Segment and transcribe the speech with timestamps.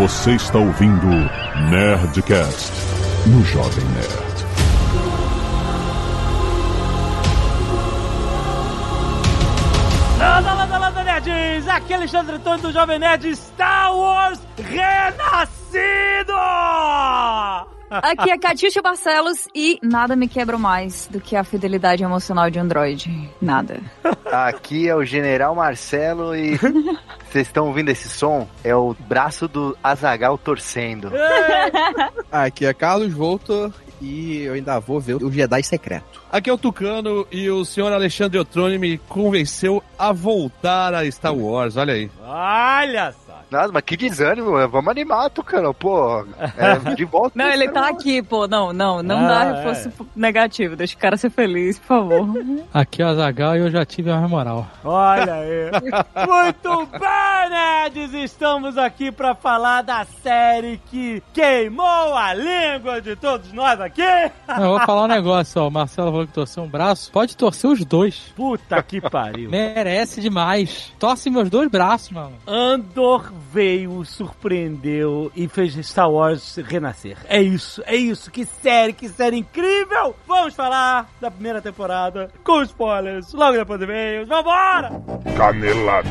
[0.00, 1.06] Você está ouvindo
[1.68, 2.72] Nerdcast
[3.26, 4.46] no Jovem Nerd.
[10.18, 11.68] Landa, landa, landa, nerds!
[11.68, 16.32] Aqui é Alexandre Antônio do Jovem Nerd Star Wars Renascido!
[17.90, 22.58] Aqui é Catiuxa Barcelos e nada me quebra mais do que a fidelidade emocional de
[22.58, 23.28] Android.
[23.42, 23.80] Nada.
[24.30, 28.48] Aqui é o General Marcelo e vocês estão ouvindo esse som?
[28.62, 31.10] É o braço do Azagal torcendo.
[32.30, 36.22] Aqui é Carlos Voltor e eu ainda vou ver o Jedi secreto.
[36.30, 41.34] Aqui é o Tucano e o senhor Alexandre Otroni me convenceu a voltar a Star
[41.34, 42.10] Wars, olha aí.
[42.22, 43.12] Olha
[43.50, 46.24] Nossa, mas que desânimo, vamos animar, Tucano, pô.
[46.56, 47.32] É, de volta.
[47.34, 48.46] Não, ele tá aqui, pô.
[48.46, 50.76] Não, não, não dá Ah, reforço negativo.
[50.76, 52.28] Deixa o cara ser feliz, por favor.
[52.72, 54.66] Aqui é o Azagal e eu já tive a moral.
[54.84, 55.70] Olha aí!
[56.26, 58.14] Muito bem, nerds!
[58.14, 64.02] Estamos aqui pra falar da série que queimou a língua de todos nós aqui!
[64.48, 65.68] Não, eu vou falar um negócio, ó.
[65.68, 67.10] O Marcelo falou que torceu um braço.
[67.10, 68.32] Pode torcer os dois.
[68.36, 69.50] Puta que pariu!
[69.50, 70.92] Merece demais.
[70.98, 72.32] Torce meus dois braços, mano.
[72.46, 77.16] Andor veio, surpreendeu e fez Star Wars renascer.
[77.28, 78.30] É isso, é isso.
[78.30, 80.14] Que série, que série incrível!
[80.26, 84.28] Vamos falar da primeira temporada com spoilers logo depois do e-mails.
[84.28, 84.90] Vambora!
[85.36, 86.08] Canelada.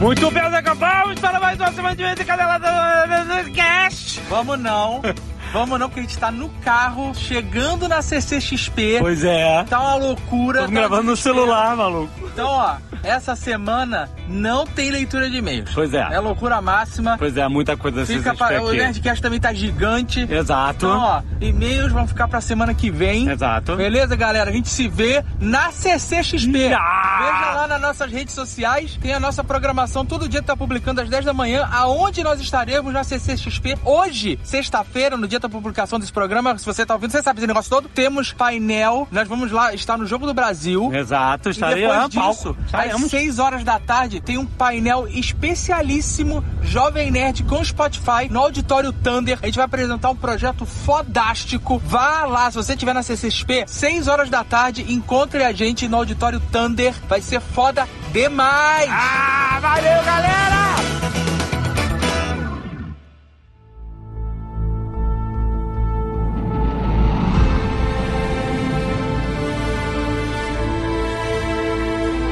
[0.00, 4.20] Muito bem, nós acabamos para mais uma semana de Canelada do Cast.
[4.28, 5.00] Vamos não.
[5.52, 8.96] Vamos não, porque a gente tá no carro, chegando na CCXP.
[9.00, 9.64] Pois é.
[9.64, 10.60] Tá uma loucura.
[10.60, 12.10] Tô tá gravando no celular, maluco.
[12.32, 15.70] Então, ó, essa semana não tem leitura de e-mails.
[15.74, 16.08] Pois é.
[16.10, 17.18] É loucura máxima.
[17.18, 18.62] Pois é, muita coisa Fica pra...
[18.62, 20.26] O Nerdcast também tá gigante.
[20.30, 20.86] Exato.
[20.86, 23.28] Então, ó, e-mails vão ficar pra semana que vem.
[23.28, 23.76] Exato.
[23.76, 24.50] Beleza, galera?
[24.50, 26.72] A gente se vê na CCXP.
[26.72, 27.18] Ah!
[27.22, 30.06] Veja lá nas nossas redes sociais, tem a nossa programação.
[30.06, 33.76] Todo dia tá publicando às 10 da manhã, aonde nós estaremos na CCXP.
[33.84, 37.46] Hoje, sexta-feira, no dia da publicação desse programa, se você tá ouvindo, você sabe esse
[37.46, 39.06] negócio todo, temos painel.
[39.10, 40.92] Nós vamos lá estar no Jogo do Brasil.
[40.94, 42.56] Exato, estarei depois lá palco.
[42.58, 43.10] às Estaremos.
[43.10, 49.38] 6 horas da tarde, tem um painel especialíssimo Jovem Nerd com Spotify no Auditório Thunder.
[49.42, 51.80] A gente vai apresentar um projeto fodástico.
[51.84, 55.96] Vá lá, se você estiver na CCXP, 6 horas da tarde, encontre a gente no
[55.96, 56.94] Auditório Thunder.
[57.08, 58.88] Vai ser foda demais!
[58.90, 61.41] Ah, valeu, galera!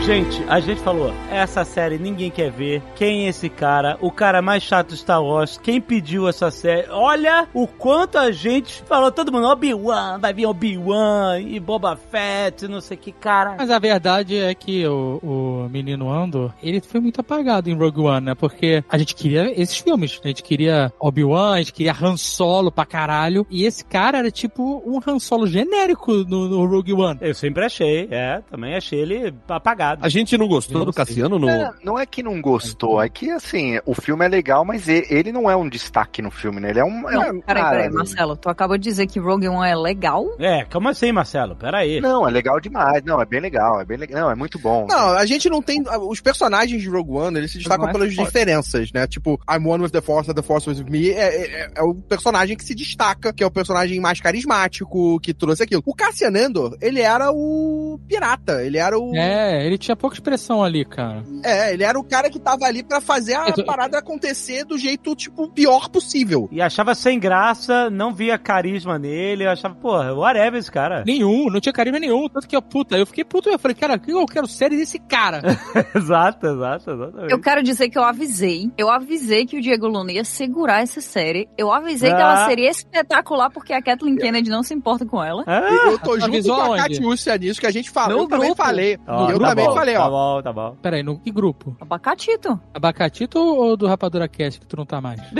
[0.05, 2.83] Gente, a gente falou, essa série ninguém quer ver.
[2.97, 3.99] Quem é esse cara?
[4.01, 5.59] O cara mais chato do Star Wars.
[5.63, 6.89] Quem pediu essa série?
[6.91, 12.67] Olha o quanto a gente falou, todo mundo, Obi-Wan, vai vir Obi-Wan e Boba Fett,
[12.67, 13.57] não sei que cara.
[13.59, 18.01] Mas a verdade é que o, o menino Andor, ele foi muito apagado em Rogue
[18.01, 18.35] One, né?
[18.35, 20.19] Porque a gente queria esses filmes.
[20.25, 23.47] A gente queria Obi-Wan, a gente queria Han Solo pra caralho.
[23.51, 27.19] E esse cara era tipo um Han Solo genérico no, no Rogue One.
[27.21, 30.00] Eu sempre achei, é, também achei ele apagado.
[30.01, 30.93] A gente não gostou do.
[30.93, 31.49] Cassiano no.
[31.49, 35.33] É, não é que não gostou, é que assim, o filme é legal, mas ele
[35.33, 36.71] não é um destaque no filme, né?
[36.71, 37.09] Ele é um.
[37.09, 38.37] É um peraí, cara, peraí, Marcelo.
[38.37, 40.27] Tu acabou de dizer que Rogue One é legal?
[40.39, 41.57] É, como assim, Marcelo?
[41.57, 42.01] Peraí.
[42.01, 43.03] Não, é legal demais.
[43.05, 44.21] Não, é bem legal, é bem legal.
[44.23, 44.87] Não, é muito bom.
[44.89, 45.83] Não, a gente não tem.
[46.09, 48.27] Os personagens de Rogue One, eles se destacam é pelas forte.
[48.27, 49.07] diferenças, né?
[49.07, 51.11] Tipo, I'm one with the Force, the Force with me.
[51.11, 55.33] É, é, é o personagem que se destaca, que é o personagem mais carismático, que
[55.33, 55.83] trouxe aquilo.
[55.87, 59.15] O Cassian Andor, ele era o pirata, ele era o.
[59.15, 61.25] É, ele tinha pouca expressão ali, cara.
[61.45, 64.65] É, ele era o cara que tava ali pra fazer a Eu tô- parada acontecer
[64.65, 66.49] do jeito, tipo, pior possível.
[66.53, 71.03] E achava sem graça, não via carisma nele, eu achava, porra, whatever esse cara.
[71.07, 72.29] Nenhum, não tinha carisma nenhum.
[72.29, 73.49] Tanto que, puta, eu fiquei puto.
[73.49, 75.41] Eu falei, cara, eu quero série desse cara.
[75.95, 77.33] exato, exato, exatamente.
[77.33, 78.71] Eu quero dizer que eu avisei.
[78.77, 81.49] Eu avisei que o Diego Luna ia segurar essa série.
[81.57, 82.21] Eu avisei que Ah.
[82.21, 85.45] ela seria espetacular porque a Kathleen Kennedy não se importa com ela.
[85.47, 85.61] Ah,
[85.91, 86.77] eu tô junto avisou com a?
[86.77, 88.23] Catiúcia nisso, que a gente falou.
[88.23, 88.63] Eu também grupo.
[88.63, 88.99] falei.
[89.07, 90.11] ó, eu tá também bom, falei, tá ó.
[90.11, 90.77] bom, tá bom.
[90.83, 91.77] Peraí, no que grupo?
[91.81, 92.61] Abacatito.
[92.75, 95.21] Abacatito ou do Rapadura Cast que tu não tá mais?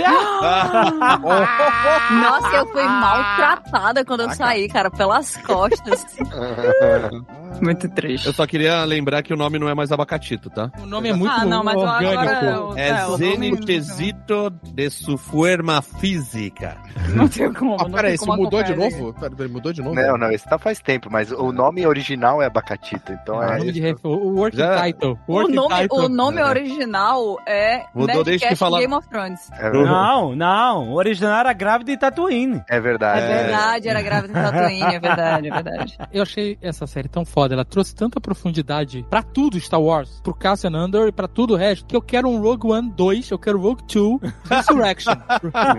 [2.11, 6.05] Nossa, eu fui maltratada quando eu saí, cara, pelas costas.
[7.61, 8.25] Muito triste.
[8.27, 10.71] Eu só queria lembrar que o nome não é mais Abacatito, tá?
[10.81, 12.21] O nome é muito Ah, não, mas orgânico.
[12.21, 12.79] agora...
[12.81, 16.77] É, o nome- Zenitesito de su forma física.
[17.13, 17.75] Não tem como.
[17.79, 19.13] Ah, peraí, isso mudou de novo?
[19.49, 19.93] Mudou de novo?
[19.95, 23.57] Não, não, esse tá faz tempo, mas o nome original é Abacatito, então O é.
[23.57, 25.19] nome de ref- o o working Já- title.
[25.27, 25.97] O working nome, title.
[26.05, 29.49] o nome original é Mudou desde que fala- Game of Thrones.
[29.53, 29.85] É verdade.
[29.89, 30.89] Não, não.
[30.89, 32.63] O original era grávida em Tatooine.
[32.69, 33.21] É É verdade.
[33.27, 35.97] verdade, era grávida em Tatooine, é verdade, é verdade.
[36.11, 37.53] Eu achei essa série tão foda.
[37.53, 41.57] Ela trouxe tanta profundidade pra tudo Star Wars, pro Cassian Andor e pra tudo o
[41.57, 44.19] resto, que eu quero um Rogue One 2, eu quero Rogue 2
[44.49, 45.13] Resurrection.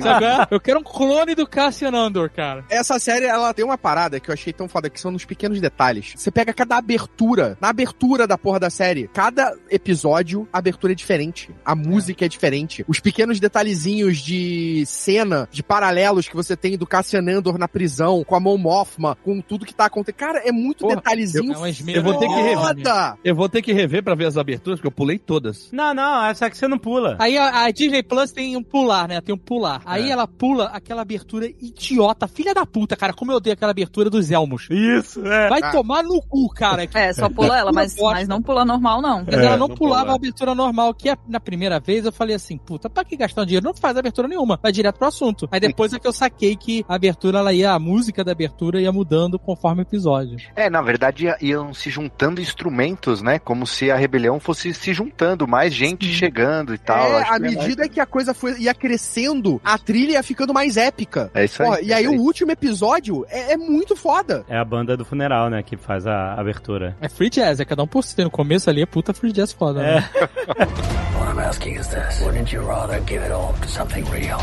[0.00, 0.26] Sabe?
[0.50, 2.64] Eu quero um clone do Cassian Andor, cara.
[2.70, 5.60] Essa série, ela tem uma parada que eu achei tão foda, que são nos pequenos
[5.60, 6.14] detalhes.
[6.16, 10.96] Você pega cada abertura, na abertura da porra da série, cada episódio, a abertura é
[10.96, 11.50] diferente.
[11.66, 12.82] A música é diferente.
[12.88, 18.24] Os pequenos detalhezinhos de cena, de paralelos que você tem do Cassian Andor na prisão,
[18.24, 20.16] com a Mon Mothma, com tudo que tá acontecendo.
[20.18, 23.16] Cara, é muito Porra, detalhezinho É uma esmera- Eu vou ter que rever.
[23.22, 25.68] Eu vou ter que rever pra ver as aberturas, porque eu pulei todas.
[25.70, 27.16] Não, não, essa que você não pula.
[27.18, 29.20] Aí a, a Disney Plus tem um pular, né?
[29.20, 29.82] Tem um pular.
[29.84, 30.12] Aí É.
[30.12, 33.12] ela pula aquela abertura idiota, filha da puta, cara.
[33.12, 34.68] Como eu odeio aquela abertura dos Elmos.
[34.70, 35.48] Isso, é.
[35.50, 35.70] Vai Ah.
[35.70, 36.88] tomar no cu, cara.
[36.94, 39.24] É, só pula ela, mas, Pula mas não pula normal, não.
[39.24, 40.12] Mas É, ela não, não pulava pula.
[40.12, 43.42] a abertura normal, que é, na primeira vez eu falei assim, puta, pra que gastar
[43.42, 43.64] um dinheiro?
[43.66, 45.48] Não faz abertura nenhuma, vai direto pro assunto.
[45.50, 48.80] Aí depois é que eu saquei que a abertura, ela ia, a música da abertura
[48.80, 50.36] ia mudando conforme o episódio.
[50.56, 53.38] É, na verdade ia- iam se juntando instrumentos, né?
[53.38, 56.98] Como se a rebelião fosse se juntando, mais gente chegando e tal.
[57.18, 60.76] é, Acho à medida que a coisa foi, ia crescendo, a trilha ia ficando mais
[60.76, 61.30] épica.
[61.34, 61.68] É isso aí.
[61.68, 64.44] Porra, e aí é o último episódio é, é muito foda.
[64.48, 66.96] É a banda do funeral, né, que faz a abertura.
[67.00, 68.11] É free jazz, é cada um por si.
[68.18, 70.10] No começo ali é puta free jazz foda, né?
[71.16, 72.20] What I'm asking is this.
[72.20, 74.38] Wouldn't you rather give it all to something real?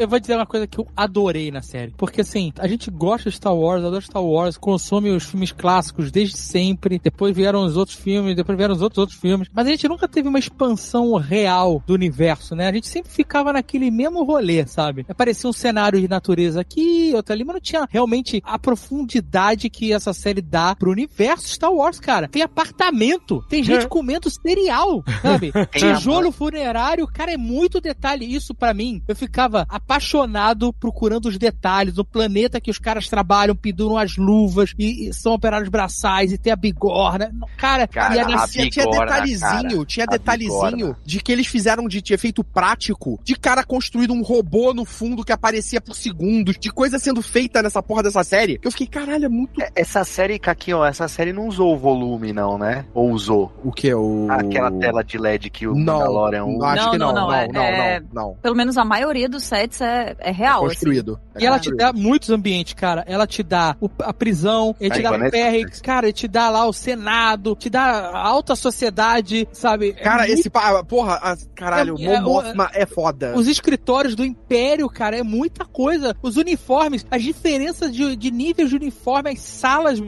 [0.00, 1.92] Eu vou dizer uma coisa que eu adorei na série.
[1.94, 6.10] Porque assim, a gente gosta de Star Wars, adora Star Wars, consome os filmes clássicos
[6.10, 6.98] desde sempre.
[6.98, 9.48] Depois vieram os outros filmes, depois vieram os outros outros filmes.
[9.52, 12.66] Mas a gente nunca teve uma expansão real do universo, né?
[12.66, 15.04] A gente sempre ficava naquele mesmo rolê, sabe?
[15.06, 19.92] Aparecia um cenário de natureza aqui, outro ali, mas não tinha realmente a profundidade que
[19.92, 22.26] essa série dá pro universo Star Wars, cara.
[22.26, 25.52] Tem apartamento, tem gente comendo cereal, sabe?
[25.76, 28.34] Tijolo funerário, cara, é muito detalhe.
[28.34, 33.56] Isso pra mim, eu ficava apaixonado procurando os detalhes, o planeta que os caras trabalham,
[33.56, 37.32] penduram as luvas e, e são operários braçais e tem a bigorna.
[37.56, 39.84] Cara, Cara, e a a nesse- tinha, bigorna, detalhezinho, cara.
[39.86, 40.96] tinha detalhezinho bigorna.
[41.04, 45.24] de que eles fizeram de, de efeito prático, de cara construído um robô no fundo
[45.24, 48.58] que aparecia por segundos, de coisa sendo feita nessa porra dessa série.
[48.58, 49.60] Que eu fiquei, caralho, é muito.
[49.60, 52.84] É, Essa série, Caquinho, essa série não usou o volume, não, né?
[52.94, 53.52] Ou usou?
[53.64, 53.92] O que?
[53.92, 54.28] O.
[54.30, 56.66] Aquela tela de LED que o Não, Mandalorian não, usa.
[56.66, 58.34] acho Não, que não, não, não, não, não, é- não, é- não.
[58.40, 60.64] Pelo menos a maioria dos sets é, é real.
[60.66, 60.74] assim.
[60.76, 61.20] Construído.
[61.38, 63.04] E ela É te dá muitos ambientes, cara.
[63.06, 66.48] Ela te dá o- a prisão, ele te dá o PR, cara, ele te dá
[66.50, 69.90] lá o Senado, te dá a alta sociedade, sabe?
[69.90, 70.50] É Cara, muito- esse.
[70.88, 73.34] Porra, a- caralho, É- é- o Mothma é foda.
[73.36, 76.14] Os escritórios do Império, cara, é muita coisa.
[76.22, 80.00] Os uniformes, as diferenças de, de níveis de uniforme, as salas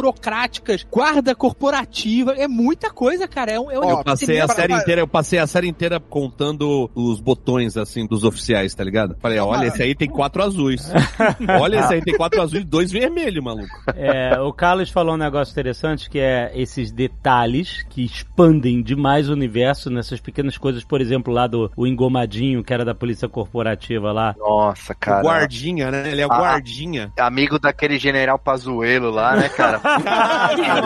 [0.00, 3.52] burocráticas, guarda corporativa, é muita coisa, cara.
[3.52, 6.00] É um, é um Eu passei a série pra- inteira, eu passei a série inteira
[6.00, 9.09] contando os botões, assim, dos oficiais, tá ligado?
[9.20, 10.90] Falei, olha, esse aí tem quatro azuis.
[11.60, 13.68] olha, esse aí tem quatro azuis e dois vermelhos, maluco.
[13.96, 19.32] É, o Carlos falou um negócio interessante que é esses detalhes que expandem demais o
[19.32, 24.12] universo nessas pequenas coisas, por exemplo, lá do o engomadinho, que era da polícia corporativa
[24.12, 24.34] lá.
[24.38, 25.22] Nossa, O cara.
[25.22, 26.10] guardinha, né?
[26.10, 26.38] Ele é o Ah.
[26.38, 27.12] guardinha.
[27.18, 29.80] Amigo daquele general Pazuelo lá, né, cara?
[30.66, 30.82] eu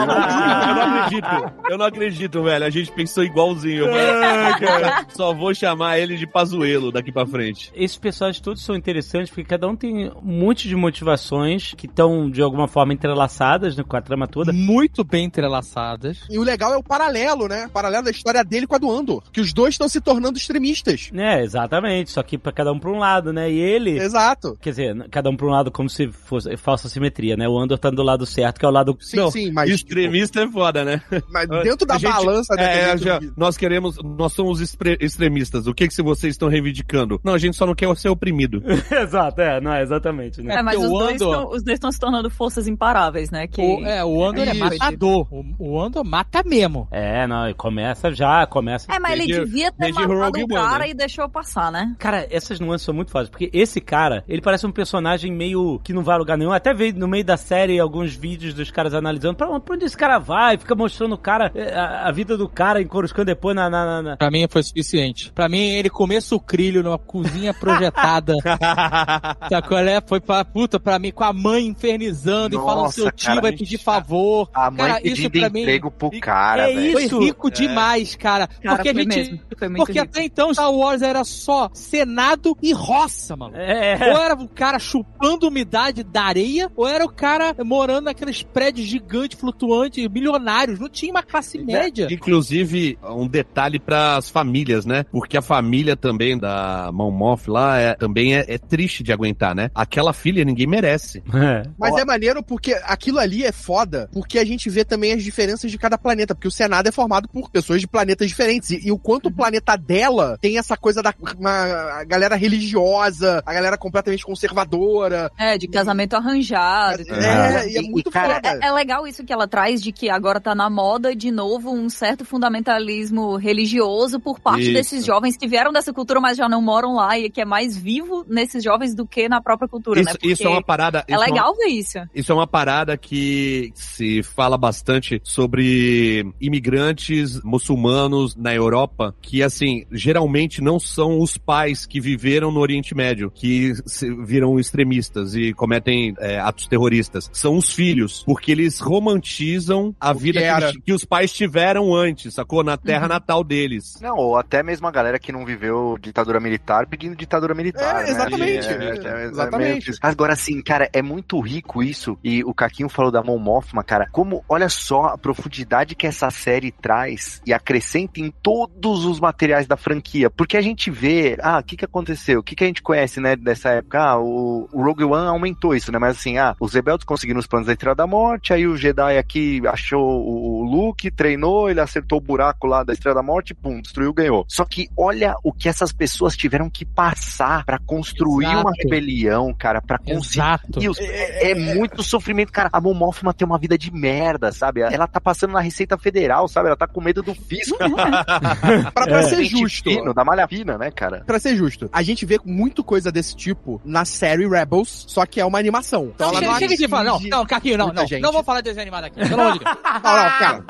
[0.77, 1.53] não acredito.
[1.71, 2.65] Eu não acredito, velho.
[2.65, 3.87] A gente pensou igualzinho.
[3.91, 7.71] Mas, cara, só vou chamar ele de Pazuelo daqui pra frente.
[7.75, 12.31] Esses personagens todos são interessantes porque cada um tem um monte de motivações que estão
[12.31, 14.53] de alguma forma entrelaçadas né, com a trama toda.
[14.53, 16.19] muito bem entrelaçadas.
[16.31, 17.67] E o legal é o paralelo, né?
[17.67, 19.23] O paralelo da história dele com a do Andor.
[19.33, 21.11] Que os dois estão se tornando extremistas.
[21.15, 22.11] É, exatamente.
[22.11, 23.51] Só que pra cada um pra um lado, né?
[23.51, 23.99] E ele.
[23.99, 24.57] Exato.
[24.61, 27.49] Quer dizer, cada um pra um lado como se fosse falsa simetria, né?
[27.49, 28.97] O Andor tá do lado certo, que é o lado.
[29.01, 29.71] Sim, Não, sim, mas.
[29.71, 31.03] Extremista é foda, né?
[31.11, 34.61] tipo, mas dentro da gente- balança É, dentro já- nós queremos, nós somos
[35.01, 35.67] extremistas.
[35.67, 37.21] O que que vocês estão reivindicando?
[37.25, 38.63] Não, a gente só não quer ser oprimido.
[38.91, 40.57] Exato, é, não, é exatamente, né?
[40.57, 43.47] É, mas porque os o dois, tão, os dois estão se tornando forças imparáveis, né?
[43.47, 43.61] Que...
[43.61, 44.61] O, é, o Andor é, Isso.
[44.61, 45.27] matador.
[45.31, 46.87] O, o Andor mata mesmo.
[46.91, 48.93] É, não, e começa já, começa.
[48.93, 50.91] É, mas ele Desde- devia ter matado Rogue o One, cara né?
[50.91, 51.95] e deixou passar, né?
[51.99, 55.93] Cara, essas nuances são muito fáceis, porque esse cara, ele parece um personagem meio que
[55.93, 56.53] não vai a lugar nenhum.
[56.53, 59.97] Até veio no meio da série alguns vídeos dos caras analisando pra, pra onde esse
[59.97, 63.55] cara vai, fica mostrando o cara, eh, a, a vida do cara em Coruscant depois
[63.57, 63.69] na.
[63.71, 65.33] na, na- na- Pra mim foi suficiente.
[65.33, 67.94] Pra mim, ele comer sucrilho numa cozinha projetada
[69.49, 70.01] Sabe qual é?
[70.07, 73.41] Foi pra puta, pra mim, com a mãe infernizando e falando Nossa, seu tio cara,
[73.41, 74.49] vai pedir favor.
[74.55, 76.99] A mãe Cara, isso pra mim- emprego pro cara, é velho.
[77.01, 77.17] isso.
[77.17, 78.47] Foi rico demais, cara.
[78.47, 79.07] Cara, porque a gente.
[79.17, 79.41] mesmo.
[79.59, 80.05] Foi muito porque rico.
[80.11, 83.57] até então Star Wars era só Senado e roça, mano.
[83.57, 83.97] É.
[84.15, 88.87] Ou era o cara chupando umidade da areia, ou era o cara morando naqueles prédios
[88.87, 90.79] gigantes, flutuantes, milionários.
[90.79, 92.09] Não tinha uma classe média.
[92.11, 95.05] Inclusive, um detalhe pras famílias, né?
[95.11, 99.55] Porque a família também da Mon Moth lá é, também é, é triste de aguentar,
[99.55, 99.71] né?
[99.75, 101.23] Aquela filha ninguém merece.
[101.79, 105.71] Mas é maneiro porque aquilo ali é foda, porque a gente vê também as diferenças
[105.71, 108.93] de cada planeta, porque o Senado é formado por pessoas de planetas diferentes, e, e
[108.93, 113.77] o quanto o planeta dela tem essa coisa da uma, a galera religiosa, a galera
[113.77, 115.31] completamente conservadora.
[115.39, 117.03] É, de casamento arranjado.
[117.03, 117.73] e tudo É, mais.
[117.73, 118.59] e é muito cara, foda.
[118.63, 121.73] É, é legal isso que ela traz de que agora tá na moda de novo
[121.73, 124.73] um certo fundamentalismo religioso por parte Isso.
[124.73, 127.74] desses jovens que vieram dessa cultura, mas já não moram lá e que é mais
[127.77, 130.13] vivo nesses jovens do que na própria cultura, Isso, né?
[130.15, 131.05] Porque isso é uma parada.
[131.09, 131.99] é uma- legal ver isso.
[132.15, 139.85] Isso é uma parada que se fala bastante sobre imigrantes muçulmanos na Europa, que assim,
[139.91, 145.53] geralmente não são os pais que viveram no Oriente Médio, que se- viram extremistas e
[145.53, 147.29] cometem é, atos terroristas.
[147.33, 151.33] São os filhos, porque eles romantizam a O vida que que, eles- que os pais
[151.33, 152.63] tiveram antes, sacou?
[152.63, 153.99] Na terra natal deles.
[154.01, 157.64] Não, ou até mesmo a galera que não viveu ditadura militar pedindo ditadura militar.
[157.69, 158.11] É, né?
[158.11, 159.91] exatamente, É, é, é, é, exatamente.
[159.91, 162.19] meio Agora, assim, cara, é muito rico isso.
[162.23, 164.09] E o Caquinho falou da Mon Mothma, cara.
[164.11, 169.67] Como, olha só a profundidade que essa série traz e acrescenta em todos os materiais
[169.67, 170.31] da franquia.
[170.31, 172.41] Porque a gente vê, ah, o que que aconteceu?
[172.41, 174.01] O que que a gente conhece, né, dessa época?
[174.01, 175.99] Ah, o, o Rogue One aumentou isso, né?
[175.99, 179.19] Mas assim, ah, os rebeldes conseguiram os planos da Estrela da Morte, aí o Jedi
[179.19, 183.81] aqui achou o Luke, treinou, ele acertou o buraco lá da Estrela da Morte, pum,
[183.81, 184.45] destruiu, ganhou.
[184.49, 188.61] Só que olha o que essas pessoas tiveram que passar pra construir Exato.
[188.61, 190.91] uma rebelião, cara, pra conseguir Exato.
[190.91, 192.69] os- É, é muito sofrimento, cara.
[192.73, 194.81] A Mon Mothma tem uma vida de merda, sabe?
[194.81, 196.69] Ela tá passando na Receita Federal, sabe?
[196.69, 197.77] Ela tá com medo do fisco.
[198.95, 199.23] Pra, pra É.
[199.25, 199.91] ser justo.
[199.91, 201.23] Fino, da malha fina, né, cara?
[201.27, 205.41] Pra ser justo, a gente vê muito coisa desse tipo na série Rebels, só que
[205.41, 206.13] é uma animação.
[206.15, 207.05] Então Não, ela chega, não chega de falar.
[207.05, 208.07] Não, não, Caquinho, não, não.
[208.07, 208.23] gente.
[208.23, 209.29] Não vou falar de desenho animado aqui.
[209.29, 209.75] Pelo amor de Deus.
[210.05, 210.65] Não, não, cara.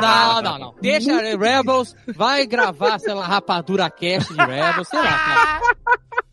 [0.00, 0.74] Não, não, não.
[0.80, 5.60] Deixa Rebels, vai gravar, sei lá, rapadura cast de Rebels, sei lá, cara.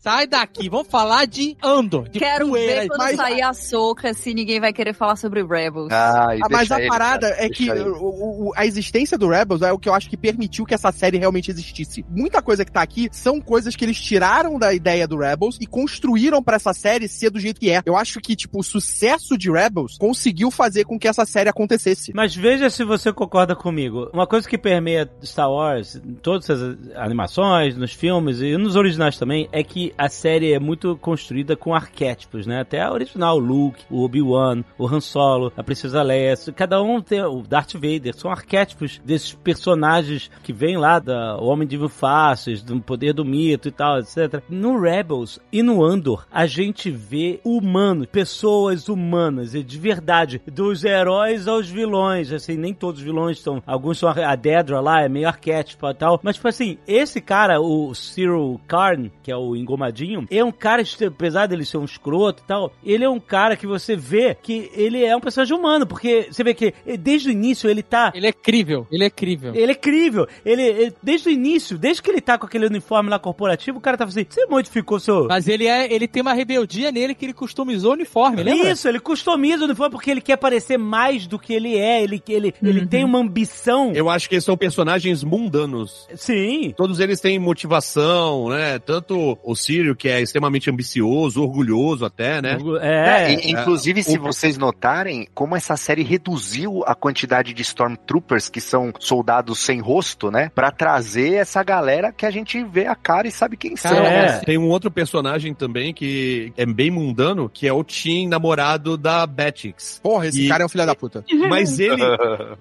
[0.08, 2.80] Sai daqui, vamos falar de Andor, de Quero poeira.
[2.82, 5.92] ver quando mas- sair a soca se ninguém vai querer falar sobre Rebels.
[5.92, 9.28] Ai, Ah, mas a ele, parada cara, é deixa que o- o- a existência do
[9.28, 12.06] Rebels é o que eu acho que permitiu que essa série realmente existisse.
[12.08, 15.66] Muita coisa que tá aqui são coisas que eles tiraram da ideia do Rebels e
[15.66, 17.82] construíram pra essa série ser do jeito que é.
[17.84, 22.12] Eu acho que, tipo, o sucesso de Rebels conseguiu fazer com que essa série acontecesse.
[22.14, 24.08] Mas veja se você concorda comigo.
[24.14, 29.18] Uma coisa que permeia Star Wars, em todas as animações, nos filmes e nos originais
[29.18, 32.60] também, é que a série é muito construída com arquétipos, né?
[32.60, 37.00] Até a original, o Luke, o Obi-Wan, o Han Solo, a Princesa Leia, cada um
[37.00, 41.88] tem o Darth Vader, são arquétipos desses personagens que vêm lá da Homem de Mil
[41.88, 44.42] Faces, do poder do mito e tal, etc.
[44.48, 50.84] No Rebels e no Andor, a gente vê humanos, pessoas humanas, e de verdade, dos
[50.84, 55.08] heróis aos vilões, assim, nem todos os vilões são, alguns são a Dedra lá, é
[55.08, 59.56] meio arquétipo e tal, mas tipo assim, esse cara, o Cyril Karn, que é o
[59.78, 63.56] engomadinho, é um cara, apesar dele ser um escroto e tal, ele é um cara
[63.56, 67.32] que você vê que ele é um personagem humano, porque você vê que desde o
[67.32, 69.54] início ele tá Ele é crível, ele é crível.
[69.54, 70.26] ele é crível.
[70.44, 73.80] Ele, ele- desde o início, desde que ele tá com aquele uniforme lá corporativo, o
[73.80, 75.26] cara tava assim, você modificou seu...
[75.28, 78.70] Mas ele é, ele tem uma rebeldia nele que ele customizou o uniforme, lembra?
[78.72, 82.02] Isso, ele customiza o uniforme porque ele quer parecer mais do que ele é.
[82.02, 83.92] Ele, ele, ele tem uma ambição.
[83.94, 86.06] Eu acho que eles são personagens mundanos.
[86.14, 86.72] Sim.
[86.76, 88.78] Todos eles têm motivação, né?
[88.78, 92.56] Tanto o Sírio, que é extremamente ambicioso, orgulhoso até, né?
[92.80, 93.32] É.
[93.34, 98.60] É, inclusive, se o- vocês notarem, como essa série reduziu a quantidade de Stormtroopers, que
[98.62, 100.50] são soldados sem rosto, né?
[100.54, 103.90] Pra trazer essa galera que a gente vê a cara e sabe quem são.
[103.94, 104.26] Cara, É.
[104.32, 104.38] né?
[104.46, 109.26] Tem um outro personagem também que é bem mundano, que é o Tim, namorado da
[109.26, 110.00] Betix.
[110.02, 111.24] Porra, esse E- cara é um filho da puta.
[111.50, 112.02] Mas ele,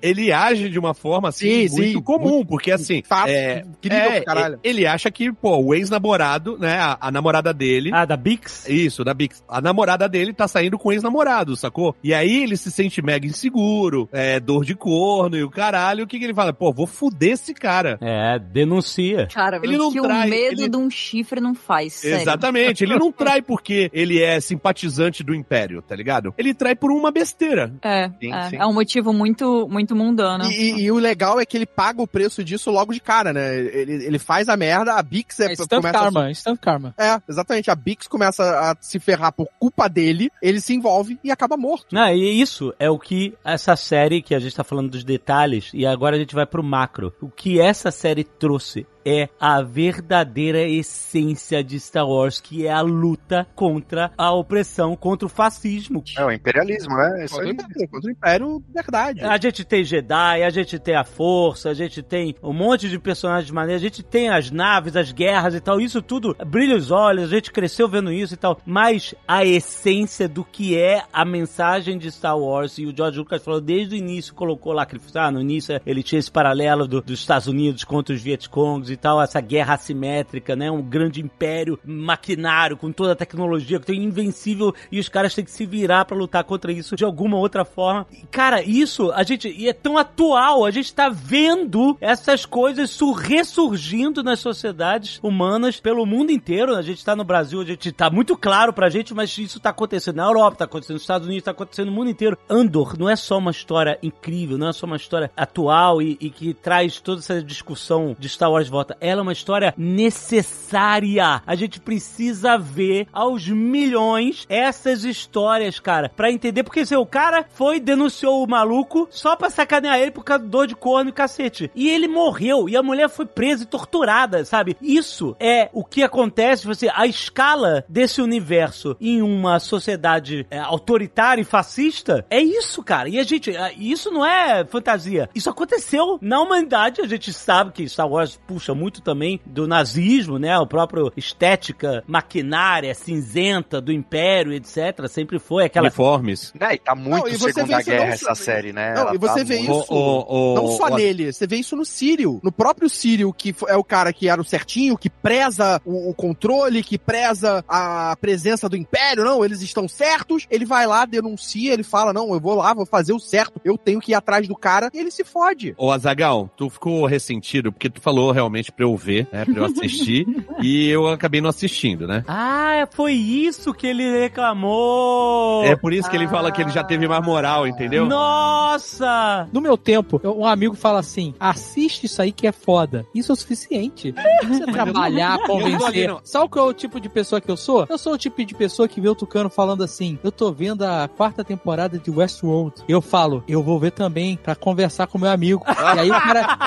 [0.02, 4.22] ele age de uma forma assim, Sim, muito sim, comum, porque assim, Fato, é, é,
[4.22, 4.60] caralho.
[4.64, 8.68] ele acha que, pô, o ex-namorado, né, a, a namorada dele, Ah, da Bix?
[8.68, 9.44] Isso, da Bix.
[9.48, 11.96] A namorada dele tá saindo com o ex-namorado, sacou?
[12.04, 16.04] E aí ele se sente mega inseguro, é, dor de corno e o caralho.
[16.04, 16.54] O que, que ele fala?
[16.54, 17.98] Pô, vou fuder esse cara.
[18.01, 19.27] É, denuncia.
[19.34, 22.22] Cara, Ele o não que trai, o medo ele- de um chifre não faz, sério.
[22.22, 22.84] Exatamente.
[22.84, 26.34] Ele não trai porque ele é simpatizante do Império, tá ligado?
[26.38, 27.74] Ele trai por uma besteira.
[27.82, 28.56] É, Sim, é, sim.
[28.58, 30.46] é um motivo muito, muito mundano.
[30.46, 33.32] E, e- e o legal é que ele paga o preço disso logo de cara,
[33.34, 33.56] né?
[33.58, 36.87] Ele, ele faz a merda, a Bix é, É instant a karma, instant karma.
[36.88, 36.94] Vítima.
[36.98, 37.72] É, exatamente.
[37.72, 41.88] A Bix começa a se ferrar por culpa dele, ele se envolve e acaba morto.
[41.94, 45.72] Não, e isso é o que essa série, que a gente tá falando dos detalhes,
[45.74, 47.13] e agora a gente vai pro macro.
[47.22, 52.82] O que essa série trouxe é a verdadeira essência de Star Wars, que é a
[52.82, 56.04] luta contra a opressão, contra o fascismo.
[56.18, 57.26] É o imperialismo, né?
[57.26, 57.54] Isso Contra o aí.
[57.54, 59.22] Império, contra o Império, verdade.
[59.22, 63.00] A gente tem Jedi, a gente tem a Força, a gente tem um monte de
[63.00, 66.92] personagens maneiros, a gente tem as naves, as guerras e tal, isso tudo brilha os
[66.92, 71.24] olhos, a gente cresceu vendo isso e tal, mas a essência do que é a
[71.24, 74.98] mensagem de Star Wars, e o George Lucas falou desde o início, colocou lá, que
[75.16, 78.97] ah, no início ele tinha esse paralelo do- dos Estados Unidos contra os Vietcongs e
[78.98, 84.04] tal, essa guerra assimétrica, né, um grande império maquinário com toda a tecnologia, que tem
[84.04, 87.63] invencível, e os caras têm que se virar pra lutar contra isso de alguma outra
[87.63, 88.06] forma.
[88.12, 92.89] E, Cara, isso, a gente, e é tão atual, a gente tá vendo essas coisas
[92.89, 96.75] sur- ressurgindo nas sociedades humanas pelo mundo inteiro.
[96.75, 99.70] A gente tá no Brasil, a gente tá muito claro pra gente, mas isso tá
[99.70, 102.38] acontecendo na Europa, tá acontecendo nos Estados Unidos, tá acontecendo no mundo inteiro.
[102.50, 106.30] Andor não é só uma história incrível, não é só uma história atual e, e
[106.30, 111.41] que traz toda essa discussão de Star Wars Ela é uma história necessária.
[111.46, 116.63] A gente precisa ver aos milhões essas histórias, cara, pra entender.
[116.63, 120.50] Porque se o cara foi, denunciou o maluco só pra sacanear ele por causa do
[120.50, 121.72] dor de corno e cacete.
[121.75, 122.70] E ele morreu.
[122.70, 124.77] E a mulher foi presa e torturada, sabe?
[124.82, 126.67] Isso é o que acontece.
[126.67, 133.10] Você, a escala desse universo em uma sociedade é, autoritária e fascista é isso, cara.
[133.10, 135.29] E a gente, é, isso não é fantasia.
[135.34, 137.01] Isso aconteceu na humanidade.
[137.01, 140.57] A gente sabe que Star Wars puxa muito também do nazismo, né?
[140.60, 145.07] O próprio estética maquinária, cinzenta do império, etc.
[145.10, 146.53] Sempre foi aquela Uniformes.
[146.60, 148.93] Né, e tá muito Não, e Segunda Guerra não essa série, né?
[148.93, 151.48] Não, Ela e você tá vê muito- isso O- o- não só o- nele, você
[151.48, 152.39] vê isso no Sírio.
[152.43, 156.13] No próprio Sírio, que é o cara que era o certinho, que preza o, o
[156.13, 159.24] controle, que preza a presença do Império.
[159.24, 160.46] Não, eles estão certos.
[160.50, 163.77] Ele vai lá, denuncia, ele fala: Não, eu vou lá, vou fazer o certo, eu
[163.77, 165.74] tenho que ir atrás do cara, e ele se fode.
[165.77, 169.46] Ô, Azagal, tu ficou ressentido porque tu falou realmente pra eu ver, né?
[169.46, 170.28] Pra eu assistir.
[170.62, 172.24] e eu acabei não assistindo, né?
[172.28, 175.64] Ah, foi isso que ele reclamou.
[175.64, 178.06] É por isso que ele fala que ele já teve mais moral, entendeu?
[178.06, 179.48] Nossa!
[179.52, 183.06] No meu tempo, um amigo fala assim: assiste isso aí que é foda.
[183.14, 184.14] Isso é o suficiente.
[184.14, 186.08] Não precisa trabalhar, tô ali, convencer.
[186.08, 186.22] não.
[186.24, 187.86] Sabe qual é o tipo de pessoa que eu sou?
[187.90, 190.84] Eu sou o tipo de pessoa que vê o Tucano falando assim: eu tô vendo
[190.84, 192.84] a quarta temporada de Westworld.
[192.88, 195.64] Eu falo, eu vou ver também pra conversar com meu amigo.
[195.68, 196.58] E aí o cara.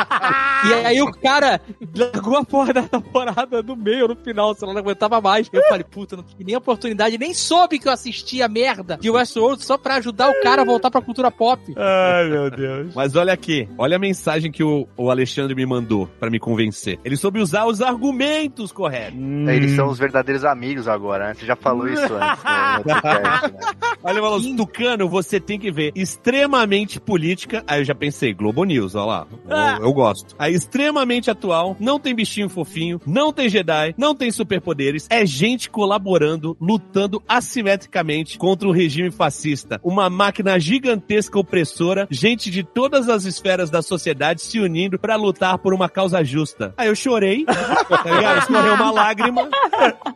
[0.67, 1.61] e aí o cara
[1.97, 5.49] largou a porra da temporada no meio, no final, se ela não aguentava mais.
[5.53, 9.11] Eu falei, puta, não tive nem oportunidade, nem soube que eu assisti a merda de
[9.11, 11.63] Westworld só pra ajudar o cara a voltar pra cultura pop.
[11.77, 12.95] Ai, meu Deus.
[12.97, 16.99] Mas olha aqui, olha a mensagem que o, o Alexandre me mandou pra me convencer.
[17.05, 19.19] Ele soube usar os argumentos corretos.
[19.47, 21.35] É, Eles são os verdadeiros amigos agora, né?
[21.35, 23.61] Você já falou isso antes podcast, né?
[24.03, 27.63] Olha, ele falou assim, Tucano, você tem que ver extremamente política.
[27.67, 29.27] Aí eu já pensei, Globo News, ó lá.
[29.79, 30.35] Eu, eu gosto.
[30.39, 35.71] Aí extremamente atual, não tem bichinho fofinho, não tem Jedi, não tem superpoderes, é gente
[35.71, 39.81] colaborando, lutando assimetricamente contra o regime fascista.
[39.83, 45.59] Uma máquina gigantesca opressora, gente de todas as esferas da sociedade se unindo pra lutar
[45.59, 46.75] por uma causa justa.
[46.77, 48.39] Aí eu chorei, tá ligado?
[48.39, 49.49] Escorreu uma lágrima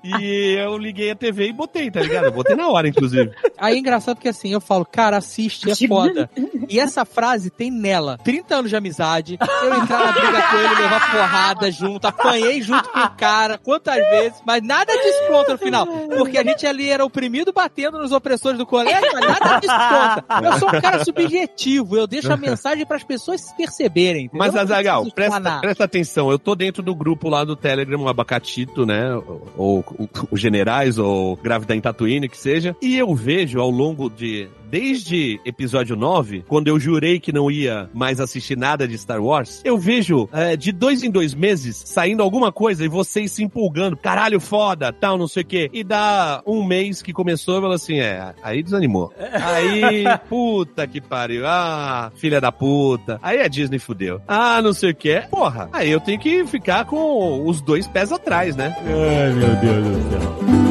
[0.03, 2.25] e eu liguei a TV e botei, tá ligado?
[2.25, 3.31] Eu botei na hora, inclusive.
[3.59, 6.31] Aí é engraçado que assim, eu falo, cara, assiste, é foda.
[6.69, 10.75] E essa frase tem nela 30 anos de amizade, eu entrar na briga com ele,
[10.83, 15.59] levar porrada junto, apanhei junto com o cara, quantas vezes, mas nada disso conta no
[15.59, 15.87] final.
[15.87, 20.47] Porque a gente ali era oprimido batendo nos opressores do colégio, mas nada disso conta.
[20.47, 24.27] Eu sou um cara subjetivo, eu deixo a mensagem para as pessoas se perceberem.
[24.27, 24.39] entendeu?
[24.39, 26.31] Mas, Azagal, presta, presta atenção.
[26.31, 29.15] Eu tô dentro do grupo lá do Telegram, o Abacatito, né?
[29.57, 32.77] Ou, ou os generais, ou Grávida em Tatooine, que seja.
[32.81, 34.49] E eu vejo ao longo de.
[34.75, 39.61] Desde episódio 9, quando eu jurei que não ia mais assistir nada de Star Wars,
[39.65, 43.97] eu vejo é, de dois em dois meses saindo alguma coisa e vocês se empolgando.
[43.97, 45.71] Caralho, foda, tal, não sei o quê.
[45.73, 49.13] E dá um mês que começou, eu falo assim, é, aí desanimou.
[49.17, 51.47] Aí, puta que pariu.
[51.47, 53.21] Ah, filha da puta.
[53.23, 54.21] Aí a Disney fudeu.
[54.27, 55.21] Ah, não sei o que.
[55.31, 58.75] Porra, aí eu tenho que ficar com os dois pés atrás, né?
[58.81, 60.64] Ai, meu Deus do céu.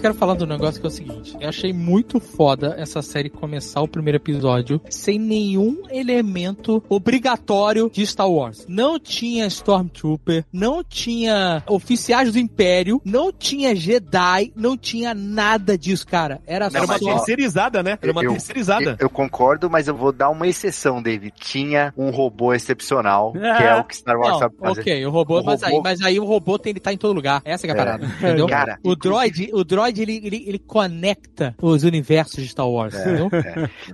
[0.00, 1.36] Quero falar do negócio que é o seguinte.
[1.40, 8.06] Eu achei muito foda essa série começar o primeiro episódio sem nenhum elemento obrigatório de
[8.06, 8.64] Star Wars.
[8.68, 16.06] Não tinha Stormtrooper, não tinha oficiais do Império, não tinha Jedi, não tinha nada disso,
[16.06, 16.40] cara.
[16.46, 17.04] Era Era uma só...
[17.16, 17.98] terceirizada, né?
[18.00, 18.90] Era uma Eu- terceirizada.
[18.92, 21.32] Eu, eu concordo, mas eu vou dar uma exceção, David.
[21.38, 24.80] Tinha um robô excepcional, que é o que Star Wars Não, sabe fazer.
[24.80, 26.96] ok, o robô, O mas, robô- Aí, mas aí o robô tem, ele tá em
[26.96, 27.42] todo lugar.
[27.44, 27.78] Essa que é a É.
[27.78, 28.46] parada, entendeu?
[28.46, 33.02] Cara, o droid, o droid ele, ele, ele conecta os universos de Star Wars, É,
[33.02, 33.30] entendeu?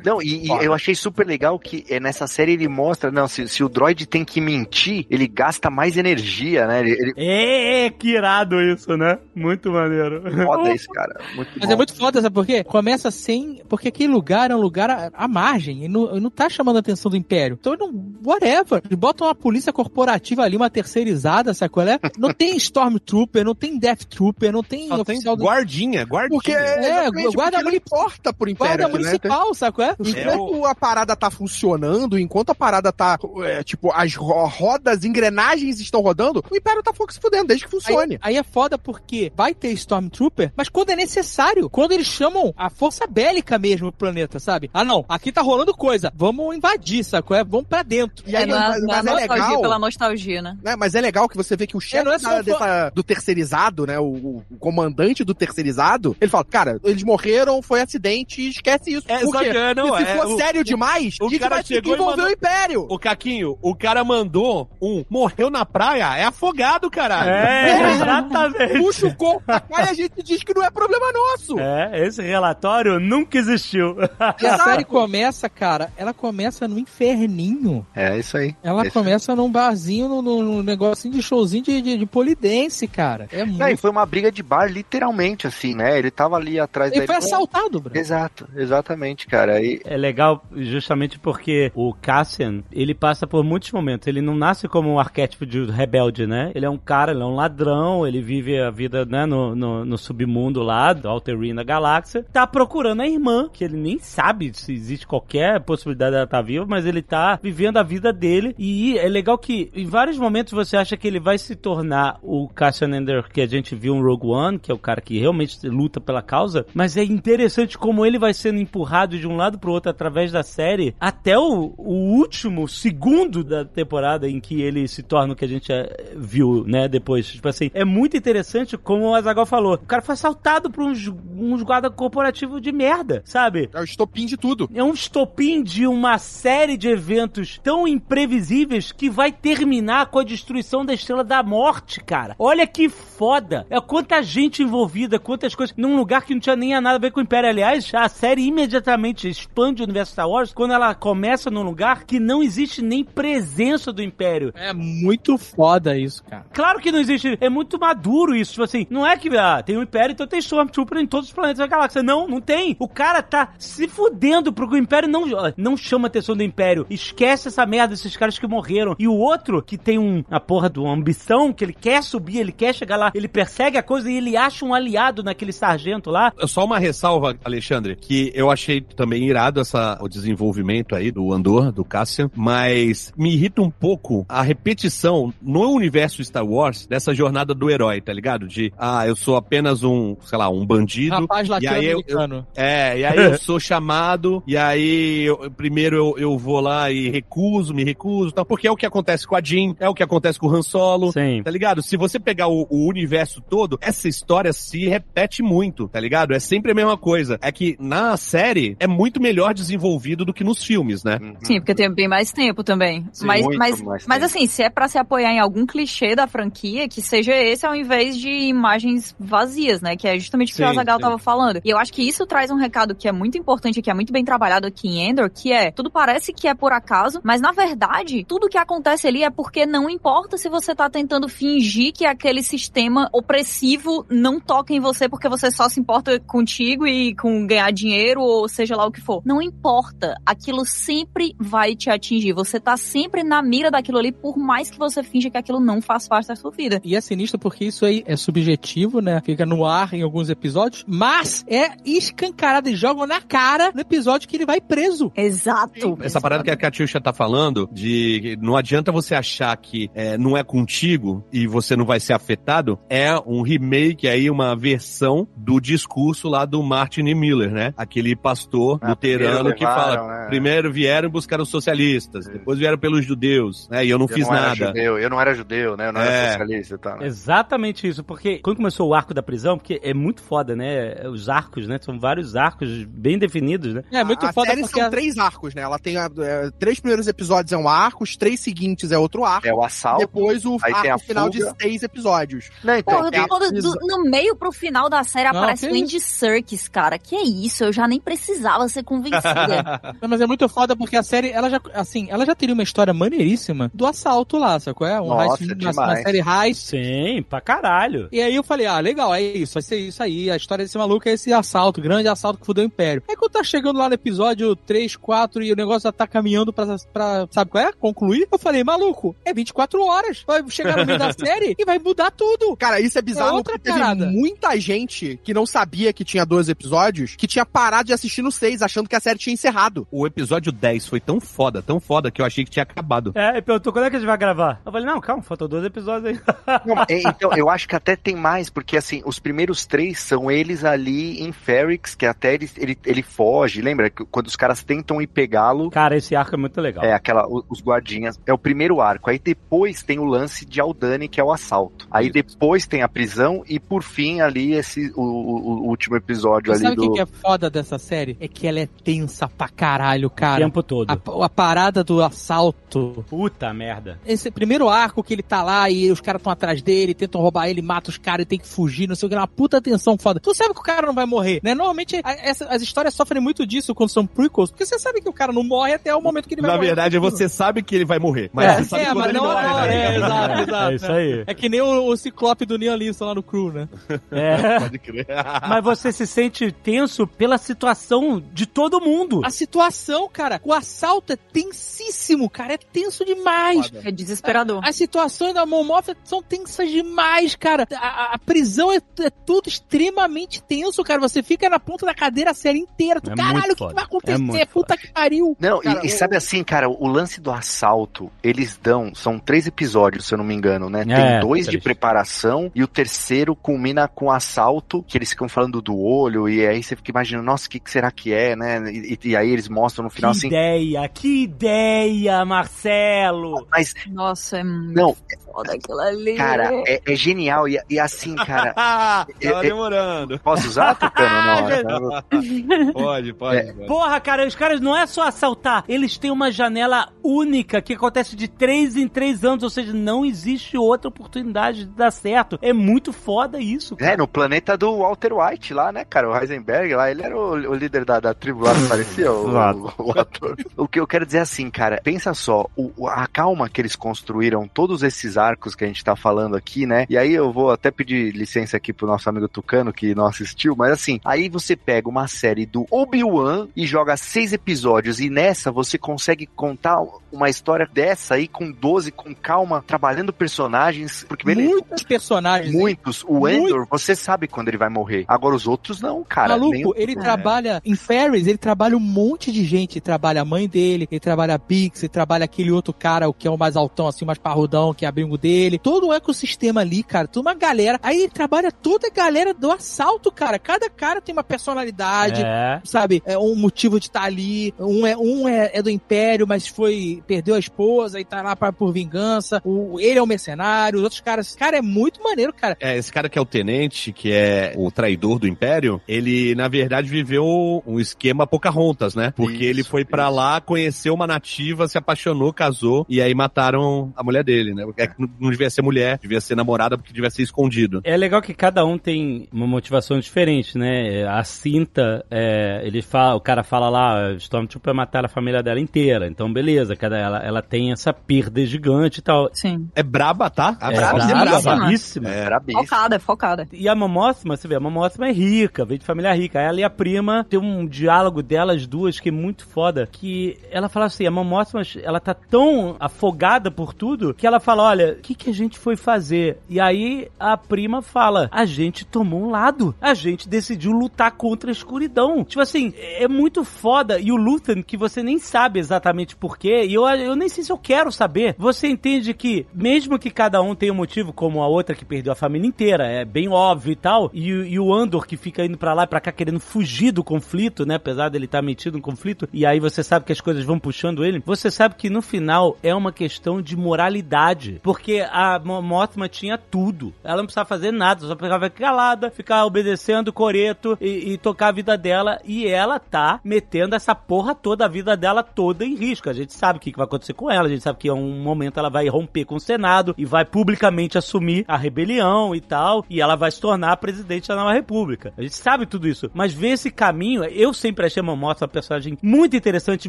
[0.04, 3.48] Não, e, e eu achei super legal que é, nessa série ele mostra, não, se,
[3.48, 6.80] se o droid tem que mentir, ele gasta mais energia, né?
[6.80, 9.18] Ele, ele É, que irado isso, né?
[9.34, 10.22] Muito maneiro.
[10.44, 11.20] foda isso, cara.
[11.34, 11.72] Muito Mas bom.
[11.72, 12.64] é muito foda, sabe por quê?
[12.64, 13.62] Começa sem.
[13.68, 15.84] Porque aquele lugar é um lugar à, à margem.
[15.84, 17.58] E não, não tá chamando a atenção do Império.
[17.60, 18.16] Então, não.
[18.24, 18.82] Whatever.
[18.84, 21.98] Eles botam uma polícia corporativa ali, uma terceirizada, sabe qual é?
[22.18, 25.44] Não tem Stormtrooper, não tem Death Trooper, não tem Só tem oficial do.
[25.86, 26.28] Guardinha, guardinha.
[26.36, 28.92] Porque, É, exatamente, guarda porque não importa pro Império Guarda né?
[29.04, 29.96] municipal, sabe qual é?
[29.98, 35.80] Enquanto a parada tá funcionando, enquanto a parada tá, é, tipo, as ro- rodas, engrenagens
[35.80, 38.14] estão rodando, o Império tá se fudendo, desde que funcione.
[38.22, 42.52] Aí, aí é foda porque vai ter Stormtrooper, mas quando é necessário, quando eles chamam
[42.56, 44.70] a força bélica mesmo pro planeta, sabe?
[44.72, 47.44] Ah não, aqui tá rolando coisa, vamos invadir, qual é?
[47.44, 48.24] Vamos pra dentro.
[48.28, 50.56] E aí, é, na, mas, na mas é nostalgia legal, pela nostalgia, né?
[50.62, 50.76] né?
[50.76, 53.02] Mas é legal que você vê que o chefe é só da- fã- dessa- do
[53.02, 53.98] terceirizado, né?
[53.98, 55.75] O, o comandante do terceirizado,
[56.20, 59.06] ele fala, cara, eles morreram, foi acidente, esquece isso.
[59.08, 59.50] É, Por quê?
[59.50, 61.94] que, não, Porque se é, for o- sério demais, o cara vai ter que chegou
[61.94, 62.86] envolver mandou- o Império.
[62.88, 67.30] O Caquinho, o cara mandou um morreu na praia, é afogado, caralho.
[67.30, 68.78] É, exatamente.
[68.78, 71.58] Puxa o corpo pra cá e a gente diz que não é problema nosso.
[71.58, 73.96] É, esse relatório nunca existiu.
[74.42, 77.86] E a série começa, cara, ela começa no inferninho.
[77.94, 78.54] É isso aí.
[78.62, 83.28] Ela começa num barzinho, num, num- num negocinho de showzinho de, de, de polidense, cara.
[83.32, 83.58] É muito.
[83.58, 85.98] Não, e foi uma briga de bar, literalmente, assim, né?
[85.98, 87.96] Ele tava ali atrás Ele da- foi assaltado, bro.
[87.96, 89.60] Exato, exatamente, cara.
[89.60, 94.06] E, É legal justamente porque o Cassian, ele passa por muitos momentos.
[94.08, 96.50] Ele não nasce como um arquétipo de rebelde, né?
[96.54, 99.84] Ele é um cara, ele é um ladrão, ele vive a vida né, no, no,
[99.84, 102.24] no submundo lá, do Alterine na galáxia.
[102.32, 106.64] Tá procurando a irmã, que ele nem sabe se existe qualquer possibilidade dela estar viva,
[106.68, 108.54] mas ele tá vivendo a vida dele.
[108.58, 112.48] E é legal que em vários momentos você acha que ele vai se tornar o
[112.48, 115.55] Cassian Ender que a gente viu em Rogue One, que é o cara que realmente
[115.64, 119.72] luta pela causa, mas é interessante como ele vai sendo empurrado de um lado pro
[119.72, 125.02] outro através da série até o, o último segundo da temporada em que ele se
[125.02, 127.26] torna o que a gente eh, viu, né, depois.
[127.26, 129.74] Tipo assim, é muito interessante como o Azagal falou.
[129.74, 133.68] O cara foi assaltado por uns, uns guarda corporativo de merda, sabe?
[133.72, 134.68] É o estopim de tudo.
[134.74, 140.24] É um estopim de uma série de eventos tão imprevisíveis que vai terminar com a
[140.24, 142.34] destruição da Estrela da Morte, cara.
[142.38, 143.66] Olha que foda.
[143.70, 145.76] É quanta gente envolvida, quantas coisas.
[145.76, 147.48] Num lugar que não tinha nem nada a ver com o Império.
[147.48, 152.18] Aliás, a série imediatamente expande o universo Star Wars quando ela começa num lugar que
[152.18, 154.52] não existe nem presença do Império.
[154.54, 156.46] É muito foda isso, cara.
[156.52, 157.36] Claro que não existe.
[157.40, 158.52] É muito maduro isso.
[158.52, 161.34] Tipo assim, não é que ah, tem o Império, então tem Stormtrooper em todos os
[161.34, 162.02] planetas da galáxia.
[162.02, 162.76] Não, não tem.
[162.78, 165.24] O cara tá se fudendo porque o Império não,
[165.56, 166.86] não chama a atenção do Império.
[166.88, 168.96] Esquece essa merda, esses caras que morreram.
[168.98, 172.38] E o outro, que tem um, a porra de uma ambição, que ele quer subir,
[172.38, 176.10] ele quer chegar lá, ele persegue a coisa e ele acha um aliado naquele sargento
[176.10, 176.32] lá.
[176.46, 181.70] Só uma ressalva, Alexandre, que eu achei também irado essa, o desenvolvimento aí do Andor,
[181.72, 187.54] do Cassian, mas me irrita um pouco a repetição no universo Star Wars dessa jornada
[187.54, 188.46] do herói, tá ligado?
[188.46, 191.14] De, ah, eu sou apenas um, sei lá, um bandido.
[191.16, 192.46] Rapaz aí eu, eu- latino-americano.
[192.56, 197.08] é, e aí eu sou chamado, e aí eu- primeiro eu, eu vou lá e
[197.10, 200.02] recuso, me recuso, tal, porque é o que acontece com a Jean, é o que
[200.02, 201.42] acontece com o Han Solo, Sim.
[201.42, 201.82] tá ligado?
[201.82, 206.34] Se você pegar o, o universo todo, essa história se repete muito, tá ligado?
[206.34, 207.38] É sempre a mesma coisa.
[207.40, 211.18] É que na série é muito melhor desenvolvido do que nos filmes, né?
[211.20, 211.34] Uhum.
[211.42, 213.06] Sim, porque tem bem mais tempo também.
[213.12, 214.26] Sim, mas, muito mas, mais mas tempo.
[214.26, 217.74] assim, se é pra se apoiar em algum clichê da franquia, que seja esse ao
[217.74, 219.96] invés de imagens vazias, né?
[219.96, 221.60] Que é justamente o que o Azagal tava falando.
[221.64, 224.12] E eu acho que isso traz um recado que é muito importante, que é muito
[224.12, 227.52] bem trabalhado aqui em Endor, que é, tudo parece que é por acaso, mas na
[227.52, 232.04] verdade, tudo que acontece ali é porque não importa se você tá tentando fingir que
[232.04, 237.46] aquele sistema opressivo não toca em você porque você só se importa contigo e com
[237.46, 239.22] ganhar dinheiro ou seja lá o que for.
[239.24, 240.16] Não importa.
[240.24, 242.32] Aquilo sempre vai te atingir.
[242.32, 245.80] Você tá sempre na mira daquilo ali, por mais que você finja que aquilo não
[245.80, 246.80] faz parte da sua vida.
[246.84, 249.20] E é sinistro porque isso aí é subjetivo, né?
[249.24, 254.28] Fica no ar em alguns episódios, mas é escancarado e jogam na cara no episódio
[254.28, 255.12] que ele vai preso.
[255.16, 255.98] Exato.
[256.00, 260.36] Essa parada que a Katyusha tá falando, de não adianta você achar que é, não
[260.36, 264.56] é contigo e você não vai ser afetado, é um remake aí, uma
[264.96, 267.74] adaptação do discurso lá do Martin Miller, né?
[267.76, 270.26] Aquele pastor Ah, luterano que fala: né?
[270.28, 273.84] primeiro vieram buscar os socialistas, depois vieram pelos judeus, né?
[273.84, 274.66] E eu não Eu fiz não era nada.
[274.66, 275.88] judeu, eu não era judeu, né?
[275.88, 276.06] Eu não É.
[276.06, 276.98] era socialista e tal.
[276.98, 277.06] né?
[277.06, 281.06] Exatamente isso, porque quando começou o arco da prisão, porque é muito foda, né?
[281.08, 281.78] Os arcos, né?
[281.80, 283.82] São vários arcos bem definidos, né?
[283.92, 285.62] É muito a foda série porque são a- três arcos, né?
[285.62, 289.24] Ela tem a- é, três primeiros episódios é um arco, os três seguintes é outro
[289.24, 289.46] arco.
[289.46, 290.00] É o assalto.
[290.00, 291.38] Depois o aí tem a arco final fuga.
[291.52, 292.50] de seis episódios.
[292.62, 295.74] Não, então, Porra, tem- quando do- no meio pro final da série Não, aparece o
[295.74, 296.98] Andy Serkis, cara.
[296.98, 297.64] Que é isso?
[297.64, 299.80] Eu já nem precisava ser convencida.
[300.00, 302.62] Não, mas é muito foda porque a série, ela já, assim, ela já teria uma
[302.62, 304.86] história maneiríssima do assalto lá, sacou?
[304.86, 305.76] É um Nossa, heist, uma, demais.
[305.76, 306.66] uma série heist.
[306.68, 308.08] Sim, pra caralho.
[308.12, 310.30] E aí eu falei, ah, legal, é isso, vai ser isso aí.
[310.30, 313.02] A história desse maluco é esse assalto, grande assalto que fudeu o Império.
[313.08, 316.52] Aí quando tá chegando lá no episódio 3, 4 e o negócio já tá caminhando
[316.52, 317.72] pra, pra sabe qual é?
[317.72, 320.22] Concluir, eu falei, maluco, é 24 horas.
[320.26, 322.56] Vai chegar no meio da série e vai mudar tudo.
[322.56, 324.06] Cara, isso é É bizarro outra porque teve parada.
[324.06, 328.32] muita gente que não sabia que tinha 12 episódios, que tinha parado de assistir no
[328.32, 329.86] 6, achando que a série tinha encerrado.
[329.90, 333.12] O episódio 10 foi tão foda, tão foda, que eu achei que tinha acabado.
[333.14, 334.60] É, ele perguntou quando é que a gente vai gravar.
[334.66, 336.60] Eu falei, não, calma, faltam dois episódios aí.
[336.66, 340.30] Não, é, então, eu acho que até tem mais, porque assim, os primeiros três são
[340.30, 343.88] eles ali em Ferrix, que até ele, ele, ele foge, lembra?
[343.88, 346.84] Que Quando os caras tentam ir pegá-lo, Cara, esse arco é muito legal.
[346.84, 349.10] é aquela, os guardinhas, é o primeiro arco.
[349.10, 351.86] Aí depois tem o lance de Aldani, que é o assalto.
[351.90, 352.14] Aí Isso.
[352.14, 356.62] depois tem a prisão e por fim ali esse, o, o- o último episódio ali
[356.62, 356.82] sabe o do...
[356.88, 358.16] que, que é foda dessa série?
[358.20, 360.42] É que ela é tensa pra caralho, o cara.
[360.44, 360.90] tempo todo.
[360.90, 363.04] A, a parada do assalto.
[363.08, 363.98] Puta merda.
[364.04, 367.48] Esse primeiro arco que ele tá lá e os caras estão atrás dele, tentam roubar
[367.48, 369.60] ele, mata os caras e tem que fugir, não sei o que, é uma puta
[369.60, 370.20] tensão foda.
[370.20, 371.54] Tu sabe que o cara não vai morrer, né?
[371.54, 375.08] Normalmente a- essa- as histórias sofrem muito disso quando são prequels, porque você sabe que
[375.08, 376.66] o cara não morre até o momento que ele vai Na morrer.
[376.68, 378.30] verdade, você sabe que ele vai morrer.
[378.32, 379.76] Mas É, você sabe é, quando mas ele não morre, né?
[379.86, 380.70] é, exato, exato.
[380.70, 381.24] É isso aí.
[381.26, 383.68] É que nem o, o ciclope do Neon Linson lá no Crew, né?
[384.10, 384.36] É.
[384.60, 385.06] Pode crer.
[385.48, 389.20] Mas você se sente tenso pela situação de todo mundo.
[389.24, 393.70] A situação, cara, o assalto é tensíssimo, cara, é tenso demais.
[393.84, 394.60] É desesperador.
[394.64, 397.66] As situações da Mothma são tensas demais, cara.
[397.74, 401.00] A, a- a prisão é, é tudo extremamente tenso, cara.
[401.00, 403.00] Você fica na ponta da cadeira a série inteira.
[403.00, 404.18] Tu, É caralho, o que, que vai É acontecer?
[404.18, 405.36] muito Puta que pariu.
[405.40, 409.46] Não, Cara, e, e sabe assim, cara, o lance do assalto, eles dão, são três
[409.46, 410.84] episódios, se eu não me engano, né?
[410.84, 415.28] Tem É, dois de preparação e o terceiro culmina com o assalto, que eles ficam
[415.28, 418.36] falando do olho, e aí você fica imaginando, nossa, o que, que será que é,
[418.36, 418.70] né?
[418.70, 420.26] E, e aí eles mostram no final que assim.
[420.28, 423.46] ideia, que ideia, Marcelo.
[423.50, 424.96] Mas, Nossa, é muito não,
[425.36, 426.14] foda aquilo ali.
[426.16, 427.46] cara, é, é genial.
[427.48, 430.18] E, e assim, cara, Ah, tava eu- demorando.
[430.20, 431.06] posso usar, Tucano?
[431.66, 432.72] Não, não.
[432.72, 433.38] Pode, pode.
[433.38, 433.52] É.
[433.52, 433.66] pode.
[433.66, 438.14] Porra, cara, os caras não é só assaltar, eles têm uma janela única que acontece
[438.16, 442.38] de três em três anos, ou seja, não existe outra oportunidade de dar certo.
[442.42, 443.92] É muito foda isso, cara.
[443.92, 446.08] É, no planeta do Walter White lá, né, cara?
[446.10, 449.72] O Heisenberg lá, ele era o, o líder da, da tribo lá, parecia o, o,
[449.88, 450.36] o ator.
[450.56, 452.46] O que eu quero dizer é assim, cara, pensa só,
[452.88, 456.86] a calma que eles construíram, todos esses arcos que a gente tá falando aqui, né?
[456.88, 460.54] E aí eu vou até pedir licença aqui pro nosso amigo Tucano, que não assistiu,
[460.56, 465.50] mas assim, aí você pega uma série do Obi-Wan e joga seis episódios, e nessa
[465.50, 466.78] você consegue contar
[467.16, 472.54] uma história dessa aí com 12, com calma, trabalhando personagens, porque beleza, Muitos personagens.
[472.54, 472.60] hein?
[472.60, 473.04] Muitos.
[473.08, 475.04] O Endor, você sabe quando ele vai morrer.
[475.08, 476.36] Agora os outros não, cara.
[476.36, 476.96] Maluco, ele É.
[476.96, 479.74] trabalha em Ferris, ele trabalha um monte de gente.
[479.74, 483.12] Ele trabalha a mãe dele, ele trabalha a Bix, ele trabalha aquele outro cara, o
[483.14, 485.58] que é o mais altão, assim, o mais parrudão, que é amigo dele.
[485.58, 487.78] Todo um ecossistema ali, cara, toda uma galera.
[487.82, 490.38] Aí ele trabalha toda a galera do assalto, cara.
[490.38, 492.22] Cada cara tem uma personalidade.
[492.24, 492.60] É.
[492.64, 494.54] Sabe, é um motivo de estar ali.
[494.58, 498.34] Um é um é, é do Império, mas foi perdeu a esposa e tá lá
[498.36, 499.40] pra, por vingança.
[499.44, 501.34] O, ele é um mercenário, os outros caras.
[501.36, 502.56] Cara, é muito maneiro, cara.
[502.60, 506.48] É, esse cara que é o tenente, que é o traidor do Império, ele, na
[506.48, 509.12] verdade, viveu um esquema Pocahontas, né?
[509.16, 510.14] Porque Isso, ele foi pra isso.
[510.14, 514.64] lá, conheceu uma nativa, se apaixonou, casou, e aí mataram a mulher dele, né?
[514.76, 517.80] É que não- não devia ser mulher, devia ser namorada, porque devia ser escondido.
[517.84, 521.04] É legal que cada um tem uma motivação diferente, né?
[521.06, 526.06] A Cinta, é, ele fala, o cara fala lá, Stormtrooper mataram a família dela inteira.
[526.08, 529.28] Então, beleza, cada, ela, ela tem essa perda gigante e tal.
[529.32, 529.68] Sim.
[529.74, 530.56] É braba, tá?
[530.60, 531.56] É braba, braba, brabíssima.
[531.56, 532.08] bravíssima.
[532.10, 532.40] É.
[532.40, 532.58] Bicho.
[532.58, 533.48] Focada, focada.
[533.52, 536.40] E a Momothma, você vê, a Momothma é rica, veio de família rica.
[536.40, 540.68] Ela e a prima, tem um diálogo delas duas que é muito foda, que ela
[540.68, 545.02] fala assim, a Momothma, ela tá tão afogada por tudo, que ela fala, olha, o
[545.02, 546.38] que que a gente foi fazer?
[546.48, 551.50] E aí a prima fala, a gente tomou um lado, a gente decidiu lutar contra
[551.50, 552.24] a escuridão.
[552.24, 553.98] Tipo assim, é muito foda.
[553.98, 557.52] E o Luthen, que você nem sabe exatamente porquê, e eu, eu nem sei se
[557.52, 558.34] eu quero saber.
[558.38, 562.12] Você entende que, mesmo que cada um tenha um motivo, como a outra que perdeu
[562.12, 565.58] a família inteira, é bem óbvio e tal, e, e o Andor que fica indo
[565.58, 567.76] pra lá e pra cá querendo fugir do conflito, né?
[567.76, 571.04] Apesar dele estar metido no conflito, e aí você sabe que as coisas vão puxando
[571.04, 574.60] ele, você sabe que no final é uma questão de moralidade.
[574.62, 576.92] Porque a Mo- Mothma tinha tudo.
[577.02, 581.48] Ela não precisava fazer nada, só ficava calada, ficar obedecendo o coreto e, e tocar
[581.48, 582.18] a vida dela.
[582.24, 586.10] E ela tá metendo essa porra toda, a vida dela toda em risco.
[586.10, 587.92] A gente sabe o que que vai acontecer com ela, a gente sabe que em
[587.92, 592.40] um momento ela vai romper com o Senado e vai publicamente assumir a rebelião e
[592.40, 595.12] tal, e ela vai se tornar presidente da nova república.
[595.16, 598.48] A gente sabe tudo isso, mas ver esse caminho, eu sempre achei a Momoth uma
[598.48, 599.88] personagem muito interessante,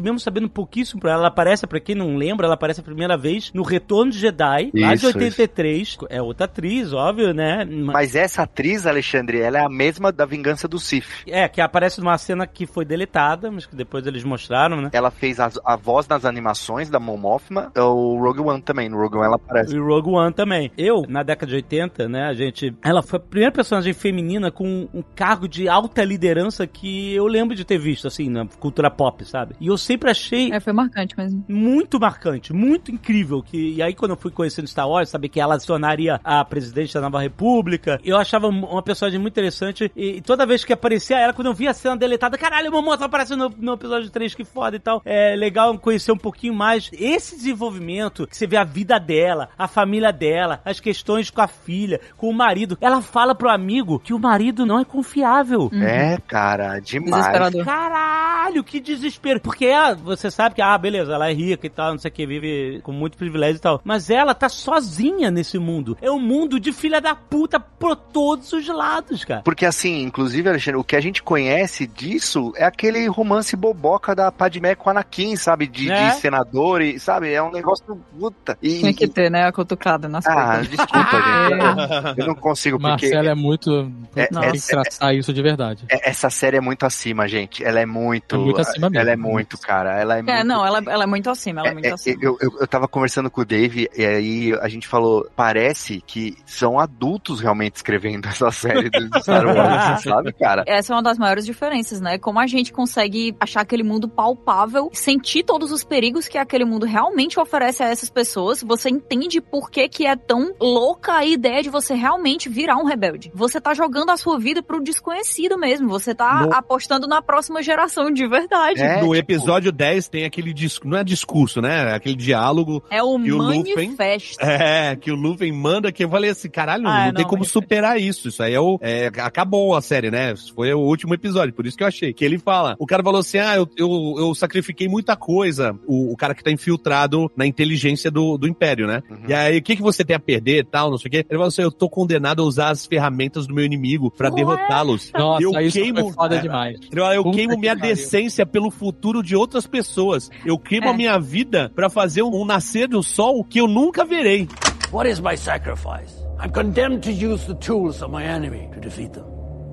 [0.00, 1.18] mesmo sabendo pouquíssimo pra ela.
[1.18, 4.70] Ela aparece, pra quem não lembra, ela aparece a primeira vez no Retorno de Jedi,
[4.74, 5.98] lá de Isso, 83.
[6.08, 7.64] É outra atriz, óbvio, né?
[7.64, 11.24] Mas essa atriz, Alexandre, ela é a mesma da Vingança do Sith.
[11.26, 14.90] É, que aparece numa cena que foi deletada, mas que depois eles mostraram, né?
[14.92, 18.88] Ela fez a, a voz nas animações da Mon Mothma, é o Rogue One também.
[18.88, 19.74] No Rogue One ela aparece.
[19.74, 20.70] E Rogue One também.
[20.76, 22.74] Eu, na década de 80, né, a gente.
[22.84, 27.54] Ela foi a primeira personagem feminina com um cargo de alta liderança que eu lembro
[27.56, 29.54] de ter visto, assim, na cultura pop, sabe?
[29.60, 31.44] E eu sempre achei É, foi marcante mesmo.
[31.48, 33.42] muito marcante, muito incrível.
[33.42, 36.44] Que, e aí, quando eu fui conhecendo Star Wars, saber que ela se tornaria a
[36.44, 39.90] presidente da nova república, eu achava uma personagem muito interessante.
[39.96, 42.82] E, e toda vez que aparecia ela, quando eu via a cena deletada, caralho, uma
[42.82, 45.00] moto aparece no, no episódio 3, que foda e tal.
[45.04, 49.68] É legal conhecer um pouquinho mais esse desenvolvimento, que você vê a vida dela, a
[49.68, 52.76] família dela, as questões com a filha, com o marido.
[52.80, 55.70] Ela fala pro amigo que o marido não é confiável.
[55.72, 57.14] É, cara, demais.
[57.24, 57.64] Desesperador.
[57.64, 59.40] Caralho, que desespero.
[59.40, 62.12] Porque ela, você sabe que, ah, beleza, ela é rica e tal, não sei o
[62.14, 63.80] que, vive com muito privilégio e tal.
[63.84, 65.96] Mas ela tá sozinha nesse mundo.
[66.02, 69.42] É um mundo de filha da puta por todos os lados, cara.
[69.42, 74.32] Porque assim, inclusive, Alexandre, o que a gente conhece disso é aquele romance boboca da
[74.32, 75.66] Padmé com Anakin, sabe?
[75.66, 76.08] De, É.
[76.10, 77.32] de senador e, sabe?
[77.32, 77.84] É um negócio
[78.18, 78.56] puta.
[78.62, 79.44] E, Tinha que ter, né?
[79.46, 80.68] A cutucada nas Ah, coisas.
[80.68, 81.10] desculpa,
[82.08, 82.20] gente.
[82.20, 83.92] Eu não consigo, porque Marcelo é muito.
[84.16, 85.84] É, tem que é, traçar isso de verdade.
[85.90, 87.64] é- essa série é muito acima, gente.
[87.64, 88.34] Ela é muito.
[88.34, 89.00] É muito acima mesmo.
[89.02, 90.00] Ela é muito, cara.
[90.00, 91.92] Ela é, É, muito não, ela, ela é muito acima, ela é, muito É, é,
[91.92, 92.18] acima.
[92.22, 96.36] eu, eu, eu tava conversando com o Dave e aí a gente falou, parece que
[96.46, 100.64] são adultos realmente escrevendo essa série do Star Wars, sabe, cara?
[100.66, 102.18] Essa é uma das maiores diferenças, né?
[102.18, 106.86] Como a gente consegue achar aquele mundo palpável, sentir todos os perigos que aquele mundo
[106.86, 111.62] realmente oferece a essas pessoas, você entende por que, que é tão louca a ideia
[111.62, 113.30] de você realmente virar um rebelde.
[113.34, 117.62] Você tá jogando a sua vida pro desconhecido mesmo, você tá No- apostando na próxima
[117.62, 118.80] geração de verdade.
[118.80, 121.92] É, no tipo- episódio 10 tem aquele discurso, não é discurso, né?
[121.94, 123.74] Aquele diálogo É o E o Luffy?
[123.74, 124.38] manifesto.
[124.44, 127.40] É, que o Luffy manda que eu falei assim, caralho, Ah, não, tem não, como
[127.42, 128.28] mas- superar isso.
[128.28, 128.78] Isso aí é o.
[128.80, 130.34] é, acabou a série, né?
[130.54, 132.12] Foi o último episódio, por isso que eu achei.
[132.12, 135.78] Que ele fala, o cara falou assim: ah, eu, eu, eu sacrifiquei muita coisa.
[135.86, 139.02] O, o cara que tá infiltrado na inteligência do, do Império, né?
[139.10, 139.18] Uhum.
[139.28, 141.16] E aí, o que, que você tem a perder tal, não sei o quê?
[141.18, 145.10] Ele falou assim: eu tô condenado a usar as ferramentas do meu inimigo pra derrotá-los.
[145.12, 146.40] Nossa, eu isso queimo- foi foda é.
[146.40, 146.78] demais.
[146.92, 147.94] Eu Puta queimo que minha pariu.
[147.94, 150.30] decência pelo futuro de outras pessoas.
[150.44, 150.90] Eu queimo É.
[150.90, 154.48] a minha vida pra fazer um nascer do sol que eu nunca verei.
[154.92, 156.14] What is my sacrifice?
[156.42, 159.24] I'm condemned to use the tools of my enemy to defeat them.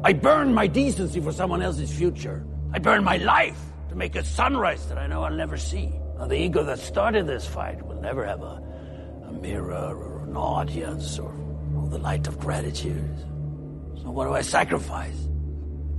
[0.04, 2.44] I burn my decency for someone else's future.
[2.74, 3.58] I burn my life
[3.90, 5.90] to make a sunrise that I know I'll never see.
[6.18, 8.62] Now, the ego that started this fight will never have a,
[9.28, 11.34] a mirror or an audience or,
[11.76, 13.18] or the light of gratitude.
[14.02, 15.28] So, what do I sacrifice?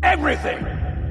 [0.02, 1.06] Everything!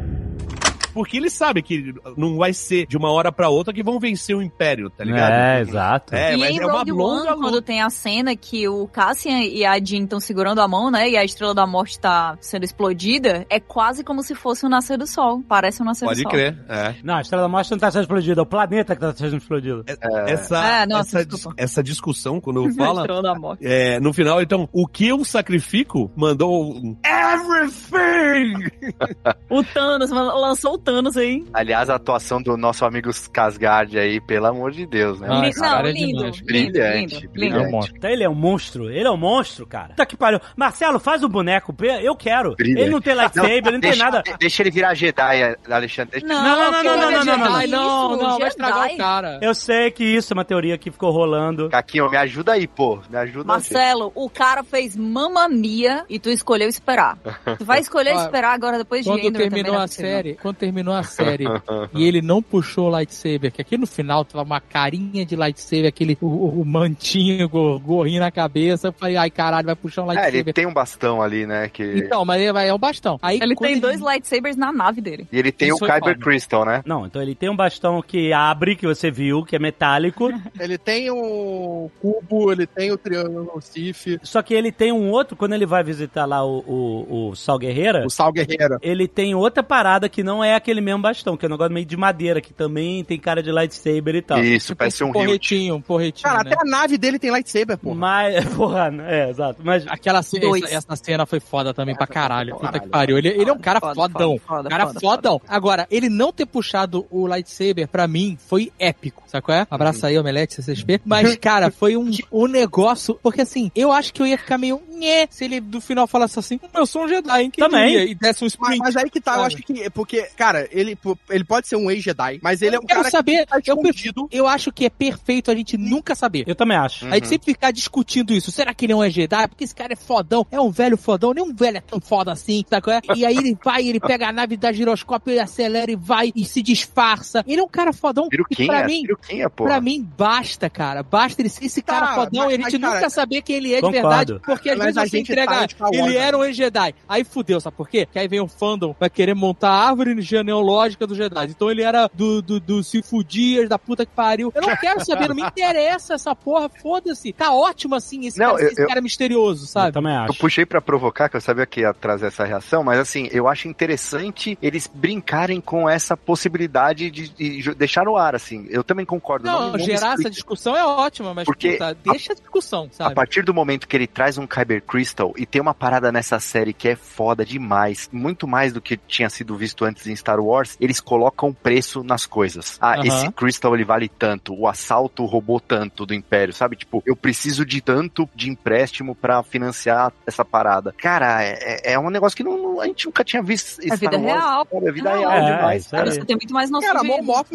[0.95, 4.33] Porque ele sabe que não vai ser de uma hora pra outra que vão vencer
[4.35, 5.33] o Império, tá ligado?
[5.33, 6.15] É, exato.
[6.15, 8.87] É, e mas em é uma Rogue longa One, quando tem a cena que o
[8.87, 11.09] Cassian e a Jean estão segurando a mão, né?
[11.09, 14.97] E a Estrela da Morte tá sendo explodida, é quase como se fosse o nascer
[14.97, 15.43] do sol.
[15.47, 16.31] Parece um nascer Pode do sol.
[16.31, 16.95] crer, é.
[17.03, 19.35] Não, a Estrela da Morte não tá sendo explodida, é o planeta que tá sendo
[19.35, 19.83] explodido.
[20.27, 23.65] Essa, Ah, nossa, essa, essa discussão, quando eu A falo, Estrela da Morte.
[23.67, 28.53] é, no final, então, o que eu sacrifico mandou um everything!
[29.49, 31.43] O Thanos, lançou o Thanos aí.
[31.53, 35.27] Aliás, a atuação do nosso amigo Casgard aí, pelo amor de Deus, né?
[35.29, 36.35] Ah, esse não, cara é lindo, demais.
[36.37, 37.65] lindo, Brilhante, lindo, brilhante.
[37.65, 37.85] lindo.
[37.85, 37.89] É.
[37.97, 39.93] Então ele é um monstro, ele é um monstro, cara.
[39.95, 40.39] Tá que pariu.
[40.55, 42.55] Marcelo, faz o boneco, eu quero.
[42.55, 42.81] Brilhante.
[42.81, 44.23] Ele não tem lightsaber, ele não tem deixa, nada.
[44.39, 46.21] Deixa ele virar Jedi, Alexandre.
[46.21, 48.97] Deixa- Não, Não, não, não, não, não, Jedi, não, não, não, não, vai estragar o
[48.97, 49.39] cara.
[49.41, 51.69] Eu sei que isso é uma teoria que ficou rolando.
[51.69, 52.99] Caquinho, me ajuda aí, pô.
[53.09, 53.47] Me ajuda aí.
[53.47, 57.17] Marcelo, o cara fez Mamma Mia e tu escolheu esperar.
[57.57, 60.74] Tu vai escolher esperar agora depois de Quando terminou não é a série, quando terminou
[60.75, 61.45] terminou a série
[61.93, 65.87] e ele não puxou o lightsaber, que aqui no final tava uma carinha de lightsaber,
[65.87, 68.89] aquele o, o- o mantinho, o gorrinho na cabeça.
[68.89, 70.39] Eu falei, ai caralho, vai puxar um É, lightsaber.
[70.41, 71.69] ele tem um bastão ali, né?
[71.69, 71.83] Que...
[71.99, 73.17] Então, mas ele vai, é o bastão.
[73.21, 75.27] Aí, Ele tem dois lightsabers na nave dele.
[75.31, 76.15] E ele tem Isso o Kyber foda.
[76.15, 76.81] Crystal, né?
[76.85, 80.29] Não, então ele tem um bastão que abre, que você viu, que é metálico.
[80.59, 85.35] Ele tem o cubo, ele tem o triângulo Sif, só que ele tem um outro,
[85.35, 88.77] quando ele vai visitar lá o, o, o Sal Guerreira, o Sal Guerreiro.
[88.81, 91.85] ele tem outra parada que não é aquele mesmo bastão, que é um negócio meio
[91.85, 94.43] de madeira, que também tem cara de lightsaber e tal.
[94.43, 96.51] Isso, Tipo, parece um porretinho, um porretinho, Cara, né?
[96.53, 97.95] até a nave dele tem lightsaber, porra.
[97.95, 99.59] Mas, porra, é, exato.
[99.63, 102.53] Mas Aquela cena, essa, essa cena foi foda também pra caralho.
[102.55, 102.83] Puta caralho.
[102.83, 103.17] que pariu.
[103.17, 104.37] Ele, ele é um cara Foda, fodão.
[104.39, 105.41] foda, foda, cara foda, fodão.
[105.47, 109.23] Agora, ele não ter puxado o lightsaber, pra mim, foi épico.
[109.27, 109.67] Sabe qual é?
[109.69, 111.01] Abraça aí, Omelete, CCXP.
[111.05, 113.19] Mas, cara, foi um, um negócio.
[113.21, 114.81] Porque assim, eu acho que eu ia ficar meio.
[115.29, 117.51] Se ele do final falasse assim, "Hum, eu sou um Jedi, hein?
[117.51, 117.89] Também.
[117.89, 118.79] diria?" E desse um Mas, sprint.
[118.79, 119.89] mas aí que tá, eu acho que.
[119.89, 120.25] Porque,
[120.55, 120.97] cara, ele,
[121.29, 123.39] ele pode ser um ex-Jedi, mas ele é um eu quero cara saber.
[123.39, 124.27] que tá eu, escondido.
[124.31, 126.43] eu acho que é perfeito a gente nunca saber.
[126.47, 127.05] eu também acho.
[127.07, 128.51] A gente sempre ficar discutindo isso.
[128.51, 129.47] Será que ele não é Jedi?
[129.47, 130.45] Porque esse cara é fodão.
[130.51, 131.33] É um velho fodão.
[131.33, 133.01] Nem um velho é tão foda assim, sabe é?
[133.15, 136.45] E aí ele vai, ele pega a nave da giroscópio, ele acelera e vai e
[136.45, 137.43] se disfarça.
[137.47, 138.25] Ele é um cara fodão.
[138.27, 139.69] E Piruquinha, pra mim, piruquinha, porra.
[139.71, 141.03] Pra mim, basta, cara.
[141.03, 143.41] Basta ele ser esse Tá, cara fodão mas- e a gente mas, cara, nunca saber
[143.41, 144.07] quem ele é de concordo.
[144.09, 144.39] verdade.
[144.45, 146.95] Porque às Mas vezes a você gente entrega, tá ele era um ex-Jedi.
[147.07, 148.07] Aí fudeu, sabe por quê?
[148.11, 151.47] Que aí vem o fandom, vai querer montar a árvore genealógica dos Jedi.
[151.49, 154.51] Então ele era do, do, do Sifu Dias, da puta que pariu.
[154.55, 157.31] Eu não quero saber, não me interessa essa porra, foda-se.
[157.33, 159.93] Tá ótimo assim, esse, Não, cara, eu- esse eu- cara misterioso, Eu sabe?
[159.93, 160.39] também Eu acho.
[160.39, 163.67] puxei pra provocar, que eu sabia que ia trazer essa reação, mas assim, eu acho
[163.67, 168.65] interessante eles brincarem com essa possibilidade de, de deixar no ar, assim.
[168.69, 169.45] Eu também concordo.
[169.45, 173.15] Não, me gerar essa discussão é ótima, mas Porque puta, deixa a discussão, A sabe?
[173.15, 176.73] partir do momento que ele traz um Kyber Crystal e tem uma parada nessa série
[176.73, 180.75] que é foda demais, muito mais do que tinha sido visto antes em Star Wars,
[180.81, 182.77] eles colocam preço nas coisas.
[182.81, 183.03] Ah, Aham.
[183.05, 186.75] esse Crystal ele vale tanto, o assalto roubou tanto do Império, sabe?
[186.75, 190.93] Tipo, eu preciso de tanto de empréstimo pra financiar essa parada.
[190.97, 193.79] Cara, é, é um negócio que não, não- a gente nunca tinha visto.
[193.87, 194.67] É vida real.
[194.71, 195.19] É vida Real.
[195.19, 196.11] real É, demais, isso cara.
[196.11, 197.09] Você tem muito mais noção Cara, a do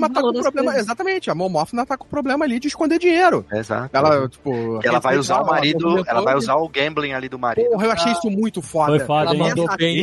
[0.08, 0.70] tá com problema.
[0.70, 0.86] coisas.
[0.86, 3.44] Exatamente, a Mon Mothma tá com problema ali de esconder dinheiro.
[3.52, 3.90] Exato.
[3.92, 4.80] Ela, tipo.
[4.84, 7.68] ela vai usar o marido, ela vai usar o gambling ali do marido.
[7.70, 8.96] Porra, eu achei isso muito foda.
[8.96, 9.40] Foi foda, Ela hein?
[9.40, 9.96] mandou bem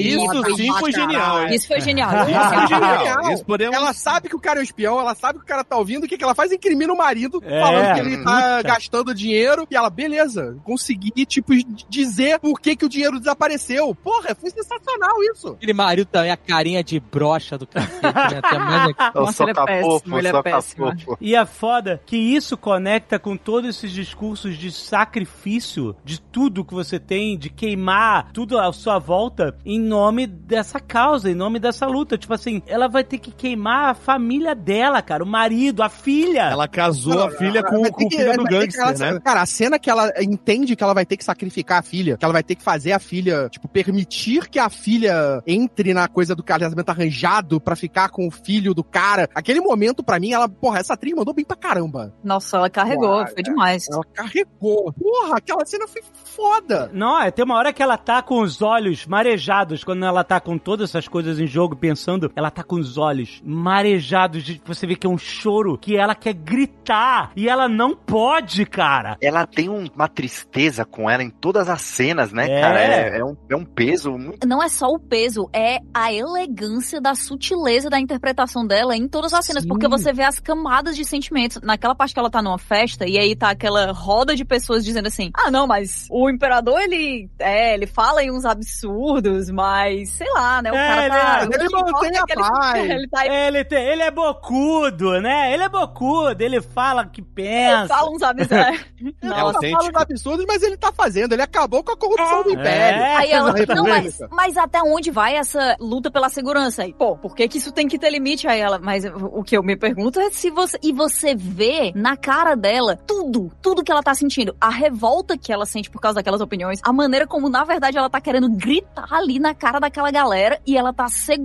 [0.00, 1.46] Isso sim foi genial?
[1.48, 2.10] Isso foi genial.
[2.28, 3.32] Isso é genial.
[3.32, 3.76] Isso podemos...
[3.76, 6.04] Ela sabe que o cara é um espião, ela sabe que o cara tá ouvindo,
[6.04, 6.52] o que, que ela faz?
[6.52, 8.62] Incrimina o marido, É, falando que ele tá puta.
[8.62, 11.52] gastando dinheiro, e ela, beleza, consegui, tipo,
[11.88, 13.94] dizer por que, que o dinheiro desapareceu.
[13.94, 15.48] Porra, foi sensacional isso.
[15.48, 18.40] Aquele marido também, a carinha de brocha do cacete, né?
[18.42, 21.16] Até mais Nossa, ele é soca péssimo, ele é soca péssimo.
[21.20, 26.74] E é foda que isso conecta com todos esses discursos de sacrifício de tudo que
[26.74, 31.86] você tem, de queimar tudo à sua volta em nome dessa causa, em nome dessa
[31.86, 32.18] luta.
[32.18, 36.42] Tipo assim, ela vai ter que queimar a família dela, cara, o marido, a filha.
[36.50, 39.20] Ela casou a filha com, o filho do gangster, ela- né?
[39.24, 42.24] Cara, a cena que ela entende que ela vai ter que sacrificar a filha, que
[42.24, 46.34] ela vai ter que fazer a filha, tipo, permitir que a filha entre na coisa
[46.34, 49.28] do casamento arranjado pra ficar com o filho do cara.
[49.34, 52.12] Aquele momento, pra mim, ela, porra, essa atriz mandou bem pra caramba.
[52.24, 53.86] Nossa, ela carregou, foi demais.
[53.90, 54.92] Ela carregou.
[54.92, 56.90] Porra, aquela cena foi foda.
[56.92, 60.40] Não, é, tem uma hora que ela tá com os olhos marejados, quando ela tá
[60.40, 64.86] com todas essas coisas em jogo, pensando, ela tá com os olhos marejados, de, você
[64.86, 69.16] vê que é um choro, que ela quer gritar, e ela não pode, cara.
[69.20, 72.60] Ela tem um- uma tristeza com ela em todas as cenas, né, É.
[72.60, 72.80] cara?
[72.80, 74.46] É, é um, é um peso muito.
[74.46, 79.32] Não é só o peso, é a elegância da sutileza da interpretação dela em todas
[79.32, 79.68] as cenas, Sim.
[79.68, 81.60] porque você vê as camadas de sentimentos.
[81.62, 85.06] Naquela parte que ela tá numa festa, e aí tá aquela roda de pessoas dizendo
[85.06, 87.28] assim: ah, não, mas o imperador, ele.
[87.38, 90.70] É, ele fala em uns absurdos, mas sei lá, né?
[90.72, 91.49] O É, cara tá.
[91.54, 92.90] Ele- ele mantém é a ele- paz.
[92.90, 95.52] Ele tá Ele, tem, ele é bocudo, né?
[95.52, 97.88] Ele é bocudo, ele fala o que pensa.
[97.88, 98.56] fala uns absurdos.
[98.56, 98.72] Ela
[99.22, 99.42] Nossa.
[99.56, 99.78] autêntico.
[99.82, 101.32] fala os absurdos, mas ele tá fazendo.
[101.32, 103.02] Ele acabou com a corrupção do Império.
[103.02, 103.16] É.
[103.16, 106.92] Aí ela, não, mas, mas até onde vai essa luta pela segurança aí?
[106.92, 108.78] Pô, por que que isso tem que ter limite aí ela?
[108.78, 112.96] Mas o que eu me pergunto é se você, e você vê na cara dela
[113.06, 116.80] tudo, tudo que ela tá sentindo, a revolta que ela sente por causa daquelas opiniões,
[116.82, 120.76] a maneira como na verdade ela tá querendo gritar ali na cara daquela galera e
[120.76, 121.39] ela tá segurando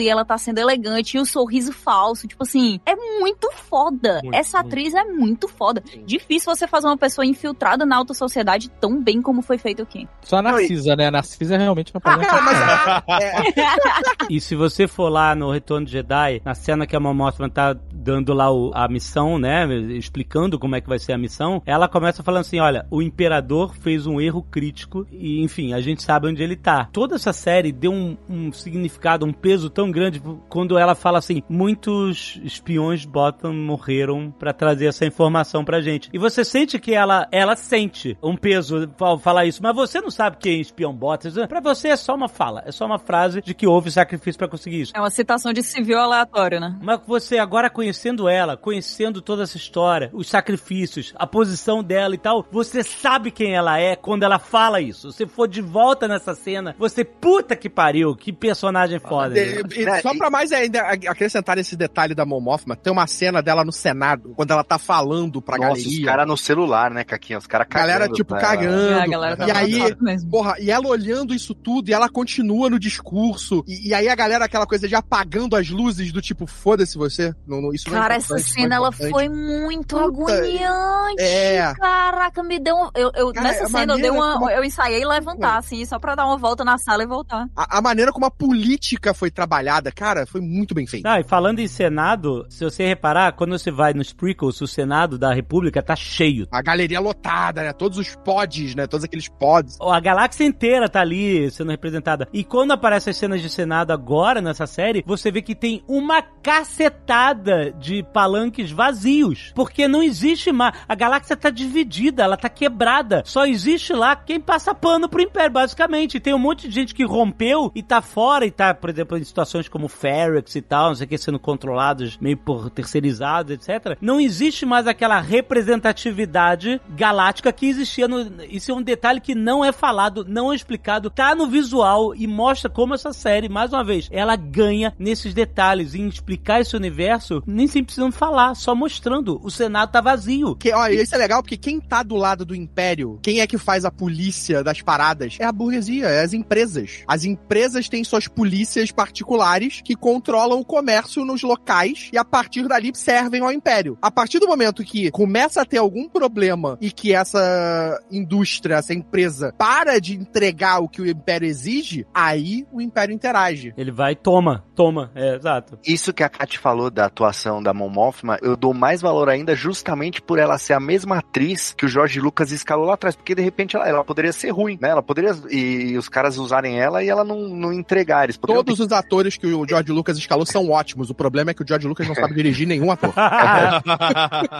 [0.00, 4.20] e ela tá sendo elegante e o sorriso falso, tipo assim, é muito foda.
[4.22, 4.68] Muito, Essa muito.
[4.68, 5.82] atriz é muito foda.
[6.06, 10.08] Difícil você fazer uma pessoa infiltrada na alta sociedade tão bem como foi feito aqui.
[10.22, 11.06] Só a Narcisa, né?
[11.08, 15.50] A Narcisa realmente não pode Cara, mas a- é, E se você for lá no
[15.50, 19.38] Retorno de Jedi, na cena que a Mon Mothma tá dando lá o- a missão,
[19.38, 19.66] né,
[19.96, 23.74] explicando como é que vai ser a missão, ela começa falando assim, olha, o Imperador
[23.76, 26.88] fez um erro crítico e, enfim, a gente sabe onde ele tá.
[26.92, 31.42] Toda essa série deu um, um significado, um peso tão grande quando ela fala assim:
[31.48, 36.10] muitos espiões Bottom morreram pra trazer essa informação pra gente.
[36.12, 40.10] E você sente que ela, ela sente um peso ao falar isso, mas você não
[40.10, 41.46] sabe quem é espião Bottom.
[41.48, 44.48] Pra você é só uma fala, é só uma frase de que houve sacrifício pra
[44.48, 44.92] conseguir isso.
[44.94, 46.76] É uma citação de civil aleatório, né?
[46.82, 52.18] Mas você agora conhecendo ela, conhecendo toda essa história, os sacrifícios, a posição dela e
[52.18, 55.12] tal, você sabe quem ela é quando ela fala isso.
[55.12, 59.13] Se for de volta nessa cena, você puta que pariu, que personagem foda.
[59.22, 63.42] E- e só pra mais ainda acrescentar esse detalhe da Mon Mothma, tem uma cena
[63.42, 65.98] dela no Senado, quando ela tá falando pra Nossa, galeria.
[66.00, 67.38] os caras no celular, né, Caquinha?
[67.38, 68.88] Os caras A galera, cagando tipo, cagando.
[68.92, 70.30] É, a galera tá e aí, mesmo.
[70.30, 73.64] porra, e ela olhando isso tudo, e ela continua no discurso.
[73.66, 77.34] E, e aí a galera, aquela coisa de apagando as luzes, do tipo, foda-se você.
[77.46, 81.22] Não, não, isso não é Cara, essa é cena, ela foi muito Puta, agoniante.
[81.22, 81.74] é.
[81.74, 82.90] Caraca, me deu um...
[82.94, 84.34] Eu, eu- Cara, nessa a cena, eu dei uma...
[84.34, 87.46] como- Eu ensaiei levantar, assim, só pra dar uma volta na sala e voltar.
[87.56, 91.12] A, a maneira como a política foi trabalhada, cara, foi muito bem feita.
[91.12, 95.18] Ah, e falando em Senado, se você reparar, quando você vai nos prequels, o Senado
[95.18, 96.46] da República tá cheio.
[96.50, 97.72] A galeria lotada, né?
[97.72, 98.86] Todos os pods, né?
[98.86, 99.76] Todos aqueles pods.
[99.80, 102.28] A galáxia inteira tá ali sendo representada.
[102.32, 106.22] E quando aparecem as cenas de Senado agora nessa série, você vê que tem uma
[106.22, 109.52] cacetada de palanques vazios.
[109.54, 110.74] Porque não existe mais.
[110.88, 113.22] A galáxia tá dividida, ela tá quebrada.
[113.24, 116.20] Só existe lá quem passa pano pro Império, basicamente.
[116.20, 119.24] Tem um monte de gente que rompeu e tá fora e tá, por exemplo, em
[119.24, 123.96] situações como Ferex e tal, não sei o que, sendo controlados meio por terceirizados, etc.
[124.00, 128.42] Não existe mais aquela representatividade galáctica que existia no.
[128.48, 132.26] Isso é um detalhe que não é falado, não é explicado, tá no visual e
[132.26, 137.42] mostra como essa série, mais uma vez, ela ganha nesses detalhes, em explicar esse universo,
[137.46, 139.40] nem sempre precisando falar, só mostrando.
[139.42, 140.56] O Senado tá vazio.
[140.56, 143.58] Que, olha, isso é legal porque quem tá do lado do império, quem é que
[143.58, 145.36] faz a polícia das paradas?
[145.38, 147.02] É a burguesia, é as empresas.
[147.06, 152.66] As empresas têm suas polícias particulares que controlam o comércio nos locais e a partir
[152.68, 153.98] dali servem ao império.
[154.00, 158.94] A partir do momento que começa a ter algum problema e que essa indústria, essa
[158.94, 163.72] empresa para de entregar o que o império exige, aí o império interage.
[163.76, 165.78] Ele vai e toma, toma, é, exato.
[165.84, 169.54] Isso que a Kat falou da atuação da Mon Mothma, eu dou mais valor ainda
[169.54, 173.34] justamente por ela ser a mesma atriz que o Jorge Lucas escalou lá atrás, porque
[173.34, 174.90] de repente ela, ela poderia ser ruim, né?
[174.90, 178.24] Ela poderia e os caras usarem ela e ela não, não entregar.
[178.24, 181.10] Eles poderiam Todos os atores que o George Lucas escalou são ótimos.
[181.10, 183.12] O problema é que o George Lucas não sabe dirigir nenhum ator.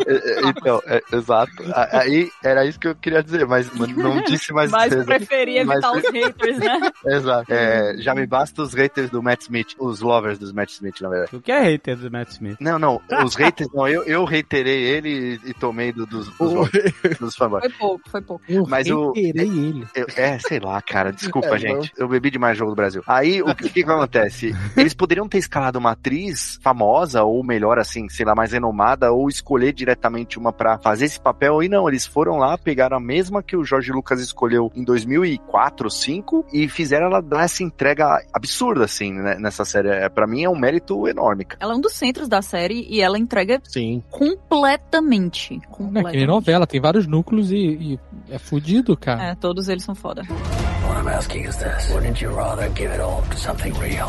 [0.06, 1.52] É, é, Então, é, exato.
[1.92, 4.70] Aí era isso que eu queria dizer, mas não disse mais.
[4.70, 6.80] Mas preferia evitar Mas- os haters, né?
[7.06, 7.52] Exato.
[7.52, 11.08] É, já me basta os haters do Matt Smith, os lovers dos Matt Smith, na
[11.08, 11.36] verdade.
[11.36, 12.56] O que é hater do Matt Smith?
[12.60, 16.52] Não, não, os haters, não, eu, eu reiterei ele e, e tomei do- dos, dos,
[16.52, 17.62] lovers, dos fanboys.
[17.64, 18.44] Foi pouco, foi pouco.
[18.68, 19.12] Mas o.
[19.12, 19.86] Reiterei ele.
[19.94, 21.92] eu- é, sei lá, cara, desculpa, É, gente.
[21.96, 23.02] Eu bebi demais jogo do Brasil.
[23.06, 24.54] Aí, o que, que acontece?
[24.76, 29.28] Eles poderiam ter escalado uma atriz famosa, ou melhor, assim, sei lá, mais renomada, ou
[29.28, 31.62] escolher diretamente uma pra fazer esse papel.
[31.62, 35.84] E não, eles foram lá, pegaram a mesma que o Jorge Lucas escolheu em 2004,
[35.84, 39.88] 2005, e fizeram ela dar essa entrega absurda, assim, né, nessa série.
[39.88, 41.58] É, Pra mim é um mérito enorme, cara.
[41.62, 44.02] Ela é um dos centros da série e ela entrega Sim.
[44.10, 45.54] completamente.
[45.54, 46.26] Não é que nem completamente.
[46.26, 48.00] novela, tem vários núcleos e, e
[48.30, 49.30] é fudido, cara.
[49.30, 50.22] É, todos eles são foda.
[50.86, 51.90] What I'm asking is this.
[51.90, 54.08] Wouldn't you rather give it all to something real?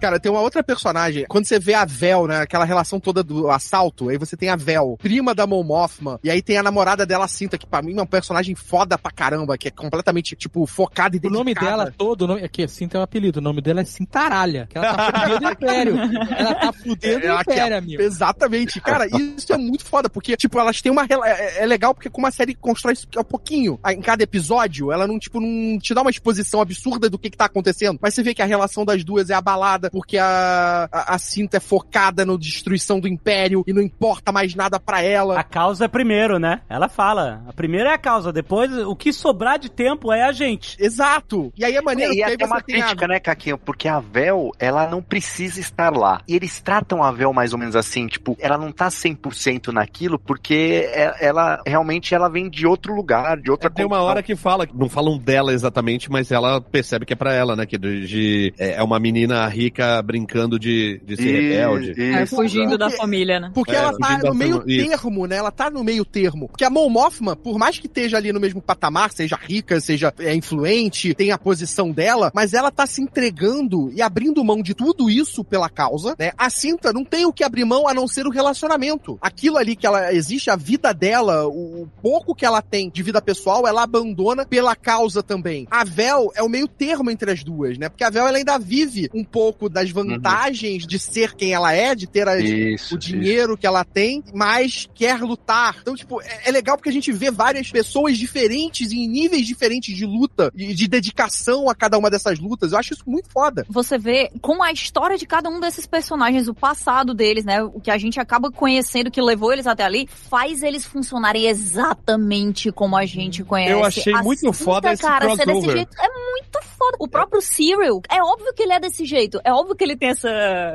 [0.00, 1.24] Cara, tem uma outra personagem.
[1.28, 2.40] Quando você vê a Vel, né?
[2.42, 6.30] Aquela relação toda do assalto, aí você tem a Vel, prima da Mon Mothma, e
[6.30, 9.58] aí tem a namorada dela, Cinta, que pra mim é um personagem foda pra caramba,
[9.58, 11.38] que é completamente, tipo, focada e O dedicada.
[11.38, 14.66] nome dela todo, o nome, aqui, assim tem um apelido, o nome dela é Cintaralha,
[14.70, 15.96] que ela tá fudendo o Império.
[16.38, 18.02] Ela tá fudendo o Ela que é- Império, amigo.
[18.02, 21.04] Exatamente, cara, isso é muito foda, porque, tipo, elas têm uma.
[21.04, 24.22] rela- É, é legal porque, como a série constrói isso um pouquinho a- em cada
[24.22, 27.98] episódio, ela não, tipo, não te dá uma exposição absurda do que, que tá acontecendo,
[28.00, 31.56] mas você vê que a relação das duas é abalada, porque a, a, a cinta
[31.56, 35.38] é focada na destruição do império e não importa mais nada pra ela.
[35.38, 36.60] A causa é primeiro, né?
[36.68, 37.42] Ela fala.
[37.48, 40.76] A primeira é a causa, depois o que sobrar de tempo é a gente.
[40.80, 41.52] Exato!
[41.56, 42.62] E aí é maneiro, E porque aí até uma a.
[42.62, 43.58] crítica, né, Caquinho?
[43.58, 46.20] Porque a Vel, ela não precisa estar lá.
[46.28, 50.18] E eles tratam a Vel mais ou menos assim, tipo, ela não tá 100% naquilo,
[50.18, 54.34] porque é- ela realmente ela vem de outro lugar, de outra Tem uma hora que
[54.36, 57.66] fala, não falam dela exatamente, mas ela percebe que é pra ela, né?
[57.66, 62.02] Que de, de- é é uma menina rica fica brincando de, de ser E- rebelde.
[62.02, 63.50] É, fugindo da Porque- família, né?
[63.54, 65.36] Porque É, ela tá da no meio termo, né?
[65.36, 66.48] Ela tá no meio termo.
[66.48, 70.12] Porque a Mon Mothma, por mais que esteja ali no mesmo patamar, seja rica, seja
[70.18, 74.74] é, influente, tem a posição dela, mas ela tá se entregando e abrindo mão de
[74.74, 76.32] tudo isso pela causa, né?
[76.36, 79.16] A Cinta não tem o que abrir mão a não ser o relacionamento.
[79.20, 83.02] Aquilo ali que ela existe, a vida dela, o, o pouco que ela tem de
[83.02, 85.66] vida pessoal, ela abandona pela causa também.
[85.70, 87.88] A Vel é o meio termo entre as duas, né?
[87.88, 91.94] Porque a Vel ela ainda vive um pouco das vantagens de ser quem ela é,
[91.94, 95.76] de ter as, Isso, o dinheiro que ela tem, mas quer lutar.
[95.80, 99.96] Então, tipo, é, é legal porque a gente vê várias pessoas diferentes em níveis diferentes
[99.96, 102.72] de luta e de dedicação a cada uma dessas lutas.
[102.72, 103.66] Eu acho isso muito foda.
[103.68, 107.62] Você vê como a história de cada um desses personagens, o passado deles, né?
[107.62, 112.70] O que a gente acaba conhecendo, que levou eles até ali, faz eles funcionarem exatamente
[112.72, 113.72] como a gente conhece.
[113.72, 115.76] Eu achei A muito Cinta, foda esse cara, ser desse crossover.
[115.76, 116.77] jeito é muito foda.
[116.98, 119.40] O próprio Cyril, é óbvio que ele é desse jeito.
[119.44, 120.28] É óbvio que ele tem essa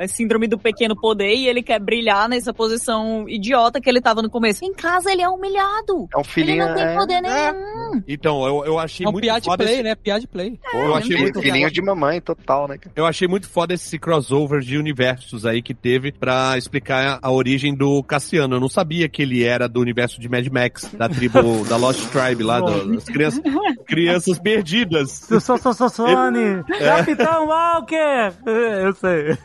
[0.08, 4.30] síndrome do pequeno poder e ele quer brilhar nessa posição idiota que ele tava no
[4.30, 4.64] começo.
[4.64, 6.08] Em casa ele é humilhado.
[6.12, 6.66] É um Ele filhinho.
[6.66, 7.20] não tem é, poder é.
[7.52, 8.02] nenhum.
[8.06, 9.94] Então, eu, eu achei É um muito piada foda play, esse- né?
[9.94, 10.58] Piada de play.
[10.72, 12.78] Eu achei muito filhinho de mamãe, total, né?
[12.94, 17.74] Eu achei muito foda esse crossover de universos aí que teve pra explicar a origem
[17.74, 18.56] do Cassiano.
[18.56, 22.00] Eu não sabia que ele era do universo de Mad Max, da tribo da Lost
[22.10, 23.42] Tribe lá, do- das crianças,
[23.86, 25.30] crianças perdidas.
[25.30, 25.56] Eu sou
[25.94, 26.64] Sossone!
[26.78, 28.32] Capitão Walker!
[28.46, 29.38] Eu sei.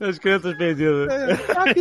[0.08, 1.08] As crianças perdidas.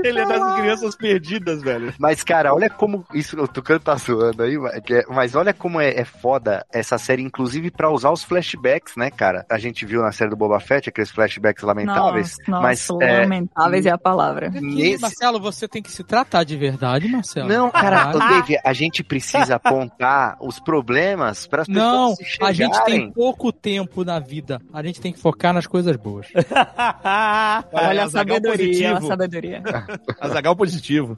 [0.04, 1.94] Ele é das crianças perdidas, velho.
[2.00, 3.06] Mas, cara, olha como.
[3.14, 6.98] Isso, o Tucano tá zoando aí, mas- é- mas olha como é, é foda essa
[6.98, 9.46] série, inclusive pra usar os flashbacks, né, cara?
[9.50, 12.36] A gente viu na série do Boba Fett aqueles flashbacks lamentáveis.
[12.48, 14.50] Nossa, mas nossa, é, lamentáveis é a palavra.
[14.50, 17.48] Nesse- Marcelo, você tem que se tratar de verdade, Marcelo.
[17.48, 18.12] Não, cara.
[18.12, 23.12] Dave, a gente precisa apontar os problemas para as pessoas Não, se a gente tem
[23.12, 24.62] pouco tempo na vida.
[24.74, 26.28] A gente tem que focar nas coisas boas.
[27.72, 29.64] Olha a sabedoria, a sabedoria.
[30.20, 31.16] Azagal positivo.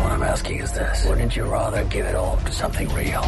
[0.00, 1.04] What I'm asking is this.
[1.06, 3.22] Wouldn't you rather give it all to something real?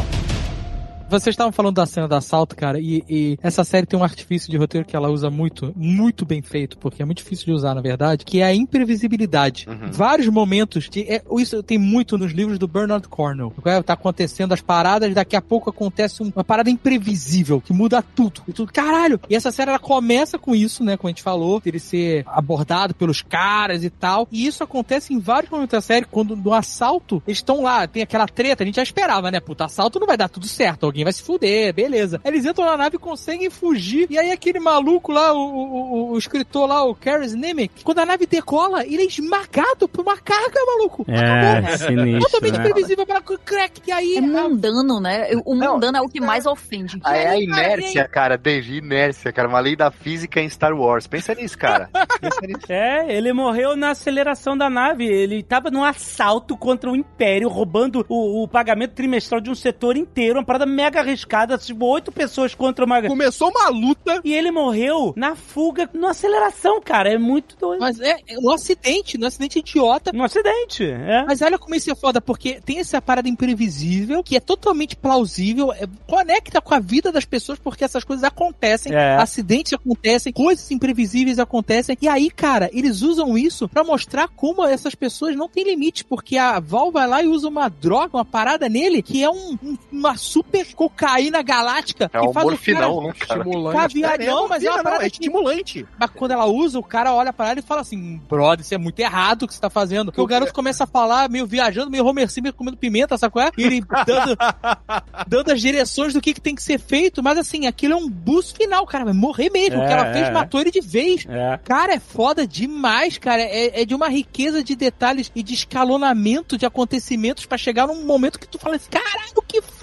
[1.13, 4.49] Vocês estavam falando da cena do assalto, cara, e, e essa série tem um artifício
[4.49, 7.75] de roteiro que ela usa muito, muito bem feito, porque é muito difícil de usar,
[7.75, 9.67] na verdade, que é a imprevisibilidade.
[9.69, 9.91] Uhum.
[9.91, 13.53] Vários momentos, de, é, isso tem muito nos livros do Bernard Cornwell.
[13.85, 18.41] Tá acontecendo as paradas, daqui a pouco acontece um- uma parada imprevisível, que muda tudo.
[18.47, 19.19] E tudo, caralho!
[19.29, 22.95] E essa série, ela começa com isso, né, como a gente falou, ele ser abordado
[22.95, 27.21] pelos caras e tal, e isso acontece em vários momentos da série, quando no assalto,
[27.27, 30.17] eles estão lá, tem aquela treta, a gente já esperava, né, puta, assalto não vai
[30.17, 32.19] dar tudo certo, alguém vai se fuder, beleza.
[32.23, 36.17] Eles entram na nave e conseguem fugir, e aí aquele maluco lá, o, o, o-
[36.17, 40.59] escritor lá, o Karis Nemec, quando a nave decola, ele é esmagado por uma carga,
[40.65, 41.05] maluco.
[41.09, 42.63] É, sinistro, Totalmente né?
[42.63, 44.17] previsível para crack, e aí...
[44.17, 45.29] É mundano, né?
[45.45, 46.99] O Não, mundano é o que mais ofende.
[47.03, 51.07] Ah, é a inércia, cara, Dave, inércia, cara, uma lei da física em Star Wars.
[51.07, 51.89] Pensa nisso, cara.
[52.21, 52.71] Pensa nisso.
[52.71, 55.05] É, ele morreu na aceleração da nave.
[55.05, 59.95] Ele tava num assalto contra o Império, roubando o, o pagamento trimestral de um setor
[59.97, 60.39] inteiro.
[60.39, 61.57] Uma parada mega arriscada.
[61.57, 63.01] Tipo, oito pessoas contra uma.
[63.03, 64.21] Começou uma luta.
[64.23, 67.11] E ele morreu na fuga, na aceleração, cara.
[67.11, 67.79] É muito doido.
[67.81, 70.11] Mas é, é um acidente, um acidente idiota.
[70.13, 71.23] Um acidente, é.
[71.25, 75.71] Mas olha como isso é foda, porque tem essa parada imprevisível, que é totalmente plausível,
[75.73, 79.15] é- conecta com a vida das pessoas, porque essas coisas acontecem, É.
[79.15, 84.95] acidentes acontecem, coisas imprevisíveis acontecem, e aí, cara, eles usam isso pra mostrar como essas
[84.95, 88.67] pessoas não têm limite, porque a Val vai lá e usa uma droga, uma parada
[88.69, 93.03] nele, que é um, um- uma super cocaína galáctica, É que um faz o morfinão,
[93.03, 93.39] né, cara?
[93.41, 93.75] Estimulante.
[93.75, 95.85] Ficar viado- É, não, mas é uma não, parada é que- estimulante.
[95.99, 98.77] mas quando ela usa, o cara olha pra ela e fala assim: brother, isso é
[98.77, 100.05] muito errado o que você tá fazendo.
[100.05, 103.45] Porque o garoto começa a falar, meio viajando, meio Homer Simpson comendo pimenta, sabe qual
[103.47, 103.51] é?
[103.57, 104.37] E ele dando,
[105.27, 108.09] dando as direções do que, que tem que ser feito, mas assim, aquilo é um
[108.09, 109.05] boost final, cara.
[109.05, 109.81] Vai morrer mesmo.
[109.81, 110.31] o que É, ela fez é.
[110.31, 111.25] matou ele de vez.
[111.27, 111.59] É.
[111.63, 113.41] Cara, é foda demais, cara.
[113.41, 118.05] É, é de uma riqueza de detalhes e de escalonamento de acontecimentos pra chegar num
[118.05, 119.82] momento que tu fala assim: caralho, que foda!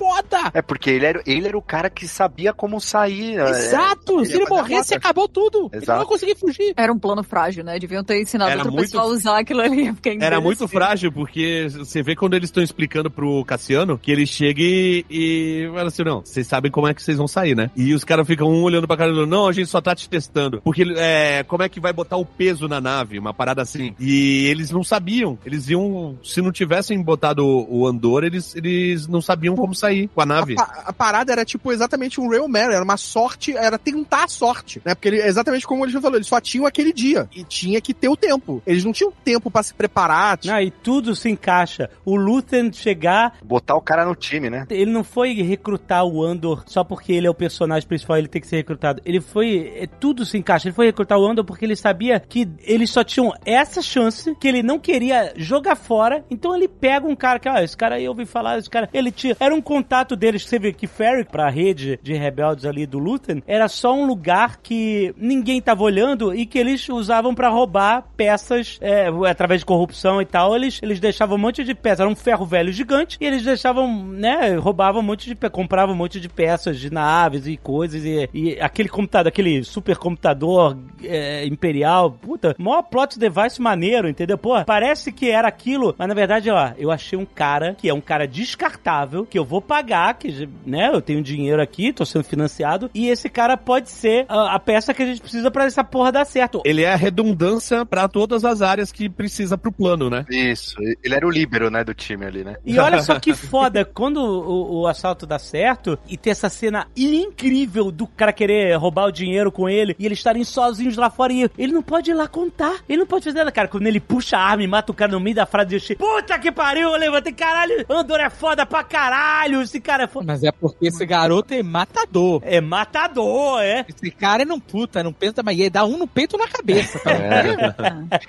[0.54, 3.38] É porque ele era, ele era o cara que sabia como sair.
[3.38, 4.24] é, Exato!
[4.24, 5.68] Se ele morresse, acabou tudo.
[5.72, 6.02] Ele não Exato.
[6.02, 6.72] ia conseguir fugir.
[6.76, 7.78] Era um plano frágil, né?
[7.78, 9.92] Deviam ter ensinado Era outra muito- pessoa a usar aquilo ali.
[10.00, 14.26] Porque Era muito frágil, porque você vê quando eles estão explicando pro Cassiano que ele
[14.26, 17.70] chega e, e fala assim: não, vocês sabem como é que vocês vão sair, né?
[17.76, 19.94] E os caras ficam um olhando pra cara do outro, não, a gente só tá
[19.94, 20.60] te testando.
[20.62, 23.18] Porque é, como é que vai botar o peso na nave?
[23.18, 23.94] Uma parada assim.
[23.98, 25.38] E eles não sabiam.
[25.44, 29.89] Eles iam, se não tivessem botado o, o Andor, eles, eles não sabiam como sair.
[29.94, 30.54] Cair com a nave.
[30.54, 34.24] A, pa- a parada era tipo exatamente um Real Mary, era uma sorte, era tentar
[34.24, 34.94] a sorte, né?
[34.94, 37.92] Porque ele, exatamente como ele já falou, eles só tinham aquele dia e tinha que
[37.94, 38.62] ter o tempo.
[38.66, 40.38] Eles não tinham tempo pra se preparar.
[40.38, 41.90] tipo, Ah, e tudo se encaixa.
[42.04, 44.66] O Luthen chegar, Botar o cara no time, né?
[44.70, 48.40] ele não foi recrutar o Andor só porque ele é o personagem principal, ele tem
[48.40, 49.00] que ser recrutado.
[49.04, 49.72] Ele foi.
[49.76, 50.68] é, tudo se encaixa.
[50.68, 54.46] Ele foi recrutar o Andor porque ele sabia que eles só tinham essa chance, que
[54.48, 56.24] ele não queria jogar fora.
[56.30, 58.88] Então ele pega um cara que, ah, esse cara aí eu ouvi falar, esse cara.
[58.92, 59.36] Ele tinha.
[59.40, 60.44] Era um contato deles.
[60.46, 64.58] Você vê que Ferry, pra rede de rebeldes ali do Luthen, era só um lugar
[64.62, 70.20] que ninguém tava olhando e que eles usavam pra roubar peças é, através de corrupção
[70.20, 70.54] e tal.
[70.54, 72.00] Eles, eles deixavam um monte de peças.
[72.00, 74.54] Era um ferro velho gigante e eles deixavam, né?
[74.56, 75.34] Roubavam um monte de.
[75.34, 78.04] pe- compravam um monte de peças de naves e coisas.
[78.04, 84.36] E, e aquele computador, aquele supercomputador é, imperial, puta, maior plot device maneiro, entendeu?
[84.38, 87.94] Pô, parece que era aquilo, mas na verdade, ó, eu achei um cara que é
[87.94, 92.24] um cara descartável, que eu vou pagar, que, né, eu tenho dinheiro aqui, tô sendo
[92.24, 95.84] financiado, e esse cara pode ser a, a peça que a gente precisa pra essa
[95.84, 96.60] porra dar certo.
[96.64, 100.24] Ele é a redundância pra todas as áreas que precisa pro plano, né?
[100.28, 100.74] Isso.
[101.04, 102.56] Ele era o líbero, né, do time ali, né?
[102.66, 106.88] E olha só que foda, quando o, o assalto dá certo e ter essa cena
[106.96, 111.32] incrível do cara querer roubar o dinheiro com ele e eles estarem sozinhos lá fora
[111.32, 112.80] e ele não pode ir lá contar.
[112.88, 113.68] Ele não pode fazer nada, cara.
[113.68, 116.36] Quando ele puxa a arma e mata o cara no meio da frase de puta
[116.40, 120.26] que pariu, eu levantei, caralho, Andor é foda pra caralho, esse cara é foda.
[120.26, 122.40] Mas é porque esse garoto é matador.
[122.44, 123.84] É matador, é.
[123.88, 126.98] Esse cara não puta, não pensa, mas ia dar um no peito ou na cabeça.
[126.98, 127.10] Tá?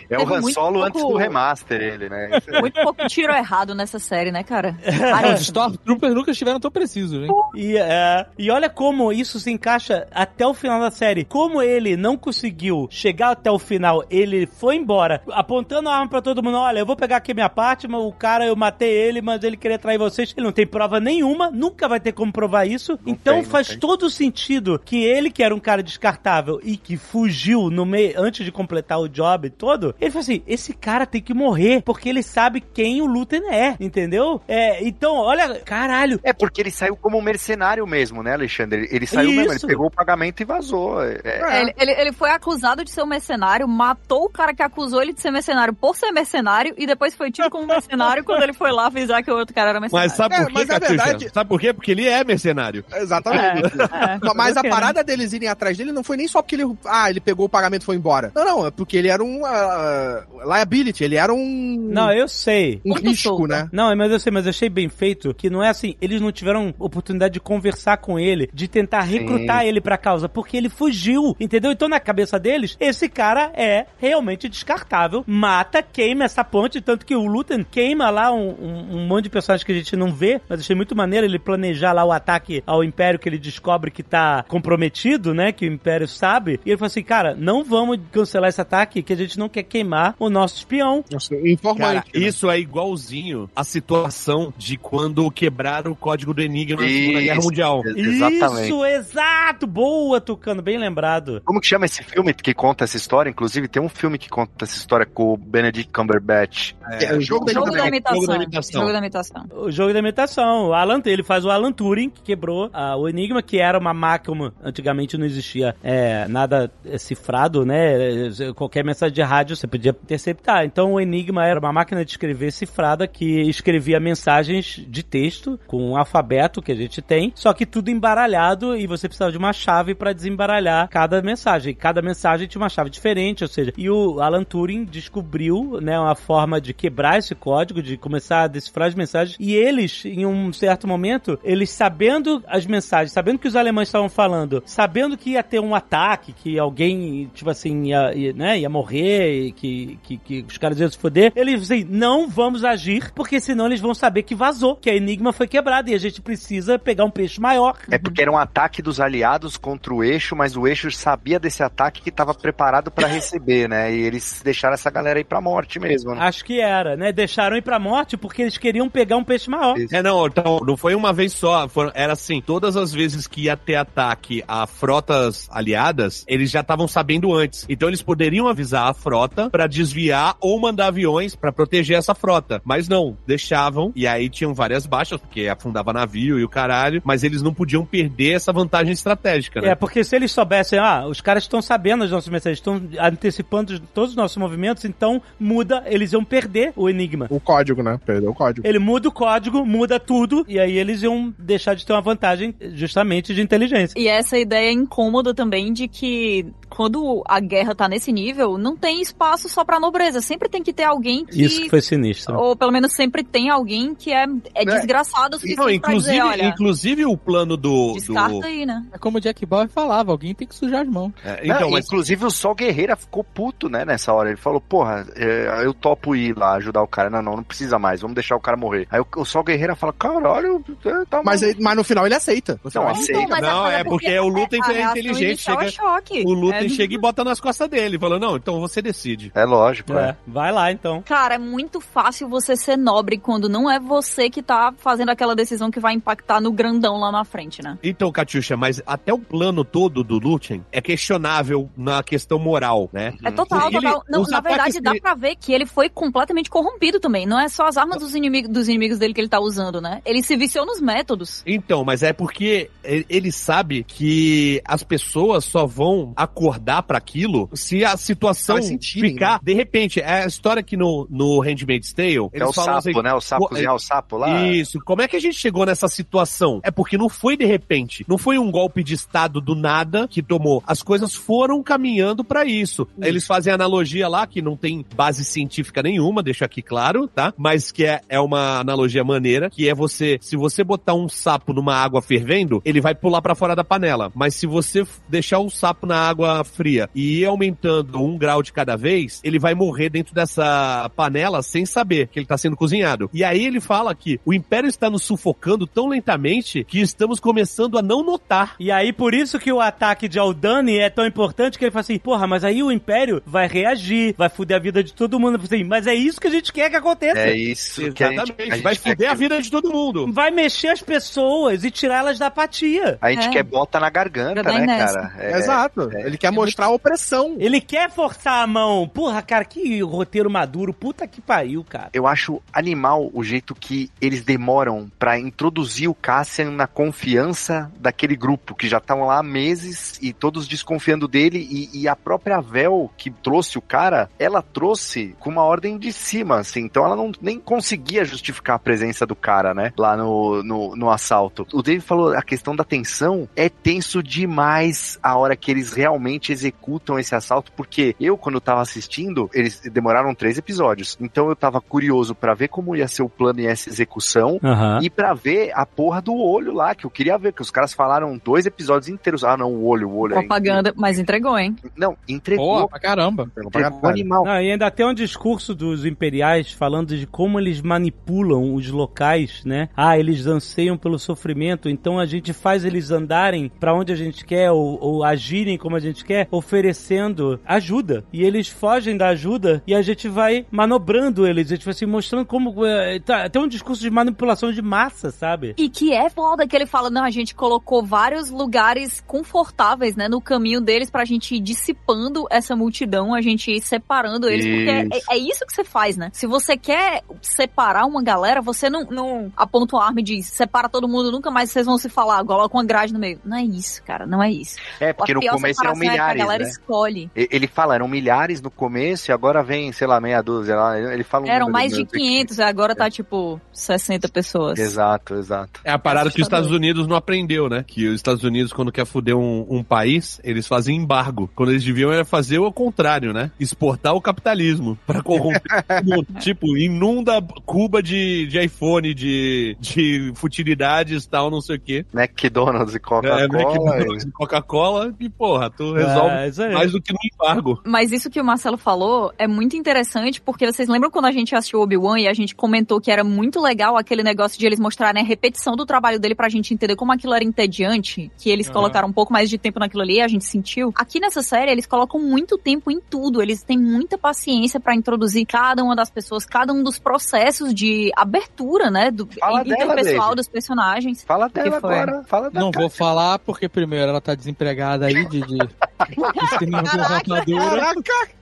[0.09, 2.29] É o Teve Han Solo pouco- antes do remaster, ele, né?
[2.59, 4.75] Muito pouco tiro errado nessa série, né, cara?
[5.13, 7.29] Ah, os Stormtroopers nunca estiveram tão precisos, hein?
[7.55, 11.25] E, é, e olha como isso se encaixa até o final da série.
[11.25, 16.21] Como ele não conseguiu chegar até o final, ele foi embora, apontando a arma pra
[16.21, 16.57] todo mundo.
[16.57, 19.57] Olha, eu vou pegar aqui minha parte, mas o cara, eu matei ele, mas ele
[19.57, 20.33] queria trair vocês.
[20.35, 21.20] Ele não tem prova nenhuma,
[21.51, 22.99] nunca vai ter como provar isso.
[23.05, 23.79] então tem, não faz tem.
[23.79, 28.45] todo sentido que ele, que era um cara descartável e que fugiu no meio, antes
[28.45, 32.23] de completar o job todo, ele falou assim: esse cara tem que morrer, porque ele
[32.23, 34.41] sabe quem o Luthen é, entendeu?
[34.47, 38.87] É, então, olha, caralho, É porque ele saiu como um mercenário mesmo, né, Alexandre?
[38.91, 39.67] Ele saiu mesmo, ele Isso.
[39.67, 41.01] pegou o pagamento e vazou.
[41.03, 44.63] É, É, ele, ele, ele foi acusado de ser um mercenário, matou o cara que
[44.63, 48.43] acusou ele de ser mercenário por ser mercenário e depois foi tido como mercenário quando
[48.43, 50.09] ele foi lá avisar que o outro cara era mercenário.
[50.09, 51.10] Mas sabe É, por quê, mas a Catiuxa?
[51.11, 51.73] Verdade- Sabe por quê?
[51.73, 52.83] Porque ele é mercenário.
[52.93, 53.67] Exatamente.
[53.73, 54.69] É, Não, Mas fazer a né?
[54.69, 57.49] parada deles irem atrás dele não foi nem só porque ele, ah, ele pegou o
[57.49, 58.31] pagamento e foi embora.
[58.35, 62.81] Não, não, é porque ele era um ah, liability, ele era um não, eu sei.
[62.85, 63.47] um risco, solto.
[63.47, 63.67] né?
[63.71, 66.31] Não, mas eu sei, mas eu achei bem feito que não é assim, eles não
[66.31, 71.35] tiveram oportunidade de conversar com ele, de tentar recrutar ele pra causa, porque ele fugiu,
[71.39, 71.71] entendeu?
[71.71, 77.15] Então na cabeça deles, esse cara é realmente descartável, mata, queima essa ponte, tanto que
[77.15, 80.39] o Luthor queima lá um, um- um monte de personagens que a gente não vê,
[80.47, 84.03] mas achei muito maneiro ele planejar lá o ataque ao Império que ele descobre que
[84.03, 88.49] tá comprometido, né, que o Império sabe, e ele falou assim, cara, não vamos cancelar
[88.49, 91.03] esse ataque, que a gente não quer queimar o nosso espião.
[91.11, 92.19] Nossa, Cara, informante.
[92.19, 92.27] né?
[92.27, 97.37] isso é igualzinho a situação de quando quebraram o código do Enigma na Segunda Guerra
[97.39, 97.47] Isso.
[97.47, 97.81] Mundial.
[97.85, 98.65] Exatamente.
[98.65, 99.67] Isso, exato!
[99.67, 101.41] Boa, Tucano, bem lembrado.
[101.45, 103.29] Como que chama esse filme que conta essa história?
[103.29, 106.73] Inclusive, tem um filme que conta essa história com o Benedict Cumberbatch.
[106.99, 108.35] É, o jogo da Jogo da imitação.
[108.35, 108.81] imitação.
[108.81, 109.41] Jogo da imitação.
[109.41, 109.61] Jogo da imitação.
[109.61, 110.73] O jogo da imitação.
[110.81, 114.53] Alan, ele faz o Alan Turing, que quebrou ah, o Enigma, que era uma máquina.
[114.63, 118.27] Antigamente não existia é, nada é, cifrado, né?
[118.27, 120.65] É, Qualquer mensagem de rádio você podia interceptar.
[120.65, 125.91] Então o Enigma era uma máquina de escrever cifrada que escrevia mensagens de texto com
[125.91, 129.53] um alfabeto que a gente tem, só que tudo embaralhado e você precisava de uma
[129.53, 131.73] chave para desembaralhar cada mensagem.
[131.73, 136.15] Cada mensagem tinha uma chave diferente, ou seja, e o Alan Turing descobriu, né, uma
[136.15, 140.51] forma de quebrar esse código, de começar a decifrar as mensagens, e eles, em um
[140.51, 145.43] certo momento, eles sabendo as mensagens, sabendo que os alemães estavam falando, sabendo que ia
[145.43, 150.45] ter um ataque, que alguém, tipo assim, ia, ia, né, ia morrer, que, que, que
[150.47, 154.23] os caras iam se foder, eles assim, não vamos agir, porque senão eles vão saber
[154.23, 157.77] que vazou, que a Enigma foi quebrada, e a gente precisa pegar um peixe maior.
[157.89, 161.63] É porque era um ataque dos aliados contra o eixo, mas o eixo sabia desse
[161.63, 163.93] ataque que estava preparado pra receber, né?
[163.93, 166.21] E eles deixaram essa galera aí pra morte mesmo, né?
[166.21, 167.11] Acho que era, né?
[167.11, 169.77] Deixaram ir pra morte porque eles queriam pegar um peixe maior.
[169.77, 169.95] Isso.
[169.95, 171.67] É, não, então, não foi uma vez só.
[171.67, 176.61] foram- era assim, todas as vezes que ia ter ataque a frotas aliadas, eles já
[176.61, 177.65] estavam sabendo antes.
[177.69, 182.61] Então eles poderiam avisar a frota pra desviar ou mandar aviões pra proteger essa frota.
[182.65, 183.91] Mas não, deixavam.
[183.95, 187.01] E aí tinham várias baixas, porque afundava navio e o caralho.
[187.05, 189.69] Mas eles não podiam perder essa vantagem estratégica, né?
[189.69, 193.79] É, porque se eles soubessem, ah, os caras estão sabendo as nossas mensagens, estão antecipando
[193.93, 197.27] todos os nossos movimentos, então muda, eles iam perder o enigma.
[197.29, 197.99] O código, né?
[198.05, 198.67] Perdeu o código.
[198.67, 202.53] Ele muda o código, muda tudo, e aí eles iam deixar de ter uma vantagem
[202.73, 203.99] justamente de inteligência.
[203.99, 209.01] E essa ideia incômoda também de que quando a guerra tá nesse nível, não tem
[209.01, 210.21] espaço só pra nobreza.
[210.21, 211.43] Sempre tem que ter alguém que.
[211.43, 212.37] Isso que foi sinistro.
[212.37, 214.25] Ou pelo menos sempre tem alguém que é,
[214.55, 217.93] é desgraçado o suficiente Não, pra inclusive, dizer, olha, inclusive o plano do.
[217.93, 218.45] descarta do...
[218.45, 218.85] aí, né?
[218.91, 221.11] É como o Jack Bauer falava, alguém tem que sujar as mãos.
[221.23, 224.29] É, Não, então, mas Inclusive o Sol Guerreira ficou puto, né, nessa hora.
[224.29, 227.09] Ele falou, porra, é, eu topo ir lá ajudar o cara.
[227.09, 228.87] Não, não, não precisa mais, vamos deixar o cara morrer.
[228.89, 232.15] Aí o, o Sol Guerreira fala, caralho, é, tá Mas, aí- mas no final ele
[232.15, 232.59] aceita.
[232.73, 233.27] Não, aceita.
[233.29, 236.69] mas Não, mas é porque o Lutem é reação inteligente, chega- é o Lutem É-
[236.69, 239.31] chega e bota nas costas dele, falando, não, então você decide.
[239.35, 240.09] É lógico, é.
[240.09, 241.01] É, vai lá então.
[241.03, 245.35] Cara, é muito fácil você ser nobre quando não é você que tá fazendo aquela
[245.35, 247.77] decisão que vai impactar no grandão lá na frente, né?
[247.83, 253.13] Então, Catiuxa, mas até o plano todo do Lutem é questionável na questão moral, né?
[253.23, 254.03] É total, Ele- total.
[254.09, 257.25] Não, na verdade, dá pra ver que ele foi completamente corrompido também.
[257.25, 260.01] Não é só as armas dos inimigos, dos inimigos dele que ele tá usando, né?
[260.05, 261.43] Ele se viciou nos métodos.
[261.45, 267.83] Então, mas é porque ele sabe que as pessoas só vão acordar pra aquilo se
[267.83, 269.39] a situação ficar.
[269.41, 272.11] De repente, é a história que no, no Handmaid's Tale.
[272.11, 273.13] É Eles o falam sapo, assim, né?
[273.13, 274.47] O sapo, cozinhar o sapo lá.
[274.47, 274.79] Isso.
[274.83, 276.59] Como é que a gente chegou nessa situação?
[276.63, 278.05] É porque não foi de repente.
[278.07, 280.63] Não foi um golpe de Estado do nada que tomou.
[280.65, 282.87] As coisas foram caminhando pra isso.
[283.01, 287.33] Eles fazem analogia lá, que não tem base científica nenhuma, deixa aqui claro, tá?
[287.37, 291.51] Mas que é, é uma analogia maneira, que é você, se você botar um sapo
[291.51, 294.11] numa água fervendo, ele vai pular pra fora da panela.
[294.15, 298.53] Mas se você deixar o sapo na água fria e ir aumentando um grau de
[298.53, 303.09] cada vez, ele vai morrer dentro dessa panela sem saber que ele tá sendo cozinhado.
[303.13, 307.77] E aí ele fala que o Império está nos sufocando tão lentamente que estamos começando
[307.77, 308.55] a não notar.
[308.59, 311.81] E aí, por isso que o ataque de Aldani é tão importante que ele fala
[311.81, 315.39] assim, porra, mas aí o Império vai reagir, vai fuder a vida de todo mundo.
[315.43, 317.19] Assim, mas é isso que a gente quer que aconteça.
[317.19, 318.51] É isso que a gente, Exatamente.
[318.51, 320.10] a gente vai fuder a que- vida de todo mundo.
[320.11, 322.97] Vai mexer as pessoas e tirar elas da apatia.
[323.01, 323.31] A gente É.
[323.31, 324.99] quer bota na garganta, né, nessa.
[325.01, 325.13] cara?
[325.17, 325.89] É- Exato.
[325.93, 326.01] é.
[326.05, 327.35] ele quer mostrar a opressão.
[327.39, 328.87] Ele quer forçar a mão.
[328.87, 330.73] Porra, cara, que roteiro maduro.
[330.73, 331.89] Puta que pariu, cara.
[331.93, 338.15] Eu acho animal o jeito que eles demoram pra introduzir o Cassian na confiança daquele
[338.15, 341.47] grupo, que já estão lá há meses e todos desconfiando dele.
[341.49, 345.91] E, e a própria Vel, que trouxe o cara, ela trouxe com uma ordem de
[345.91, 346.61] cima, assim.
[346.61, 349.71] Então ela não nem conseguia justificar a presença do cara, né?
[349.77, 351.45] Lá no, no, no assalto.
[351.53, 356.31] O David falou, a questão da tensão é tenso demais a hora que eles realmente
[356.31, 360.97] executam esse assalto, porque eu, quando eu tava assistindo, eles demoraram três episódios.
[360.99, 364.39] Então eu tava curioso pra ver como ia ser o plano e essa execução.
[364.43, 364.79] Aham.
[364.81, 367.73] E pra ver a porra do olho lá, que eu queria ver, que os caras
[367.73, 369.23] falaram dois episódios inteiros.
[369.23, 370.13] Ah, não, o olho, o olho.
[370.13, 371.55] é Propaganda, mas entregou, hein?
[371.75, 372.55] Não, entregou.
[372.55, 373.31] Boa, pra caramba.
[373.37, 374.25] entregou animal.
[374.25, 379.43] Não, e ainda tem um discurso dos imperiais falando de como eles manipulam os locais,
[379.45, 379.69] né?
[379.83, 384.23] Ah, eles anseiam pelo sofrimento, então a gente faz eles andarem pra onde a gente
[384.23, 388.05] quer ou, ou agirem como a gente quer, oferecendo ajuda.
[388.13, 391.87] E eles fogem da ajuda e a gente vai manobrando eles, a gente vai assim,
[391.87, 392.63] mostrando como.
[392.63, 395.55] eh, tá, tem um discurso de manipulação de massa, sabe?
[395.57, 400.07] E que é foda que ele fala, não, a gente colocou vários lugares confortáveis, né,
[400.07, 404.95] no caminho deles pra gente ir dissipando essa multidão, a gente ir separando eles, porque
[404.95, 405.09] Isso.
[405.09, 406.11] é, é isso que você faz, né?
[406.13, 410.87] Se você quer separar uma galera, você não, não aponta arma e diz, separa todo
[410.87, 413.19] mundo, nunca mais vocês vão se falar, coloca uma grade no meio.
[413.23, 414.57] Não é isso, cara, não é isso.
[414.79, 416.49] É, porque a no começo eram é que a milhares, galera né?
[416.49, 417.11] escolhe.
[417.15, 420.79] Ele fala, eram milhares no começo e agora vem, sei lá, meia dúzia lá.
[420.79, 421.91] Ele fala um Eram mais de mesmo.
[421.91, 424.59] 500, agora tá tipo 60 pessoas.
[424.59, 425.61] Exato, exato.
[425.63, 426.31] É a parada que os.
[426.31, 427.65] Estados Unidos não aprendeu, né?
[427.67, 431.29] Que os Estados Unidos, quando quer fuder um, um país, eles fazem embargo.
[431.35, 433.31] Quando eles deviam era fazer o contrário, né?
[433.37, 436.07] Exportar o capitalismo pra corromper todo mundo.
[436.21, 441.85] Tipo, inunda Cuba de, de iPhone, de, de futilidades e tal, não sei o quê.
[441.93, 443.23] McDonald's e É, Coca-Cola.
[443.25, 446.53] McDonald's e Coca-Cola e, porra, tu resolve É, isso aí.
[446.53, 447.61] mais do que no embargo.
[447.65, 451.35] Mas isso que o Marcelo falou é muito interessante, porque vocês lembram quando a gente
[451.35, 455.01] assistiu Obi-Wan e a gente comentou que era muito legal aquele negócio de eles mostrarem
[455.03, 458.53] a repetição do trabalho dele pra gente entender como aquilo era entediante, que eles Aham.
[458.53, 460.73] colocaram um pouco mais de tempo naquilo ali e a gente sentiu.
[460.75, 465.25] Aqui nessa série, eles colocam muito tempo em tudo, eles têm muita paciência pra introduzir
[465.27, 470.15] cada uma das pessoas, cada um dos processos de abertura, né, do Fala interpessoal David.
[470.15, 471.03] dos personagens.
[471.03, 471.79] Fala dela foi?
[471.79, 472.03] agora.
[472.05, 475.37] Fala da Não vou falar porque primeiro ela tá desempregada aí de, de, de
[476.45, 477.59] de rapadura.
[477.59, 478.20] Caraca!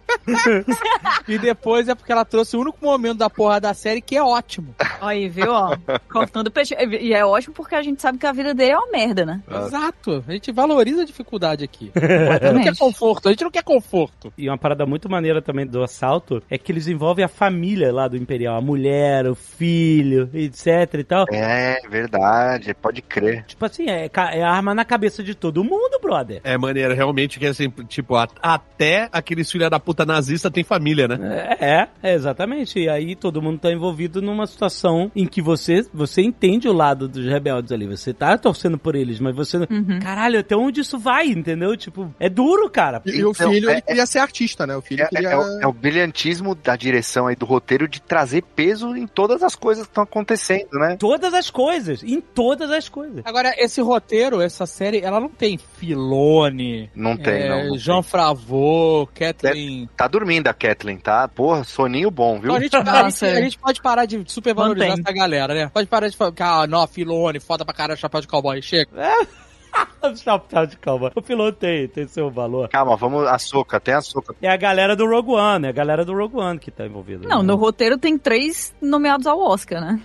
[1.27, 4.23] E depois é porque ela trouxe o único momento da porra da série que é
[4.23, 4.73] ótimo.
[5.01, 5.75] Aí, viu, ó,
[6.11, 6.75] cortando peixe.
[6.99, 9.41] E é ótimo porque a gente sabe que a vida dele é uma merda, né?
[9.49, 10.23] Exato.
[10.27, 11.91] A gente valoriza a dificuldade aqui.
[11.99, 14.31] A gente não quer conforto, a gente não quer conforto.
[14.37, 18.07] E uma parada muito maneira também do assalto é que eles envolvem a família lá
[18.07, 21.25] do Imperial, a mulher, o filho, etc e tal.
[21.31, 23.43] É, verdade, pode crer.
[23.45, 26.41] Tipo assim, é, é arma na cabeça de todo mundo, brother.
[26.43, 31.07] É maneiro, realmente, que assim, tipo, a- até aqueles filha da puta nazista tem família,
[31.07, 31.55] né?
[31.59, 32.79] É, é, exatamente.
[32.79, 37.07] E aí todo mundo tá envolvido numa situação em que você, você entende o lado
[37.07, 37.87] dos rebeldes ali.
[37.87, 39.57] Você tá torcendo por eles, mas você.
[40.01, 41.75] Caralho, até onde isso vai, entendeu?
[41.75, 43.01] Tipo, é duro, cara.
[43.05, 44.75] E, e o Então, filho, é- ele queria ser artista, né?
[44.75, 45.29] O filho É, é- queria...
[45.29, 49.43] é o, é o brilhantismo da direção aí do roteiro de trazer peso em todas
[49.43, 50.95] as coisas que estão acontecendo, né?
[50.99, 53.21] Todas as coisas, em todas as coisas.
[53.25, 57.69] Agora, esse roteiro, essa série, ela não tem Filone, Não tem, é, não.
[57.69, 59.88] não Jean Favreau, Kathleen...
[59.95, 61.27] Tá dormindo a Kathleen, tá?
[61.27, 62.55] Porra, soninho bom, viu?
[62.55, 65.03] Então a, gente, a, gente, Nossa, a gente pode parar de supervalorizar Mantém.
[65.05, 65.69] essa galera, né?
[65.73, 68.89] Pode parar de falar, ah, não, Filone, foda pra caralho, chapéu de cowboy, chega.
[70.15, 71.11] Chapéu de calma.
[71.15, 72.69] O piloto tem, tem seu valor.
[72.69, 73.27] Calma, vamos.
[73.27, 74.33] A soca, tem a soca.
[74.41, 77.27] É a galera do Rogue One, é a galera do Rogue One que tá envolvida.
[77.27, 77.43] Não, né?
[77.43, 79.99] no roteiro tem três nomeados ao Oscar, né?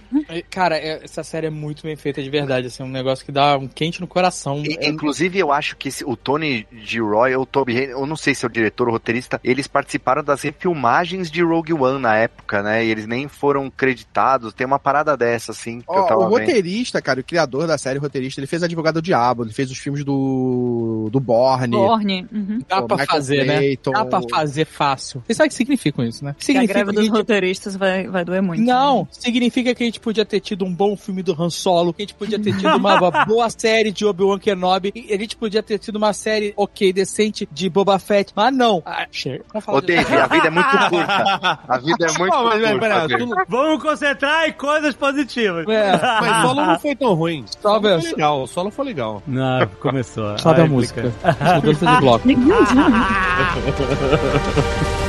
[0.50, 3.30] Cara, é- essa série é muito bem feita de verdade, assim, é um negócio que
[3.32, 4.62] dá um quente no coração.
[4.64, 8.06] E, É- Inclusive, eu acho que esse- o Tony Gilroy ou o Toby Haynes, eu
[8.06, 12.00] não sei se é o diretor ou roteirista, eles participaram das refilmagens de Rogue One
[12.00, 12.84] na época, né?
[12.84, 14.52] E eles nem foram creditados.
[14.52, 16.40] Tem uma parada dessa, assim, que eu Ó, tava o vendo.
[16.40, 19.70] roteirista, cara, o criador da série, o roteirista, ele fez Advogado do Diabo, ele fez
[19.70, 21.76] os filmes do, do Borne.
[21.76, 22.26] Borne.
[22.32, 22.58] Uhum.
[22.68, 23.60] Dá pra Michael fazer, né?
[23.92, 25.22] Dá pra fazer fácil.
[25.26, 26.34] Você sabe o que significa isso, né?
[26.38, 28.62] Que a Significa greve que dos gente- roteiristas vai, vai doer muito.
[28.62, 32.02] Não, significa que a gente podia ter tido um bom filme do Han Solo, que
[32.02, 35.62] a gente podia ter tido uma boa série de Obi-Wan Kenobi, e a gente podia
[35.62, 38.82] ter tido uma série ok, decente de Boba Fett, mas não.
[38.84, 39.44] Ah, chega.
[39.66, 41.58] Ô, Dave, a vida é muito curta.
[41.68, 43.18] A vida é muito mas, curta.
[43.18, 45.66] tu- Vamos concentrar em coisas positivas.
[45.68, 47.44] É, mas solo não foi tão ruim.
[47.60, 49.22] Solo foi legal, o solo foi legal.
[49.26, 49.43] Não,
[49.80, 50.38] começou.
[50.38, 51.02] sobe a música.
[51.56, 52.28] Mudança de bloco.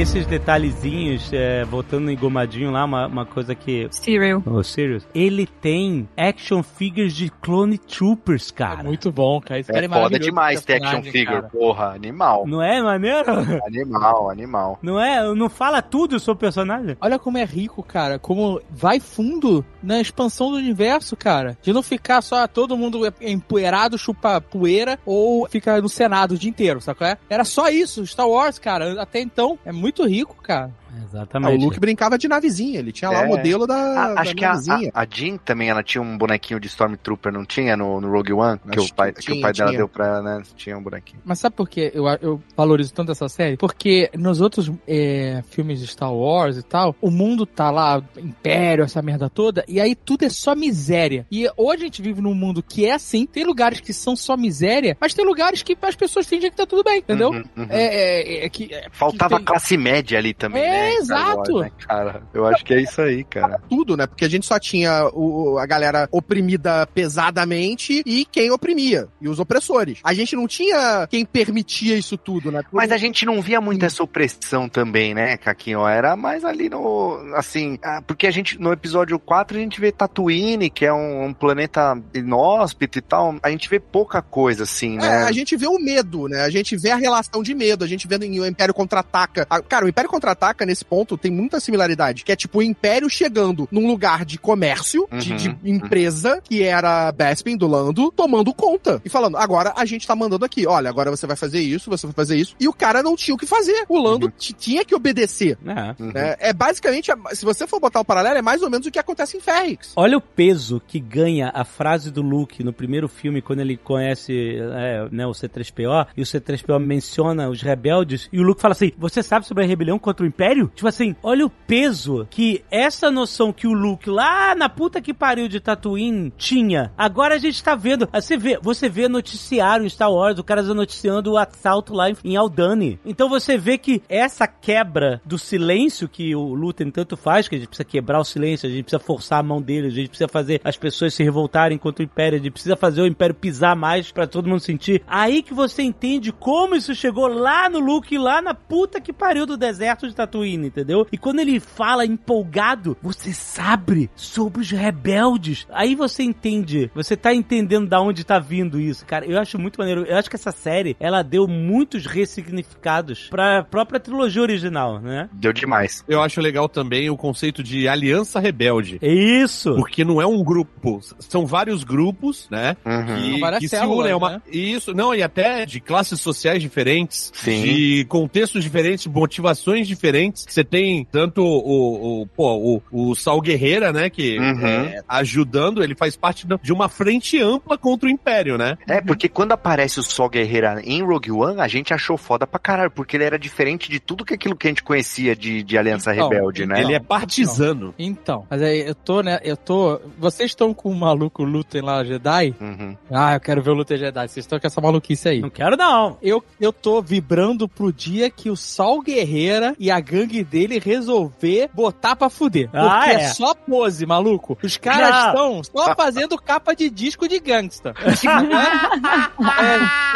[0.00, 3.86] Esses detalhezinhos, é, voltando em Gomadinho lá, uma, uma coisa que.
[3.90, 4.42] Serial.
[4.46, 8.82] Ô, Sirius, ele tem action figures de Clone Troopers, É cara.
[8.84, 9.60] muito bom, cara.
[9.60, 11.26] Esse cara É é foda demais ter action figure.
[11.26, 11.42] cara.
[11.50, 12.46] Porra, animal.
[12.46, 13.30] Não é maneiro?
[13.66, 14.78] Animal, animal.
[14.82, 15.22] Não é?
[15.34, 16.96] Não fala tudo sobre o personagem?
[16.98, 18.18] Olha como é rico, cara.
[18.18, 21.58] Como vai fundo na expansão do universo, cara.
[21.60, 26.48] De não ficar só todo mundo empoeirado, chupa poeira, ou fica no Senado o dia
[26.48, 27.18] inteiro, sabe qual é?
[27.28, 29.00] Era só isso, Star Wars, cara.
[29.02, 30.74] Até então, é muito rico, cara.
[30.92, 31.56] Ah, Exatamente.
[31.56, 33.26] o Luke brincava de navezinha, ele tinha lá É.
[33.26, 34.90] o modelo da, A- da acho que a, navezinha.
[34.94, 38.32] a, a Jean também, ela tinha um bonequinho de Stormtrooper, não tinha no, no Rogue
[38.32, 38.58] One?
[38.70, 39.78] Que Acho o pai, que que o tinha, pai dela tinha.
[39.78, 40.42] deu pra ela, né?
[40.56, 41.20] Tinha um bonequinho.
[41.24, 43.56] Mas sabe por que eu, eu valorizo tanto essa série?
[43.56, 48.84] Porque nos outros é, filmes de Star Wars e tal, o mundo tá lá, Império,
[48.84, 51.26] essa merda toda, e aí tudo é só miséria.
[51.30, 54.36] E hoje a gente vive num mundo que é assim, tem lugares que são só
[54.36, 57.30] miséria, mas tem lugares que as pessoas fingem que tá tudo bem, entendeu?
[57.30, 57.66] Uhum, uhum.
[57.68, 60.79] É, é, é que, é, Faltava que tem- classe média ali também, É, né?
[61.04, 61.60] Star Wars, exato.
[61.60, 62.22] né, cara?
[62.32, 63.60] Eu acho que é isso aí, cara.
[63.68, 64.06] Tudo, né?
[64.06, 69.38] Porque a gente só tinha o, a galera oprimida pesadamente e quem oprimia, e os
[69.38, 69.98] opressores.
[70.04, 72.62] A gente não tinha quem permitia isso tudo, né?
[72.72, 75.86] Mas a gente não via muito essa opressão também, né, Caquinho?
[75.86, 77.32] Era mais ali no.
[77.34, 81.26] Assim, ah, porque a gente, no episódio 4, a gente vê Tatooine, que é um,
[81.26, 83.36] um planeta inóspito e tal.
[83.42, 85.22] A gente vê pouca coisa, assim, É, né?
[85.24, 86.42] a gente vê o medo, né?
[86.42, 89.46] A gente vê a relação de medo, a gente vê o Império Contra-Ataca.
[89.68, 93.68] Cara, o Império Contra-Ataca, nesse ponto, tem muita similaridade, que é tipo o Império chegando
[93.70, 95.56] num lugar de comércio, de, Uhum, de uhum.
[95.64, 99.00] empresa, que era Bespin, do Lando, tomando conta.
[99.04, 102.06] E falando, agora a gente tá mandando aqui, olha, agora você vai fazer isso, você
[102.06, 102.54] vai fazer isso.
[102.58, 103.84] E o cara não tinha o que fazer.
[103.88, 104.32] O Lando Uhum.
[104.58, 105.58] tinha que obedecer.
[105.66, 106.02] É.
[106.02, 106.12] Uhum.
[106.12, 106.36] né?
[106.38, 109.36] É basicamente, se você for botar o paralelo, é mais ou menos o que acontece
[109.36, 109.92] em Ferrix.
[109.96, 114.56] Olha o peso que ganha a frase do Luke no primeiro filme, quando ele conhece
[114.58, 118.92] é, né, o C3PO, e o C3PO menciona os rebeldes, e o Luke fala assim:
[118.98, 120.59] Você sabe sobre a rebelião contra o Império?
[120.68, 125.12] Tipo assim, olha o peso que essa noção que o Luke lá na puta que
[125.14, 126.92] pariu de Tatooine tinha.
[126.96, 128.08] Agora a gente tá vendo.
[128.12, 132.36] Você vê, você vê noticiário em Star Wars, o cara noticiando o assalto lá em-
[132.36, 132.98] Aldani.
[133.04, 137.58] Então você vê que essa quebra do silêncio que o Lutem tanto faz, que a
[137.58, 140.28] gente precisa quebrar o silêncio, a gente precisa forçar a mão dele, a gente precisa
[140.28, 143.76] fazer as pessoas se revoltarem contra o Império, a gente precisa fazer o Império pisar
[143.76, 145.02] mais pra todo mundo sentir.
[145.06, 149.46] Aí que você entende como isso chegou lá no Luke, lá na puta que pariu
[149.46, 150.49] do deserto de Tatooine.
[150.50, 151.06] Tatooine, entendeu?
[151.12, 155.66] E quando ele fala empolgado, você sabe sobre os rebeldes.
[155.70, 159.26] Aí você entende, você tá entendendo da onde tá vindo isso, cara.
[159.26, 160.04] Eu acho muito maneiro.
[160.04, 165.28] Eu acho que essa série, ela deu muitos ressignificados pra própria trilogia original, né?
[165.32, 166.04] Deu demais.
[166.08, 168.98] Eu acho legal também o conceito de aliança rebelde.
[169.02, 169.74] É isso.
[169.74, 172.76] Porque não é um grupo, são vários grupos, né?
[172.84, 173.16] Uhum.
[173.16, 174.12] Que, Várias que se células, unem.
[174.12, 174.42] É uma, né?
[174.50, 177.62] Isso, não, e até de classes sociais diferentes, Sim.
[177.62, 180.39] de contextos diferentes, motivações diferentes.
[180.48, 184.08] Você tem tanto o, o, pô, o, o Sal Guerreira, né?
[184.10, 184.66] Que Uhum.
[184.66, 188.76] é, ajudando, ele faz parte de uma frente ampla contra o Império, né?
[188.88, 192.58] É, porque quando aparece o Sol Guerreira em Rogue One, a gente achou foda pra
[192.58, 195.78] caralho, porque ele era diferente de tudo que aquilo que a gente conhecia de, de
[195.78, 196.80] Aliança Então, Rebelde, né?
[196.80, 197.94] Ele é partisano.
[197.98, 199.40] Então, mas aí eu tô, né?
[199.42, 200.00] Eu tô.
[200.18, 202.54] Vocês estão com o maluco Luthen lá, Jedi?
[202.60, 202.96] Uhum.
[203.10, 204.28] Ah, eu quero ver o Luthen Jedi.
[204.28, 205.40] Vocês estão com essa maluquice aí.
[205.40, 206.18] Não quero, não.
[206.22, 211.68] Eu, eu tô vibrando pro dia que o Sol Guerreira e a gangue dele resolver
[211.74, 212.68] botar pra fuder.
[212.70, 213.14] Porque Ah, é.
[213.14, 213.28] é.
[213.28, 214.56] só pose, maluco.
[214.62, 217.94] Os caras estão só fazendo capa de disco de gangsta.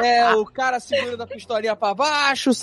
[0.03, 2.55] é, é, o cara segurando a pistolinha pra baixo, o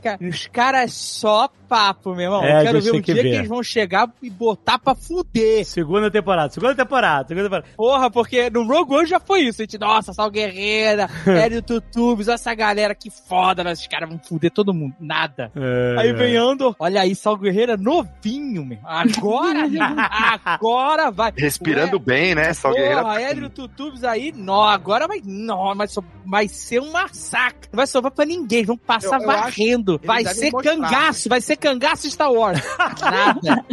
[0.00, 0.18] cara.
[0.20, 2.42] Os caras só papo, meu irmão.
[2.42, 3.30] É, eu quero ver o que dia ver.
[3.30, 5.64] que eles vão chegar e botar pra fuder.
[5.66, 7.68] Segunda temporada, segunda temporada, segunda temporada.
[7.76, 9.60] Porra, porque no Rogue One já foi isso.
[9.60, 13.72] A gente, nossa, Sal Guerreira, Hélio Tutubes, essa galera que foda, né?
[13.72, 14.94] esses caras vão fuder todo mundo.
[14.98, 15.52] Nada.
[15.54, 18.78] É, Aí vem Andor, olha aí, Sal Guerreira novinho, meu.
[18.84, 19.66] Agora,
[20.44, 21.32] agora vai.
[21.36, 22.52] Respirando Ué, bem, né?
[22.54, 23.02] Sol Guerreira.
[23.02, 27.68] Porra, Hélio Tutubes aí, não, agora vai, não, mas só- vai ser um massacre.
[27.72, 30.00] Não vai sobrar pra ninguém, vão passar Eu- eu varrendo.
[30.04, 30.72] Vai ser mostrar.
[30.74, 32.60] cangaço, vai ser cangaço Star Wars.
[33.00, 33.64] Nada.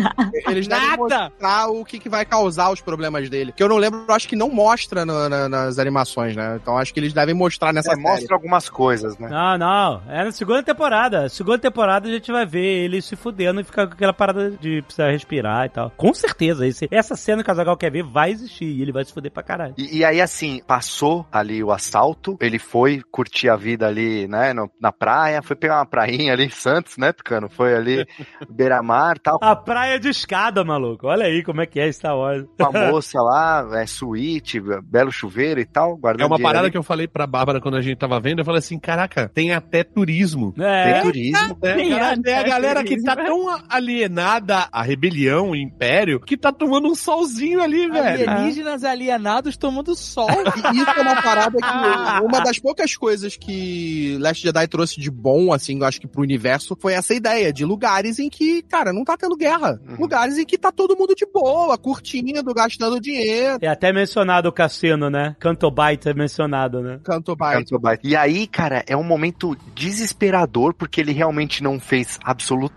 [0.47, 0.97] Eles devem Nada.
[1.29, 3.51] mostrar o que, que vai causar os problemas dele.
[3.51, 6.57] Que eu não lembro, eu acho que não mostra no- na- nas animações, né?
[6.61, 8.01] Então acho que eles devem mostrar nessa É, série.
[8.07, 9.29] mostra algumas coisas, né?
[9.29, 10.01] Não, não.
[10.07, 11.29] É na segunda temporada.
[11.29, 14.81] Segunda temporada a gente vai ver ele se fudendo e ficar com aquela parada de
[14.81, 15.91] precisar respirar e tal.
[15.97, 16.65] Com certeza.
[16.67, 19.31] Esse, essa cena que o Azagal quer ver vai existir e ele vai se fuder
[19.31, 19.73] pra caralho.
[19.77, 24.53] E, e aí, assim, passou ali o assalto, ele foi curtir a vida ali, né,
[24.53, 27.49] no- na praia, foi pegar uma prainha ali em Santos, né, Tucano?
[27.49, 28.05] Foi ali,
[28.49, 31.07] beira-mar e tal, A praia de escada, maluco.
[31.07, 32.45] Olha aí como é que é Star Wars.
[32.57, 36.71] com a moça lá, é suíte, belo chuveiro e tal, guardando É uma parada ali.
[36.71, 38.39] que eu falei pra Bárbara quando a gente tava vendo.
[38.39, 40.51] Eu falei assim: caraca, tem até turismo.
[40.53, 41.01] Tem É.
[41.01, 41.57] turismo.
[41.61, 46.37] É, Tem cara, tem a galera que tá tão alienada à rebelião, o império, que
[46.37, 48.29] tá tomando um solzinho ali, velho.
[48.29, 50.27] Alienígenas alienados tomando sol.
[50.73, 51.65] E isso é uma parada que.
[52.25, 56.21] Uma das poucas coisas que Last Jedi trouxe de bom, assim, eu acho que pro
[56.21, 59.79] universo, foi essa ideia de lugares em que, cara, não tá tendo guerra.
[59.87, 59.97] Uhum.
[59.99, 63.59] Lugares em que tá todo mundo de boa, curtindo, gastando dinheiro.
[63.61, 65.35] É até mencionado o cassino, né?
[65.39, 66.99] Cantobite é mencionado, né?
[67.03, 67.59] Canto baita.
[67.59, 68.07] Canto baita.
[68.07, 72.74] E aí, cara, é um momento desesperador, porque ele realmente não fez absolutamente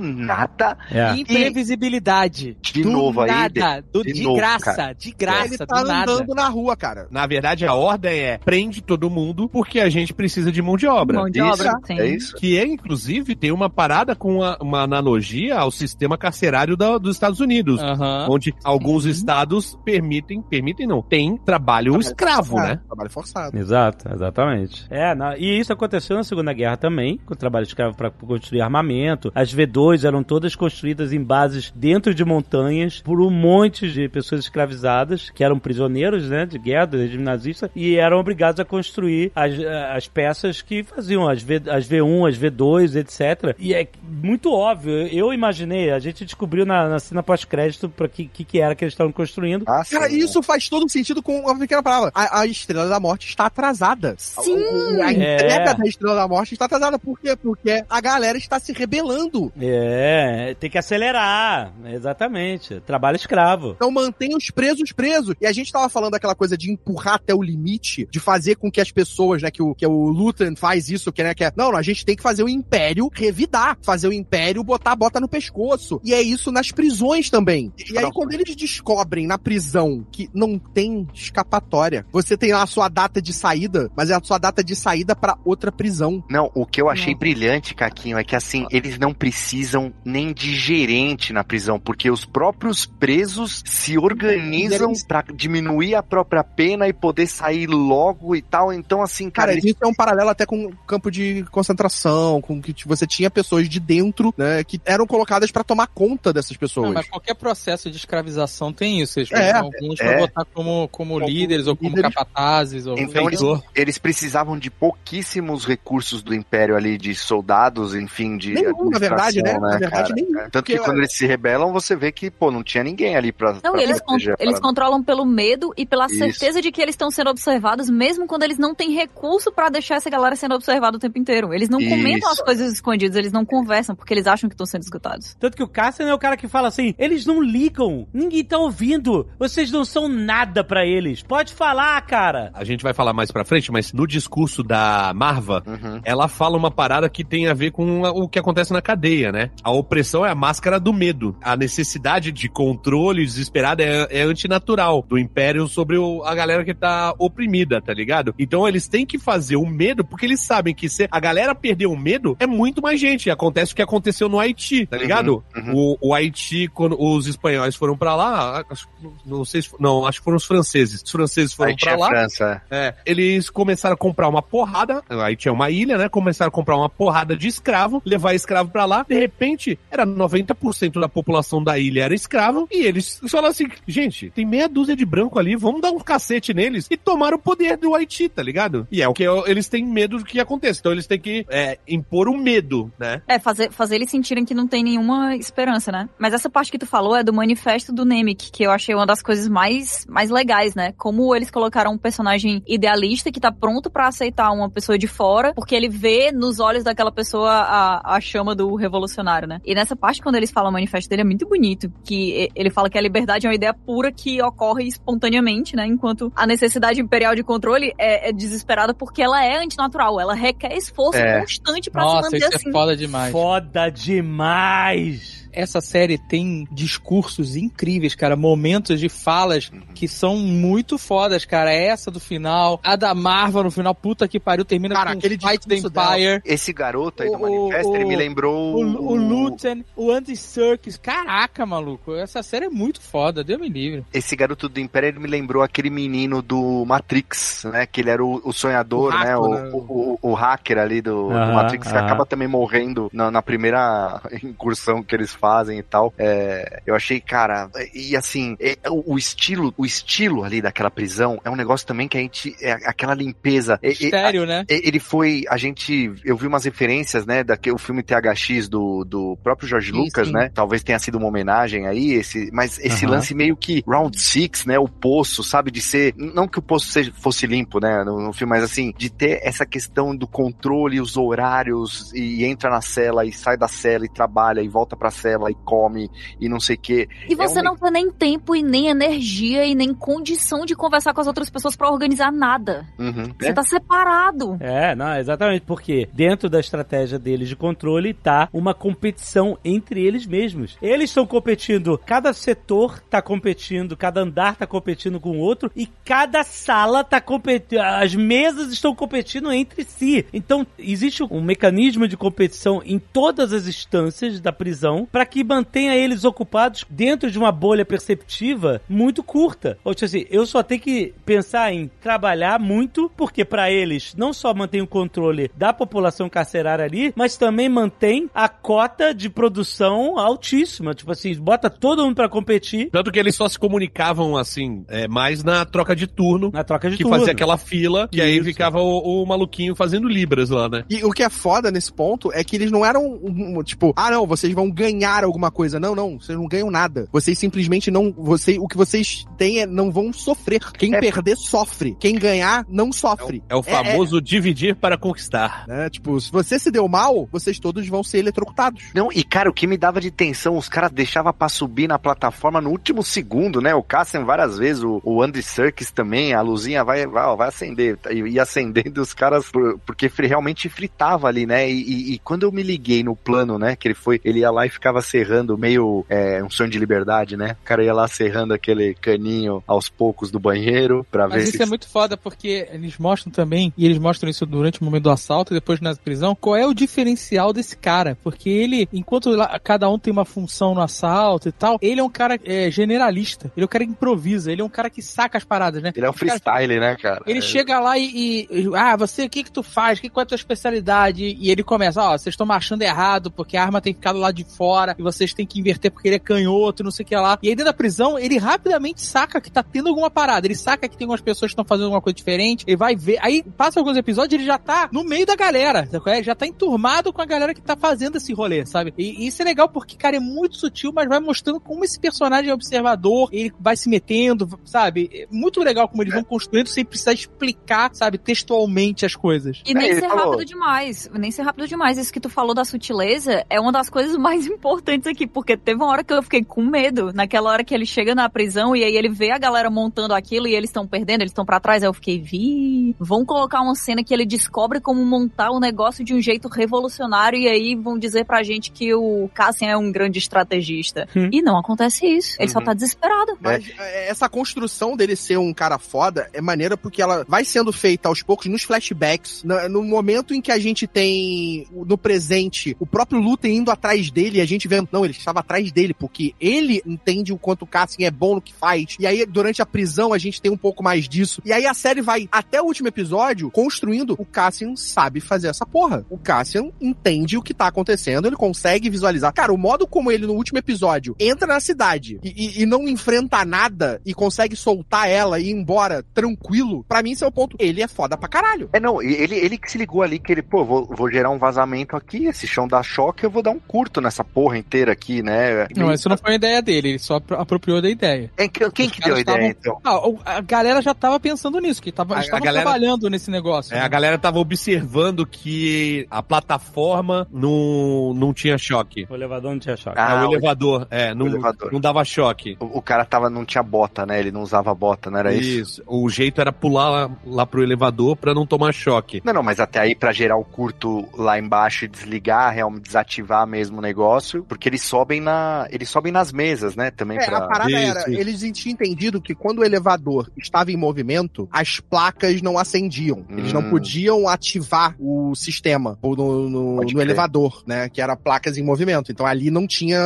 [0.00, 0.76] nada.
[0.90, 1.14] É.
[1.16, 2.56] Imprevisibilidade.
[2.60, 3.84] De do novo aí, nada.
[3.92, 4.92] do, de de, novo, graça, cara.
[4.94, 6.12] de graça, Ele do tá nada.
[6.12, 7.06] andando na rua, cara.
[7.10, 10.86] Na verdade, a ordem é prende todo mundo porque a gente precisa de mão de
[10.86, 11.18] obra.
[11.20, 11.98] Mão de Isso, obra, sim.
[11.98, 12.36] É isso?
[12.36, 17.16] Que é, inclusive, tem uma parada com uma, uma analogia ao sistema carcerário da- dos
[17.16, 17.80] Estados Unidos.
[17.82, 18.26] Aham.
[18.30, 22.80] Onde alguns estados permitem, permitem não, tem trabalho escravo, É, né?
[22.86, 23.56] Trabalho forçado.
[23.56, 24.86] Exato, exatamente.
[24.90, 28.60] É, na- e isso aconteceu na Segunda Guerra também, com o trabalho escravo para construir
[28.60, 29.32] armamento.
[29.34, 34.42] As V2 eram todas construídas em bases dentro de montanhas por um monte de pessoas
[34.42, 39.32] escravizadas, que eram prisioneiros, né, de guerra, do regime nazista, e eram obrigados a construir
[39.34, 39.54] as,
[39.96, 43.54] as peças que faziam as, v, as V1, as V2, etc.
[43.58, 48.26] E é muito óbvio, eu imaginei, a gente descobriu na, na cena pós-crédito para que,
[48.26, 49.64] que que era que eles estavam construindo.
[49.66, 52.10] Ah, Cara, sim, isso faz todo sentido com uma pequena palavra.
[52.14, 54.14] A, a Estrela da Morte está atrasada.
[54.18, 54.54] Sim!
[55.02, 55.34] A, a É.
[55.34, 56.98] entrega da Estrela da Morte está atrasada.
[56.98, 57.34] Por quê?
[57.36, 59.23] Porque a galera está se rebelando.
[59.58, 62.80] É, tem que acelerar, exatamente.
[62.80, 63.72] Trabalho escravo.
[63.76, 65.34] Então mantém os presos presos.
[65.40, 68.70] E a gente tava falando daquela coisa de empurrar até o limite, de fazer com
[68.70, 71.52] que as pessoas, né, que o, que o Luthor faz isso, que, né, que é,
[71.56, 74.96] não, não, a gente tem que fazer o Império revidar, fazer o Império botar a
[74.96, 76.00] bota no pescoço.
[76.04, 77.72] E é isso nas prisões também.
[77.90, 82.66] E aí quando eles descobrem na prisão que não tem escapatória, você tem lá a
[82.66, 86.22] sua data de saída, mas é a sua data de saída pra outra prisão.
[86.28, 90.54] Não, o que eu achei brilhante, Caquinho, é que assim, eles não precisam nem de
[90.54, 96.92] gerente na prisão, porque os próprios presos se organizam pra diminuir a própria pena e
[96.92, 98.72] poder sair logo e tal.
[98.72, 102.60] Então, assim, cara, Cara, isso é um paralelo até com o campo de concentração, com
[102.60, 106.86] que você tinha pessoas de dentro, né, que eram colocadas pra tomar conta dessas pessoas.
[106.88, 109.20] Não, mas qualquer processo de escravização tem isso.
[109.20, 110.04] Eles É, pegam alguns é.
[110.08, 112.14] pra botar como, como Como líderes ou como líderes.
[112.14, 112.86] capatazes.
[112.86, 112.98] Ou...
[112.98, 113.40] Então eles,
[113.74, 119.42] eles precisavam de pouquíssimos recursos do Império ali, de soldados, enfim, de Nenhum, verdade, verdade,
[119.42, 119.52] né?
[119.60, 120.14] concentração, Na verdade, cara?
[120.14, 120.40] nenhum.
[120.40, 123.32] É, Tanto que quando eles se rebelam, você vê que, pô, não tinha ninguém ali
[123.32, 123.54] pra.
[123.62, 126.16] Não, pra eles, con- eles controlam pelo medo e pela Isso.
[126.18, 129.96] certeza de que eles estão sendo observados, mesmo quando eles não têm recurso pra deixar
[129.96, 131.52] essa galera sendo observada o tempo inteiro.
[131.54, 132.44] Eles não comentam as Isso.
[132.44, 135.34] coisas escondidas, eles não conversam, porque eles acham que estão sendo escutados.
[135.38, 138.58] Tanto que o Cassian é o cara que fala assim: eles não ligam, ninguém tá
[138.58, 141.22] ouvindo, vocês não são nada pra eles.
[141.22, 142.50] Pode falar, cara.
[142.54, 146.00] A gente vai falar mais pra frente, mas no discurso da Marva, Uhum.
[146.04, 149.50] ela fala uma parada que tem a ver com o que acontece na cadeia, né?
[149.62, 151.36] A opressão é a máscara do medo.
[151.42, 156.72] A necessidade de controle desesperada é, é antinatural do Império sobre o- a galera que
[156.74, 158.34] tá oprimida, tá ligado?
[158.38, 161.86] Então eles têm que fazer o medo, porque eles sabem que se a galera perder
[161.86, 163.30] o medo, é muito mais gente.
[163.30, 165.44] Acontece o que aconteceu no Haiti, tá Uhum, ligado?
[165.56, 165.74] uhum.
[165.74, 168.88] O, o Haiti, quando os espanhóis foram pra lá, acho,
[169.26, 171.02] não sei se, não, acho que foram os franceses.
[171.02, 172.08] Os franceses foram Aí pra tinha lá.
[172.08, 172.62] França.
[172.70, 176.08] É, eles começaram a comprar uma porrada, aí tinha uma ilha, né?
[176.08, 179.06] Começaram a comprar uma porrada de escravo, levar escravo pra lá.
[179.08, 184.30] De repente, era 90% da população da ilha era escravo, e eles falaram assim: gente,
[184.30, 187.76] tem meia dúzia de branco ali, vamos dar um cacete neles e tomar o poder
[187.76, 188.88] do Haiti, tá ligado?
[188.90, 190.80] E é o que eles têm medo do que aconteça.
[190.80, 193.22] Então eles têm que é, impor o medo, né?
[193.28, 196.08] É, fazer, fazer eles sentirem que não tem nenhuma esperança, né?
[196.18, 199.06] Mas essa parte que tu falou é do manifesto do Nemec, que eu achei uma
[199.06, 200.92] das coisas mais, mais legais, né?
[200.98, 205.54] Como eles colocaram um personagem idealista que tá pronto pra aceitar uma pessoa de fora,
[205.54, 209.60] porque ele vê nos olhos daquela pessoa a, a chama do revolucionário, né?
[209.64, 212.88] E nessa parte, quando eles falam o manifesto dele, é muito bonito, que ele fala
[212.88, 215.86] que a liberdade é uma ideia pura que ocorre espontaneamente, né?
[215.86, 220.76] Enquanto a necessidade imperial de controle é, é desesperada porque ela é antinatural, ela requer
[220.76, 221.40] esforço É.
[221.40, 222.68] constante pra se Nossa, manter isso assim.
[222.68, 223.32] é foda demais.
[223.32, 225.43] Foda demais.
[225.54, 228.36] Essa série tem discursos incríveis, cara.
[228.36, 231.72] Momentos de falas que são muito fodas, cara.
[231.72, 235.38] Essa do final, a da Marva no final, puta que pariu, termina Cara, com aquele
[235.38, 236.18] Fight the discurso dela.
[236.18, 236.42] Empire.
[236.44, 238.74] Esse garoto aí do O- manifesto, ele o- me lembrou.
[238.76, 240.96] O, o Luton, o Andy Serkis.
[240.96, 242.14] Caraca, maluco.
[242.14, 243.42] Essa série é muito foda.
[243.44, 244.04] Deu me livre.
[244.12, 247.86] Esse garoto do Império, ele me lembrou aquele menino do Matrix, né?
[247.86, 249.36] Que ele era o, o sonhador, O né?
[249.36, 249.70] O, né?
[249.72, 252.06] o, o- o hacker ali do, do Aham, Matrix, que aham.
[252.06, 255.43] acaba também morrendo na, na primeira incursão que eles fazem
[255.78, 256.12] e tal.
[256.18, 261.40] É, eu achei, cara, e assim, é, o, o estilo, o estilo ali daquela prisão
[261.44, 262.54] é um negócio também que a gente.
[262.60, 263.78] É aquela limpeza.
[263.82, 264.64] É- é- né?
[264.68, 269.36] Ele foi, a gente, eu vi umas referências, né, daquele o filme THX do, do
[269.42, 270.32] próprio Jorge Sim, Lucas, sim.
[270.32, 270.50] né?
[270.54, 273.14] Talvez tenha sido uma homenagem aí, esse, mas esse Aham.
[273.14, 274.78] lance meio que Round Six, né?
[274.78, 275.70] O poço, sabe?
[275.70, 278.04] De ser, não que o poço seja, fosse limpo, né?
[278.04, 282.70] No, no filme, mas assim, de ter essa questão do controle, os horários, e entra
[282.70, 286.48] na cela e sai da cela e trabalha e volta pra cela e come e
[286.48, 287.08] não sei o quê.
[287.28, 290.74] E você É um- não tem nem tempo e nem energia e nem condição de
[290.74, 292.86] conversar com as outras pessoas pra organizar nada.
[292.98, 293.32] Uhum.
[293.38, 293.52] Você É.
[293.52, 294.56] tá separado.
[294.60, 300.26] É, não, exatamente, porque dentro da estratégia deles de controle tá uma competição entre eles
[300.26, 300.76] mesmos.
[300.82, 305.86] Eles estão competindo, cada setor tá competindo, cada andar tá competindo com o outro e
[306.04, 310.24] cada sala tá competindo, as mesas estão competindo entre si.
[310.32, 315.94] Então, existe um mecanismo de competição em todas as instâncias da prisão para que mantenha
[315.96, 319.78] eles ocupados dentro de uma bolha perceptiva muito curta.
[319.84, 324.32] Ou seja, assim, eu só tenho que pensar em trabalhar muito, porque para eles não
[324.32, 330.18] só mantém o controle da população carcerária ali, mas também mantém a cota de produção
[330.18, 330.94] altíssima.
[330.94, 335.08] Tipo assim, bota todo mundo para competir Tanto que eles só se comunicavam, assim, é,
[335.08, 337.18] mais na troca de turno, na troca de que turno.
[337.18, 338.44] fazia aquela fila, que aí Isso.
[338.44, 340.84] ficava o, o maluquinho fazendo libras lá, né?
[340.88, 343.92] E o que é foda nesse ponto é que eles não eram um, um, tipo,
[343.96, 345.78] ah não, vocês vão ganhar alguma coisa.
[345.78, 347.06] Não, não, vocês não ganham nada.
[347.12, 350.60] Vocês simplesmente não, você, o que vocês têm é não vão sofrer.
[350.72, 351.00] Quem É.
[351.00, 351.96] perder sofre.
[352.00, 353.42] Quem ganhar não sofre.
[353.48, 355.64] É o famoso dividir para conquistar.
[355.68, 355.90] né?
[355.90, 358.84] Tipo, se você se deu mal, vocês todos vão ser eletrocutados.
[358.94, 361.98] Não, e cara, o que me dava de tensão, os caras deixavam pra subir na
[361.98, 363.74] plataforma no último segundo, né?
[363.74, 367.98] O Cassian várias vezes, o, o Andy Serkis também, a luzinha vai, vai, vai acender.
[368.10, 371.68] E ia acendendo os caras, por- porque realmente fritava ali, né?
[371.70, 373.76] E, e- e quando eu me liguei no plano, né?
[373.76, 377.36] Que ele foi, ele ia lá e ficava serrando, meio é, um sonho de liberdade,
[377.36, 377.56] né?
[377.62, 381.54] O cara ia lá serrando aquele caninho aos poucos do banheiro pra ver Mas se.
[381.54, 385.04] isso é muito foda porque eles mostram também, e eles mostram isso durante o momento
[385.04, 388.16] do assalto e depois na prisão, qual é o diferencial desse cara.
[388.22, 392.04] Porque ele, enquanto lá- cada um tem uma função no assalto e tal, ele é
[392.04, 393.50] um cara é, generalista.
[393.56, 395.92] Ele é um cara que improvisa, ele é um cara que saca as paradas, né?
[395.94, 397.22] Ele é um freestyle, né, cara?
[397.26, 397.42] Ele É.
[397.42, 399.98] chega lá e, e- Ah, você, o que que tu faz?
[400.00, 401.24] Que, qual é a tua especialidade?
[401.38, 404.44] E ele começa, ó, vocês estão marchando errado, porque a arma tem ficado lá de
[404.44, 404.83] fora.
[404.84, 407.38] Fora, e vocês têm que inverter porque ele é canhoto, não sei o que lá.
[407.42, 410.46] E aí dentro da prisão, ele rapidamente saca que tá tendo alguma parada.
[410.46, 412.64] Ele saca que tem algumas pessoas que estão fazendo alguma coisa diferente.
[412.66, 413.18] Ele vai ver.
[413.22, 415.88] Aí passa alguns episódios, ele já tá no meio da galera.
[415.90, 416.22] sabe é?
[416.22, 418.92] Já tá enturmado com a galera que tá fazendo esse rolê, sabe?
[418.98, 421.98] E, e isso é legal porque, cara, é muito sutil, mas vai mostrando como esse
[421.98, 425.08] personagem é observador, ele vai se metendo, sabe?
[425.12, 429.62] É muito legal como eles vão construindo sem precisar explicar, sabe, textualmente as coisas.
[429.64, 431.10] E nem É, ele ser falou- rápido demais.
[431.14, 431.98] Nem ser rápido demais.
[431.98, 434.73] Isso que tu falou da sutileza é uma das coisas mais importantes
[435.08, 435.26] aqui.
[435.26, 437.12] Porque teve uma hora que eu fiquei com medo.
[437.12, 440.46] Naquela hora que ele chega na prisão e aí ele vê a galera montando aquilo
[440.46, 441.82] e eles estão perdendo, eles estão pra trás.
[441.82, 442.94] Aí eu fiquei, vi.
[442.98, 447.38] Vão colocar uma cena que ele descobre como montar o negócio de um jeito revolucionário
[447.38, 451.08] e aí vão dizer pra gente que o Cassian é um grande estrategista.
[451.16, 451.28] Hum.
[451.32, 452.36] E não acontece isso.
[452.38, 452.64] Ele só Uhum.
[452.64, 453.36] tá desesperado.
[453.40, 457.72] Mas é, essa construção dele ser um cara foda é maneira porque ela vai sendo
[457.72, 459.42] feita aos poucos nos flashbacks.
[459.44, 464.10] No, no momento em que a gente tem no presente o próprio Luthen indo atrás
[464.10, 467.62] dele e a gente vendo, não, ele estava atrás dele porque ele entende o quanto
[467.62, 468.96] o Cassian é bom no que faz.
[468.98, 471.40] E aí, durante a prisão, a gente tem um pouco mais disso.
[471.44, 475.66] E aí a série vai até o último episódio construindo o Cassian sabe fazer essa
[475.66, 476.04] porra.
[476.10, 479.32] O Cassian entende o que tá acontecendo, ele consegue visualizar.
[479.32, 482.28] Cara, o modo como ele no último episódio entra na cidade e,
[482.60, 487.12] e- e não enfrenta nada e consegue soltar ela e ir embora tranquilo, pra mim
[487.12, 487.56] esse é o ponto.
[487.58, 488.68] Ele é foda pra caralho.
[488.72, 491.38] É, não, ele, ele que se ligou ali que ele, pô, vou, vou gerar um
[491.38, 495.22] vazamento aqui, esse chão dá choque, eu vou dar um curto nessa porra inteira aqui,
[495.22, 495.66] né?
[495.76, 498.30] Não, isso não foi a ideia dele, ele só apro- apropriou da ideia.
[498.36, 500.20] É, quem, Os que deu a ideia, estavam- então?
[500.24, 503.74] Ah, a galera já tava pensando nisso, que tava, A- a galera- trabalhando nesse negócio.
[503.74, 503.84] É, né?
[503.84, 509.06] a galera tava observando que a plataforma não, não tinha choque.
[509.10, 509.98] O elevador não tinha choque.
[509.98, 511.72] Ah, É, o o- elevador, é, não, elevador.
[511.72, 512.56] não dava choque.
[512.60, 514.18] O, o cara tava, não tinha bota, né?
[514.20, 515.82] Ele não usava bota, não era isso?
[515.86, 519.20] O jeito era pular lá, lá pro elevador pra não tomar choque.
[519.24, 523.46] Não, não, mas até aí pra gerar o curto lá embaixo e desligar, realmente desativar
[523.46, 526.90] mesmo o negócio, porque eles sobem na, eles sobem nas mesas, né?
[526.90, 528.20] Também É, pra a parada Isso, era, isso.
[528.20, 533.24] eles tinham entendido que quando o elevador estava em movimento, as placas não acendiam.
[533.30, 533.70] Eles não Hum.
[533.70, 537.88] podiam ativar o sistema ou no, no- no elevador, né?
[537.88, 539.10] Que era placas em movimento.
[539.10, 539.98] Então ali não tinha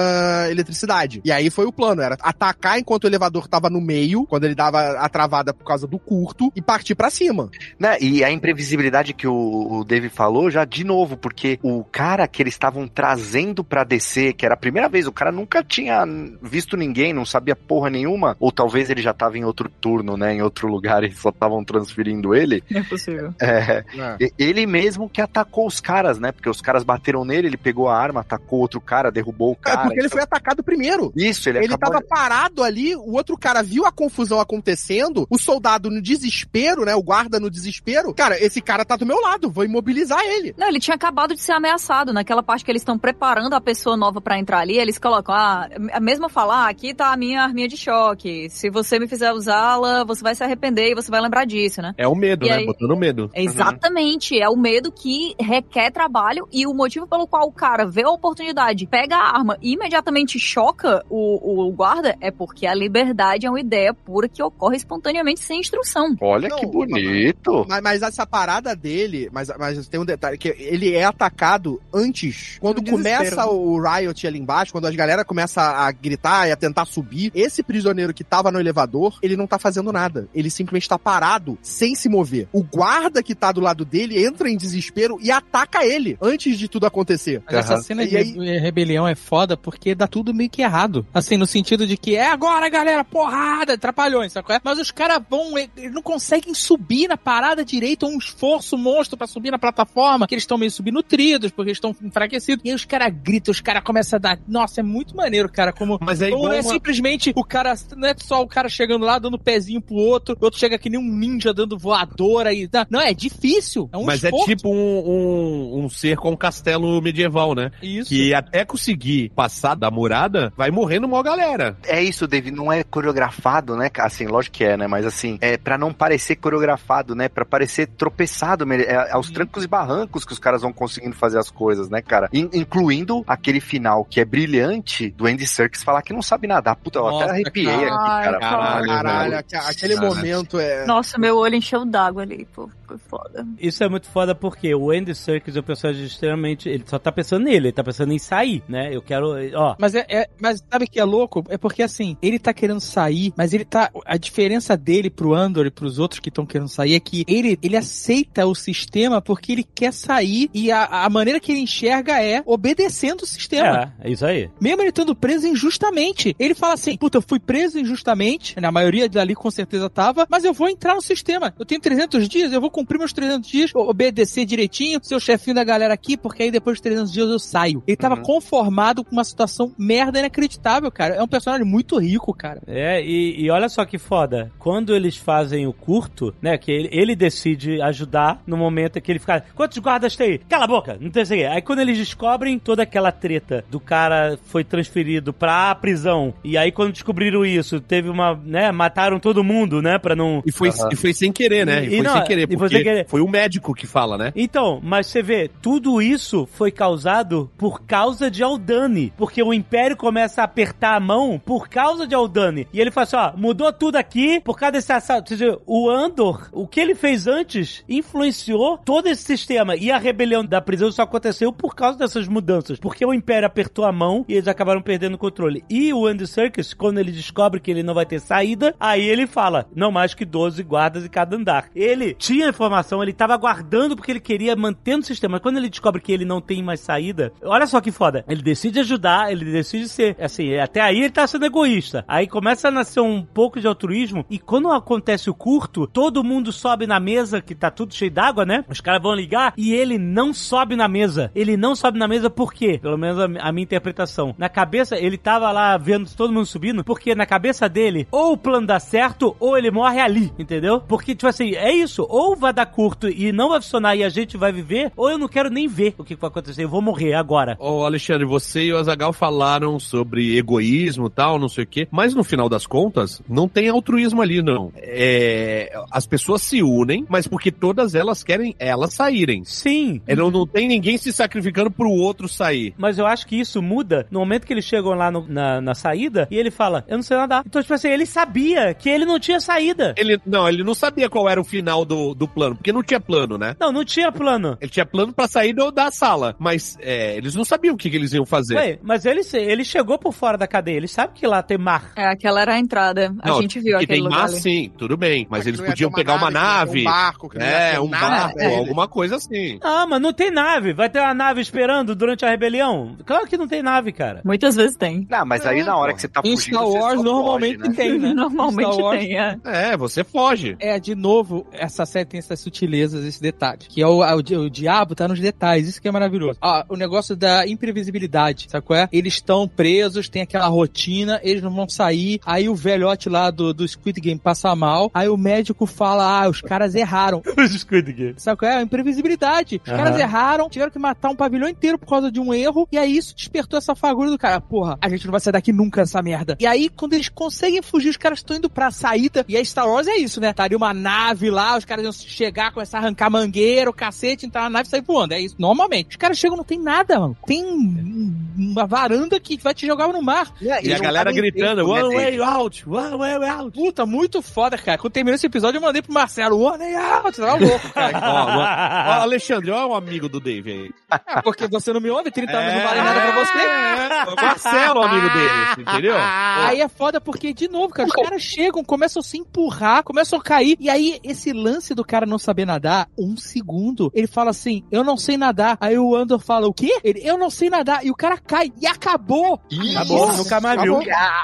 [0.50, 1.20] eletricidade.
[1.24, 4.54] E aí foi o plano, era atacar enquanto o elevador estava no meio, quando ele
[4.54, 7.50] dava a travada por causa do curto, e partir pra cima.
[7.78, 7.96] Né?
[8.00, 12.42] E a imprevisibilidade que o, o Dave falou, já de novo, porque o cara que
[12.42, 16.04] eles estavam trazendo pra descer, que era a primeira vez, o cara nunca tinha
[16.42, 20.34] visto ninguém, não sabia porra nenhuma, ou talvez ele já tava em outro turno, né,
[20.34, 22.62] em outro lugar e só estavam transferindo ele.
[22.70, 23.34] Não é possível.
[23.40, 23.84] É,
[24.20, 26.32] e- ele mesmo que atacou os caras, né?
[26.32, 29.56] Porque os caras bateram nele, ele pegou a arma, atacou outro cara, derrubou o É
[29.56, 29.82] cara.
[29.82, 31.12] porque ele foi atacado primeiro.
[31.16, 31.94] Isso, ele, Ele acabou...
[32.00, 36.94] tava parado ali, o outro cara viu a confusão acontecendo, o soldado no desespero, né?
[36.94, 38.14] O guarda no desespero.
[38.14, 40.54] Cara, esse cara tá do meu lado, vou imobilizar ele.
[40.56, 42.12] Não, ele tinha acabado de ser ameaçado.
[42.12, 45.68] Naquela parte que eles estão preparando a pessoa nova pra entrar ali, eles colocam, ah,
[45.92, 48.48] a mesma falar, ah, aqui tá a minha arminha de choque.
[48.50, 51.94] Se você me fizer usá-la, você vai se arrepender e você vai lembrar disso, né?
[51.96, 52.56] É o medo, E né?
[52.56, 53.30] aí- Botando medo.
[53.34, 58.02] Exatamente, é o medo que requer trabalho e o motivo pelo qual o cara vê
[58.02, 63.46] a oportunidade, pega a arma e imediatamente choca o, o guarda é porque a liberdade
[63.46, 66.14] é uma ideia pura que ocorre espontaneamente sem instrução.
[66.20, 67.66] Olha Não, que bonito.
[67.68, 72.58] Mas, mas essa parada dele, mas, mas tem um detalhe, que ele é atacado antes.
[72.60, 76.84] Quando começa o riot ali embaixo, quando as galera começa a gritar e a tentar
[76.84, 80.28] subir, esse prisioneiro que tava no elevador, ele não tá fazendo nada.
[80.34, 82.48] Ele simplesmente tá parado, sem se mover.
[82.52, 86.68] O guarda que tá do lado dele entra em desespero e ataca ele, antes de
[86.68, 87.42] tudo acontecer.
[87.46, 91.06] Mas essa cena E de aí- rebelião é foda porque dá tudo meio que errado.
[91.14, 94.46] Assim, no sentido de que é agora, galera, porrada, trapalhões, sabe?
[94.46, 94.60] qual é?
[94.64, 99.26] Mas os caras vão, eles não conseguem subir na parada direito, um esforço monstro pra
[99.26, 102.64] subir na plataforma, que eles estão meio subnutridos, porque eles estão enfraquecidos.
[102.64, 104.38] E aí os caras gritam, os caras começam a dar.
[104.46, 105.72] Nossa, é muito maneiro, cara.
[105.72, 109.04] Como Mas é Não é uma- simplesmente o cara, não é só o cara chegando
[109.04, 112.68] lá dando pezinho pro outro, o outro chega que nem um ninja dando voadora e
[112.68, 112.86] tá.
[112.90, 113.88] Não, é difícil.
[113.92, 114.46] É um Mas é esforço.
[114.46, 117.70] tipo um, um, um ser com um castelo medieval, né?
[117.82, 118.10] Isso.
[118.10, 121.76] Que até conseguir passar da murada, vai morrendo uma galera.
[121.86, 123.90] É isso, David, não é coreografado, né?
[123.98, 124.86] Assim, lógico que é, né?
[124.86, 127.28] Mas assim, é pra não parecer coreografado, né?
[127.28, 131.38] Pra parecer tropeçado, me- é aos trancos e barrancos que os caras vão conseguindo fazer
[131.38, 132.28] as coisas, né, cara?
[132.32, 136.76] In- incluindo aquele final que é brilhante do Andy Serkis falar que não sabe nadar.
[136.76, 137.86] Puta, eu Nossa, até arrepiei cara.
[137.94, 138.38] aqui, cara.
[138.38, 140.06] Caralho, Caralho, aque- aquele Cara.
[140.08, 140.84] momento é.
[140.86, 143.46] Nossa, meu olho encheu d'água ali, pô, foi foda.
[143.58, 146.68] Isso é muito foda porque o Andy Serkis é um personagem extremamente.
[146.68, 148.94] Ele só tá pensando nele, ele tá pensando em sair, né?
[148.94, 149.34] Eu quero.
[149.54, 149.76] Ó.
[149.78, 151.44] Mas é, é- mas sabe o que é louco?
[151.48, 153.90] É porque assim, ele tá querendo sair, mas ele tá.
[154.04, 157.58] A diferença dele pro Andor e pros outros que estão querendo sair é que ele,
[157.62, 162.22] ele aceita o sistema porque ele quer sair e a, a maneira que ele enxerga
[162.22, 163.94] é obedecendo o sistema.
[164.00, 164.50] É, é isso aí.
[164.60, 166.34] Mesmo ele estando preso injustamente.
[166.38, 170.44] Ele fala assim, puta, eu fui preso injustamente, na maioria dali com certeza tava, mas
[170.44, 171.54] eu vou entrar no sistema.
[171.58, 175.54] Eu tenho 300 dias, eu vou cumprir meus 300 dias, obedecer direitinho, ser o chefinho
[175.54, 177.82] da galera aqui, porque aí depois de 300 dias eu saio.
[177.86, 178.22] Ele tava Uhum.
[178.22, 181.14] conformado com uma situação merda inacreditável, cara.
[181.14, 182.60] É um personagem muito rico, cara.
[182.66, 184.50] É, e, e olha só que foda.
[184.58, 189.18] Quando eles fazem o curto, né, que ele, ele decide ajudar no momento que ele
[189.18, 189.44] fica.
[189.54, 190.38] Quantos guardas tem aí?
[190.48, 190.98] Cala a boca!
[191.00, 191.44] Não tem sei.
[191.46, 196.32] Aí quando eles descobrem toda aquela treta do cara foi transferido pra prisão.
[196.42, 198.34] E aí quando descobriram isso, teve uma.
[198.44, 200.42] né, mataram todo mundo, né, pra não.
[200.46, 201.84] E foi, e foi sem querer, né?
[201.84, 203.06] E- E, foi não, sem querer, e porque foi sem querer.
[203.08, 204.32] foi o médico que fala, né?
[204.34, 209.12] Então, mas você vê, tudo isso foi causado por causa de Aldani.
[209.16, 212.66] Porque o Império começa a apertar a mão por causa de Aldani.
[212.72, 215.32] E ele fala assim: ó, mudou tudo aqui por causa desse assalto.
[215.32, 219.76] Ou seja, o Andor, o que ele fez antes, influenciou todo esse sistema.
[219.76, 222.78] E a rebelião da prisão só aconteceu por causa dessas mudanças.
[222.78, 225.64] Porque o Império apertou a mão e eles acabaram perdendo o controle.
[225.68, 229.26] E o Andy Serkis, quando ele descobre que ele não vai ter saída, aí ele
[229.26, 231.68] fala: não mais que 12 guardas em cada andar.
[231.74, 235.37] Ele tinha informação, ele tava guardando porque ele queria manter no sistema.
[235.38, 238.24] Mas quando ele descobre que ele não tem mais saída, olha só que foda.
[238.28, 242.04] Ele decide ajudar, ele decide ser, assim, até aí ele tá sendo egoísta.
[242.08, 244.26] Aí começa a nascer um pouco de altruísmo.
[244.28, 248.44] E quando acontece o curto, todo mundo sobe na mesa, que tá tudo cheio d'água,
[248.44, 248.64] né?
[248.68, 251.30] Os caras vão ligar e ele não sobe na mesa.
[251.36, 252.80] Ele não sobe na mesa por quê?
[252.82, 254.34] Pelo menos a, minha interpretação.
[254.36, 258.36] Na cabeça, ele tava lá vendo todo mundo subindo, porque na cabeça dele, ou o
[258.36, 260.80] plano dá certo, ou ele morre ali, entendeu?
[260.80, 262.04] Porque, tipo assim, é isso.
[262.08, 265.16] Ou vai dar curto e não vai funcionar e a gente vai viver, ou eu
[265.16, 266.64] não quero nem ver o que vai acontecer.
[266.64, 267.56] Eu vou morrer agora.
[267.60, 271.88] Ô, Alexandre, você e o Azagal falaram sobre egoísmo e tal, não sei o quê,
[271.90, 274.72] mas no final das contas, não tem altruísmo ali, não.
[274.76, 279.44] É, as pessoas se unem, mas porque todas elas querem elas saírem.
[279.44, 280.00] Sim.
[280.06, 282.74] É, não, não tem ninguém se sacrificando pro outro sair.
[282.76, 285.74] Mas eu acho que isso muda no momento que eles chegam lá no- na, na
[285.74, 287.42] saída e ele fala, eu não sei nadar.
[287.46, 289.94] Então, tipo assim, ele sabia que ele não tinha saída.
[289.96, 293.00] Ele, não, ele não sabia qual era o final do, do plano, porque não tinha
[293.00, 293.54] plano, né?
[293.60, 294.56] Não, não tinha plano.
[294.60, 297.90] Ele tinha plano pra sair do- da sala, mas é, eles não sabiam o que,
[297.90, 298.54] que eles iam fazer.
[298.56, 301.92] Ué, mas ele, ele chegou por fora da cadeia, ele sabe que lá tem mar.
[301.96, 303.14] É, aquela era a entrada.
[303.20, 304.40] A Não, gente viu que aquele tem lugar mar, ali.
[304.40, 305.26] sim, tudo bem.
[305.28, 306.80] Mas, eles podiam ter pegar uma nave.
[306.82, 308.56] Um barco, que é, um nada barco, eles.
[308.58, 309.58] alguma coisa assim.
[309.62, 310.72] Ah, mas não tem nave.
[310.72, 312.96] Vai ter uma nave esperando durante a rebelião?
[313.04, 314.20] Claro que não tem nave, cara.
[314.24, 315.06] Muitas vezes tem.
[315.10, 317.74] Não, mas aí na hora que você tá Em fugindo, Star Wars normalmente foge, né?
[317.74, 318.14] tem, né?
[318.14, 319.36] Normalmente Star Wars- tem, é.
[319.44, 320.56] É, você foge.
[320.60, 323.58] É, de novo, essa série tem essas sutilezas, esse detalhe.
[323.68, 326.38] Que é o, o, di- o diabo tá nos detalhes, isso que é maravilhoso.
[326.40, 328.88] Ah, o negócio da imprevisibilidade, sabe qual é?
[328.92, 333.52] Eles estão presos, tem aquela rotina, eles não vão sair, aí o velhote lá do,
[333.52, 337.22] do Squid Game passa mal, aí o médico fala, ah, os caras erraram.
[337.38, 338.14] Os Squid Game.
[338.16, 338.56] Sabe qual é?
[338.56, 339.60] A imprevisibilidade.
[339.64, 339.84] Os Aham.
[339.84, 342.96] caras erraram, tiveram que matar um pavilhão inteiro por causa de um erro, e aí
[342.96, 344.40] isso despertou essa fagulha do cara.
[344.40, 346.36] Porra, a gente não vai sair daqui nunca essa merda.
[346.40, 349.68] E aí, quando eles conseguem fugir, os caras estão indo pra saída, e aí Star
[349.68, 350.30] Wars é isso, né?
[350.30, 354.42] Estaria uma nave lá, os caras iam chegar, começar a arrancar mangueira, o cacete, entrar
[354.42, 354.97] na nave e sair voando.
[355.10, 355.90] É isso, normalmente.
[355.90, 357.16] Os caras chegam, não tem nada, mano.
[357.26, 360.32] Tem um- uma varanda que vai te jogar no mar.
[360.40, 363.50] E a galera tá gritando, tempo, né, one way out, one way out.
[363.52, 364.78] Puta, muito foda, cara.
[364.78, 367.98] Quando terminou esse episódio, eu mandei pro Marcelo, One Day Out, tava louco, cara.
[368.08, 370.70] Ó, ó, Alexandre, ó o amigo do Dave aí.
[370.90, 373.38] Ah, porque você não me ouve, 30 anos não vale nada pra você.
[373.38, 375.30] É, o Marcelo, amigo dele,
[375.70, 375.94] entendeu?
[375.96, 380.18] Aí é foda porque, de novo, cara, os caras chegam, começam a se empurrar, começam
[380.18, 380.56] a cair.
[380.60, 384.82] E aí, esse lance do cara não saber nadar, um segundo, ele fala assim: Eu
[384.84, 385.56] não sei nadar.
[385.60, 386.78] Aí o Andor fala: O quê?
[386.82, 387.84] Ele, eu não sei nadar.
[387.84, 388.52] E o cara cai.
[388.60, 389.40] E acabou.
[389.74, 390.18] Acabou, Isso.
[390.18, 390.78] nunca mais viu.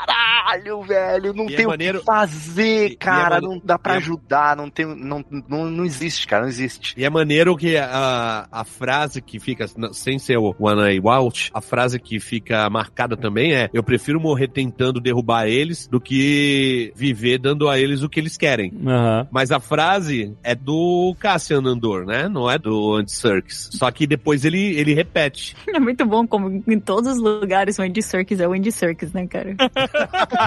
[0.05, 3.79] Caralho, velho, não E é tem o maneiro- que fazer, e é cara, não dá
[3.79, 6.95] pra é- ajudar, não tem, não, não, não existe, cara, não existe.
[6.97, 11.51] E é maneiro que a, a frase que fica, sem ser o One Eye Out,
[11.55, 16.93] a frase que fica marcada também é: Eu prefiro morrer tentando derrubar eles do que
[16.95, 18.73] viver dando a eles o que eles querem.
[18.87, 19.29] Aham.
[19.31, 22.29] Mas a frase é do Cassian Andor, né?
[22.29, 23.54] Não é do Andy Serkis.
[23.73, 25.57] Só que depois ele, ele repete.
[25.75, 29.13] É muito bom como em todos os lugares o Andy Serkis é o Andy Serkis,
[29.13, 29.55] né, cara?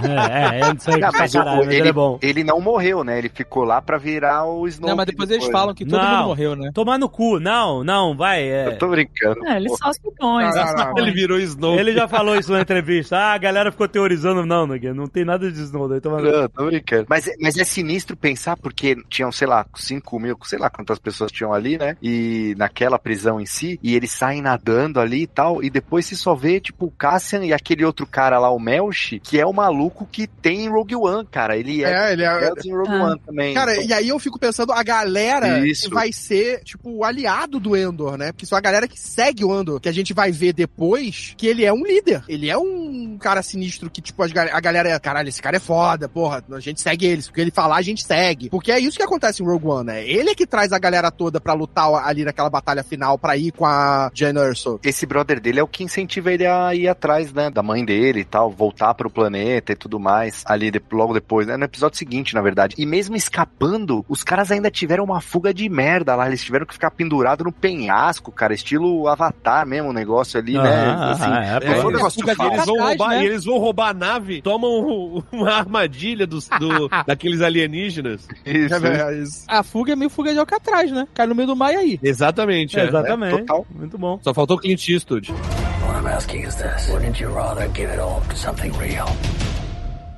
[0.03, 2.19] É, é, é, não sei Não, mas caralho, o- mas ele é bom.
[2.21, 3.17] Ele não morreu, né?
[3.17, 4.89] Ele ficou lá pra virar o Snow.
[4.89, 6.17] Não, mas depois eles falam que todo Não.
[6.17, 6.71] mundo morreu, né?
[6.73, 7.39] Tomar no cu.
[7.39, 8.43] Não, não, vai.
[8.43, 8.67] é.
[8.67, 9.45] Eu tô brincando.
[9.45, 10.53] É, ele só pipões.
[10.97, 11.79] Ele virou Snow.
[11.79, 13.17] Ele já falou isso na entrevista.
[13.17, 14.45] Ah, a galera ficou teorizando.
[14.45, 15.99] Não, Neguinho, não tem nada de Snowden.
[15.99, 16.21] Toma...
[16.21, 17.05] Não, tô brincando.
[17.09, 21.31] Mas, mas é sinistro pensar porque tinham, sei lá, 5 mil, sei lá quantas pessoas
[21.31, 21.97] tinham ali, né?
[22.01, 26.15] E naquela prisão em si, e eles saem nadando ali e tal, e depois se
[26.15, 29.53] só vê, tipo, o Cassian e aquele outro cara lá, o Melch, que é o
[29.53, 31.57] maluco que tem em Rogue One, cara.
[31.57, 32.51] Ele é, É, ele é.
[32.65, 33.03] em Rogue Ah.
[33.05, 33.53] One também.
[33.53, 35.89] Cara, Então, e aí eu fico pensando, a galera Isso.
[35.89, 38.31] vai ser, tipo, o aliado do Endor, né?
[38.31, 41.33] Porque isso é a galera que segue o Endor, que a gente vai ver depois
[41.37, 42.23] que ele é um líder.
[42.27, 46.43] Ele é um cara sinistro que, tipo, a galera, caralho, esse cara é foda, porra,
[46.51, 47.27] a gente segue eles.
[47.27, 48.49] Porque ele falar, a gente segue.
[48.49, 50.07] Porque é isso que acontece em Rogue One, né?
[50.07, 53.51] Ele é que traz a galera toda pra lutar ali naquela batalha final pra ir
[53.51, 54.79] com a Jen Erso.
[54.83, 57.49] Esse brother dele é o que incentiva ele a ir atrás, né?
[57.49, 60.43] Da mãe dele e tal, voltar pro planeta e tudo mais.
[60.45, 61.57] Ali de- logo depois, né?
[61.57, 62.75] No episódio seguinte, na verdade.
[62.77, 66.27] E mesmo escapando, os caras ainda tiveram uma fuga de merda lá.
[66.27, 68.53] Eles tiveram que ficar pendurado no penhasco, cara.
[68.53, 70.85] Estilo Avatar mesmo, o negócio ali, né?
[70.87, 72.25] Ah, Assim, é, É, foi um eles, negócio
[72.65, 73.23] vão roubar, né?
[73.23, 78.27] e eles vão roubar a nave, tomam uma armadilha dos, do, daqueles alienígenas.
[78.45, 79.43] Isso, É, isso.
[79.47, 81.07] A fuga é meio fuga de Alcatraz, né?
[81.13, 81.99] Cai no meio do mar e aí.
[82.01, 82.66] Exatamente.
[82.75, 82.85] É.
[82.85, 83.37] Exatamente.
[83.39, 83.65] total.
[83.69, 84.19] Muito bom.
[84.21, 85.31] Só faltou Clint Eastwood.
[85.31, 86.89] What I'm asking is this.
[86.89, 89.05] Wouldn't you rather give it all to something real?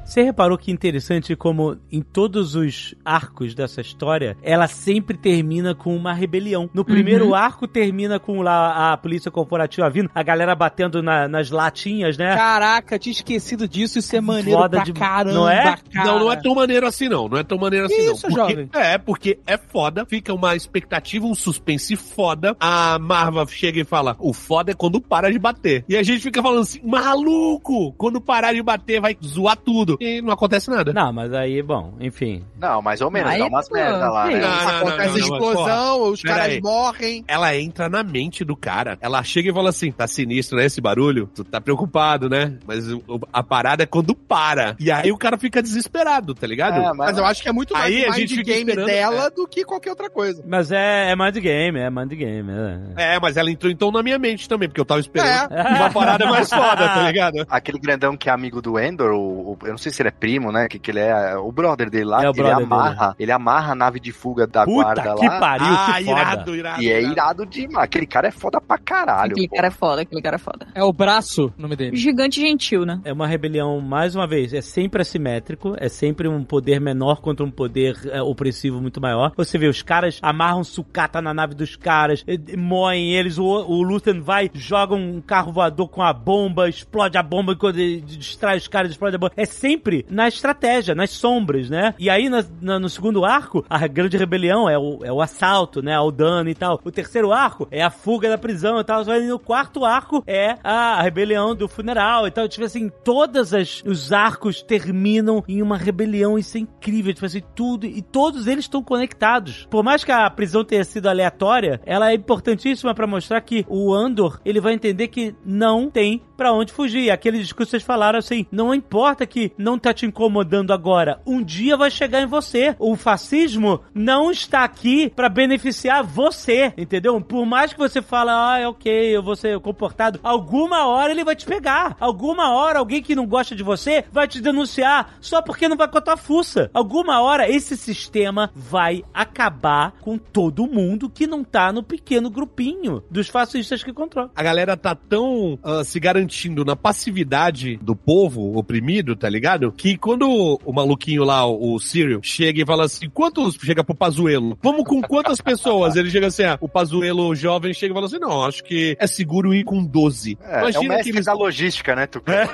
[0.10, 5.96] Você reparou que interessante como em todos os arcos dessa história, ela sempre termina com
[5.96, 6.68] uma rebelião.
[6.74, 11.52] No primeiro arco termina com lá a polícia corporativa vindo, a galera batendo na- nas
[11.52, 12.36] latinhas, né?
[12.36, 14.00] Caraca, tinha esquecido disso.
[14.00, 15.64] Isso é maneiro Foda pra de- caramba, não é?
[15.94, 16.08] cara.
[16.08, 17.30] Não, não é tão maneiro assim, não.
[17.30, 18.14] Não é tão maneiro assim, Que não.
[18.14, 18.70] isso, Porque- jovem?
[18.74, 22.58] É, porque é foda, fica uma expectativa, um suspense foda.
[22.60, 25.86] A Marva chega e fala: o foda é quando para de bater.
[25.88, 27.94] E a gente fica falando assim: maluco!
[27.94, 29.99] Quando parar de bater, vai zoar tudo.
[30.00, 30.94] E não acontece nada.
[30.94, 32.44] Não, mas aí, bom, enfim.
[32.58, 34.40] Não, mais ou menos, Aí, dá umas merda lá, né?
[34.40, 36.62] Não, não, Acontece não, não, explosão, os Pera caras aí.
[36.62, 37.26] morrem.
[37.28, 38.98] Ela entra na mente do cara.
[39.02, 40.66] Ela chega e fala assim: tá sinistro, né?
[40.66, 41.30] Esse barulho?
[41.34, 42.58] Tu tá preocupado, né?
[42.66, 42.86] Mas
[43.34, 44.76] a parada é quando para.
[44.80, 46.80] E aí o cara fica desesperado, tá ligado?
[46.82, 49.64] É, Mas eu acho que é muito mais Aí a gente game dela do que
[49.66, 50.44] qualquer outra coisa.
[50.48, 52.50] Mas é, é mind game, é mind game.
[52.98, 53.16] É.
[53.16, 55.62] É, mas ela entrou então na minha mente também, porque eu tava esperando É.
[55.78, 57.46] uma parada mais foda, tá ligado?
[57.50, 60.12] Aquele grandão que é amigo do Endor, o, o- eu não sei se ele é
[60.12, 60.68] primo, né?
[60.68, 63.32] Que, que ele é o brother dele lá, É o que ele brother amarra, ele
[63.32, 65.40] amarra a nave de fuga da guarda Puta que lá.
[65.40, 66.22] pariu, ah, que foda.
[66.22, 66.84] irado, irado.
[66.84, 67.46] E é irado.
[67.46, 67.84] demais.
[67.86, 69.32] Aquele cara é foda pra caralho.
[69.32, 69.56] Aquele pô.
[69.56, 70.68] cara é foda, aquele cara é foda.
[70.76, 71.96] É o braço, o nome dele.
[71.96, 73.02] Gigante gentil, né?
[73.04, 77.46] É uma rebelião, mais uma vez, é sempre assimétrico, é sempre um poder menor contra
[77.46, 79.32] um poder é, opressivo muito maior.
[79.38, 82.24] Você vê, os caras amarram sucata na nave dos caras,
[82.58, 87.24] moem eles, o, o Luthen vai, joga um carro voador com a bomba, explode a
[87.24, 89.34] bomba, quando ele distrai os caras, explode a bomba.
[89.36, 89.79] É sempre
[90.10, 91.94] na estratégia, nas sombras, né?
[92.00, 95.82] E aí, na- na- no segundo arco, a grande rebelião é o, é o assalto,
[95.82, 95.94] né?
[95.96, 96.80] Ao dano e tal.
[96.84, 99.04] O terceiro arco é a fuga da prisão e tal.
[99.04, 102.48] E no quarto arco é a rebelião do funeral e tal.
[102.48, 106.38] Tipo assim, todas as, os arcos terminam em uma rebelião.
[106.38, 107.14] Isso é incrível.
[107.14, 107.86] Tipo assim, tudo.
[107.86, 109.68] E todos eles estão conectados.
[109.70, 113.94] Por mais que a prisão tenha sido aleatória, ela é importantíssima pra mostrar que o
[113.94, 117.12] Andor, ele vai entender que não tem pra onde fugir.
[117.12, 121.44] Aquele discurso que vocês falaram assim, não importa que não tá te incomodando agora, um
[121.44, 122.78] dia vai chegar em você.
[122.80, 127.20] O fascismo não está aqui pra beneficiar você, entendeu?
[127.20, 131.26] Por mais que você fale, ah, é ok, eu vou ser comportado, alguma hora ele
[131.26, 131.98] vai te pegar.
[132.00, 135.90] Alguma hora alguém que não gosta de você vai te denunciar só porque não vai
[135.90, 136.72] tua fuça.
[136.74, 143.04] Alguma hora esse sistema vai acabar com todo mundo que não tá no pequeno grupinho
[143.12, 144.32] dos fascistas que controlam.
[144.34, 146.29] A galera tá tão ah, se garantindo
[146.66, 149.72] na passividade do povo oprimido, tá ligado?
[149.72, 153.96] Que quando o maluquinho lá, o, o Cyril, chega e fala assim, quantos chega pro
[153.96, 154.58] Pazuelo?
[154.62, 155.96] Vamos com quantas pessoas?
[155.96, 159.08] Ele chega assim, ah, o Pazuelo jovem chega e fala assim, não, acho que é
[159.08, 160.38] seguro ir com 12.
[160.44, 162.50] É, é o mestre que eles, da logística, né, Tucano?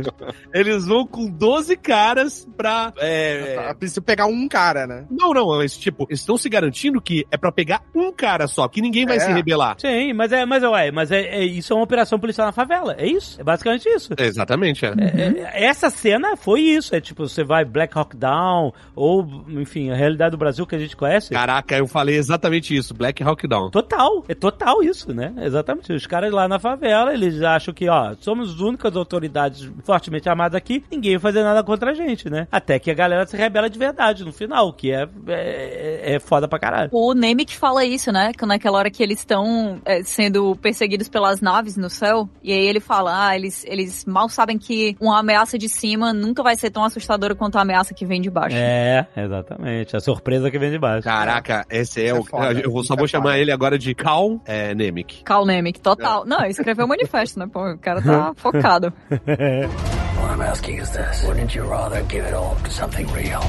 [0.52, 2.92] eles vão com 12 caras pra...
[2.98, 5.04] é, É preciso pegar um cara, né?
[5.10, 8.66] Não, não, mas tipo, eles estão se garantindo que é pra pegar um cara só,
[8.68, 9.20] que ninguém vai É.
[9.20, 9.76] se rebelar.
[9.78, 12.94] Sim, mas é, mas, ué, mas é, é- isso é uma operação policial na favela.
[12.98, 13.40] É isso.
[13.40, 14.12] É basicamente isso.
[14.16, 14.90] Exatamente, é.
[14.90, 16.94] É, essa cena foi isso.
[16.94, 20.78] É tipo, você vai Black Hawk Down, ou, enfim, a realidade do Brasil que a
[20.78, 21.30] gente conhece.
[21.30, 23.70] Caraca, eu falei exatamente isso, Black Hawk Down.
[23.70, 25.32] Total, é total isso, né?
[25.38, 25.92] Exatamente.
[25.92, 30.56] Os caras lá na favela, eles acham que, ó, somos as únicas autoridades fortemente armadas
[30.56, 32.46] aqui, ninguém vai fazer nada contra a gente, né?
[32.50, 36.20] Até que a galera se rebela de verdade no final, o que é, é, é
[36.20, 36.90] foda pra caralho.
[36.92, 38.32] O Nemec fala isso, né?
[38.32, 42.66] Que naquela hora que eles estão é, sendo perseguidos pelas naves no céu, e aí
[42.66, 46.70] ele fala, ah, eles, eles mal sabem que uma ameaça de cima nunca vai ser
[46.70, 48.56] tão assustadora quanto a ameaça que vem de baixo.
[48.56, 49.96] É, exatamente.
[49.96, 51.04] A surpresa que vem de baixo.
[51.04, 52.24] Caraca, esse é, É o.
[52.24, 53.38] foda, eu vou, só é vou chamar foda.
[53.38, 55.22] ele agora de Cal é, Nemec.
[55.24, 56.24] Cal Nemec, total.
[56.24, 57.46] Não, ele escreveu o manifesto, né?
[57.50, 58.92] Pô, o cara tá focado.
[59.10, 61.24] What I'm asking is this.
[61.24, 63.40] Wouldn't you rather give it all to something real?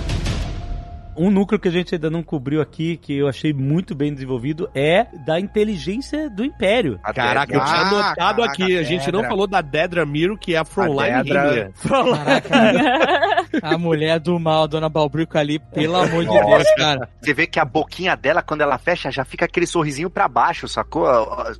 [1.21, 4.69] Um núcleo que a gente ainda não cobriu aqui, que eu achei muito bem desenvolvido,
[4.73, 6.99] é da inteligência do Império.
[7.03, 8.77] A Caraca, eu tinha Ah, anotado caraca, aqui.
[8.77, 11.71] A gente não falou da Dedra Miro, que é a Frontline Dedra.
[11.85, 13.61] Himmler.
[13.61, 16.31] A mulher do mal, Dona Balbrico ali, pelo amor de.
[16.31, 17.09] Deus, cara.
[17.21, 20.67] Você vê que a boquinha dela, quando ela fecha, já fica aquele sorrisinho pra baixo,
[20.67, 21.05] sacou?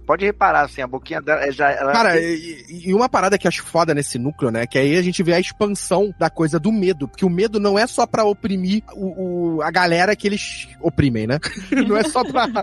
[0.06, 1.70] Pode reparar, assim, a boquinha dela já.
[1.72, 1.92] Ela...
[1.92, 4.66] Cara, e, e uma parada que eu acho foda nesse núcleo, né?
[4.66, 7.08] Que aí a gente vê a expansão da coisa do medo.
[7.08, 11.26] Porque o medo não é só pra oprimir o, o- a galera que eles oprimem,
[11.28, 11.40] né?
[11.88, 12.48] Não é só pra.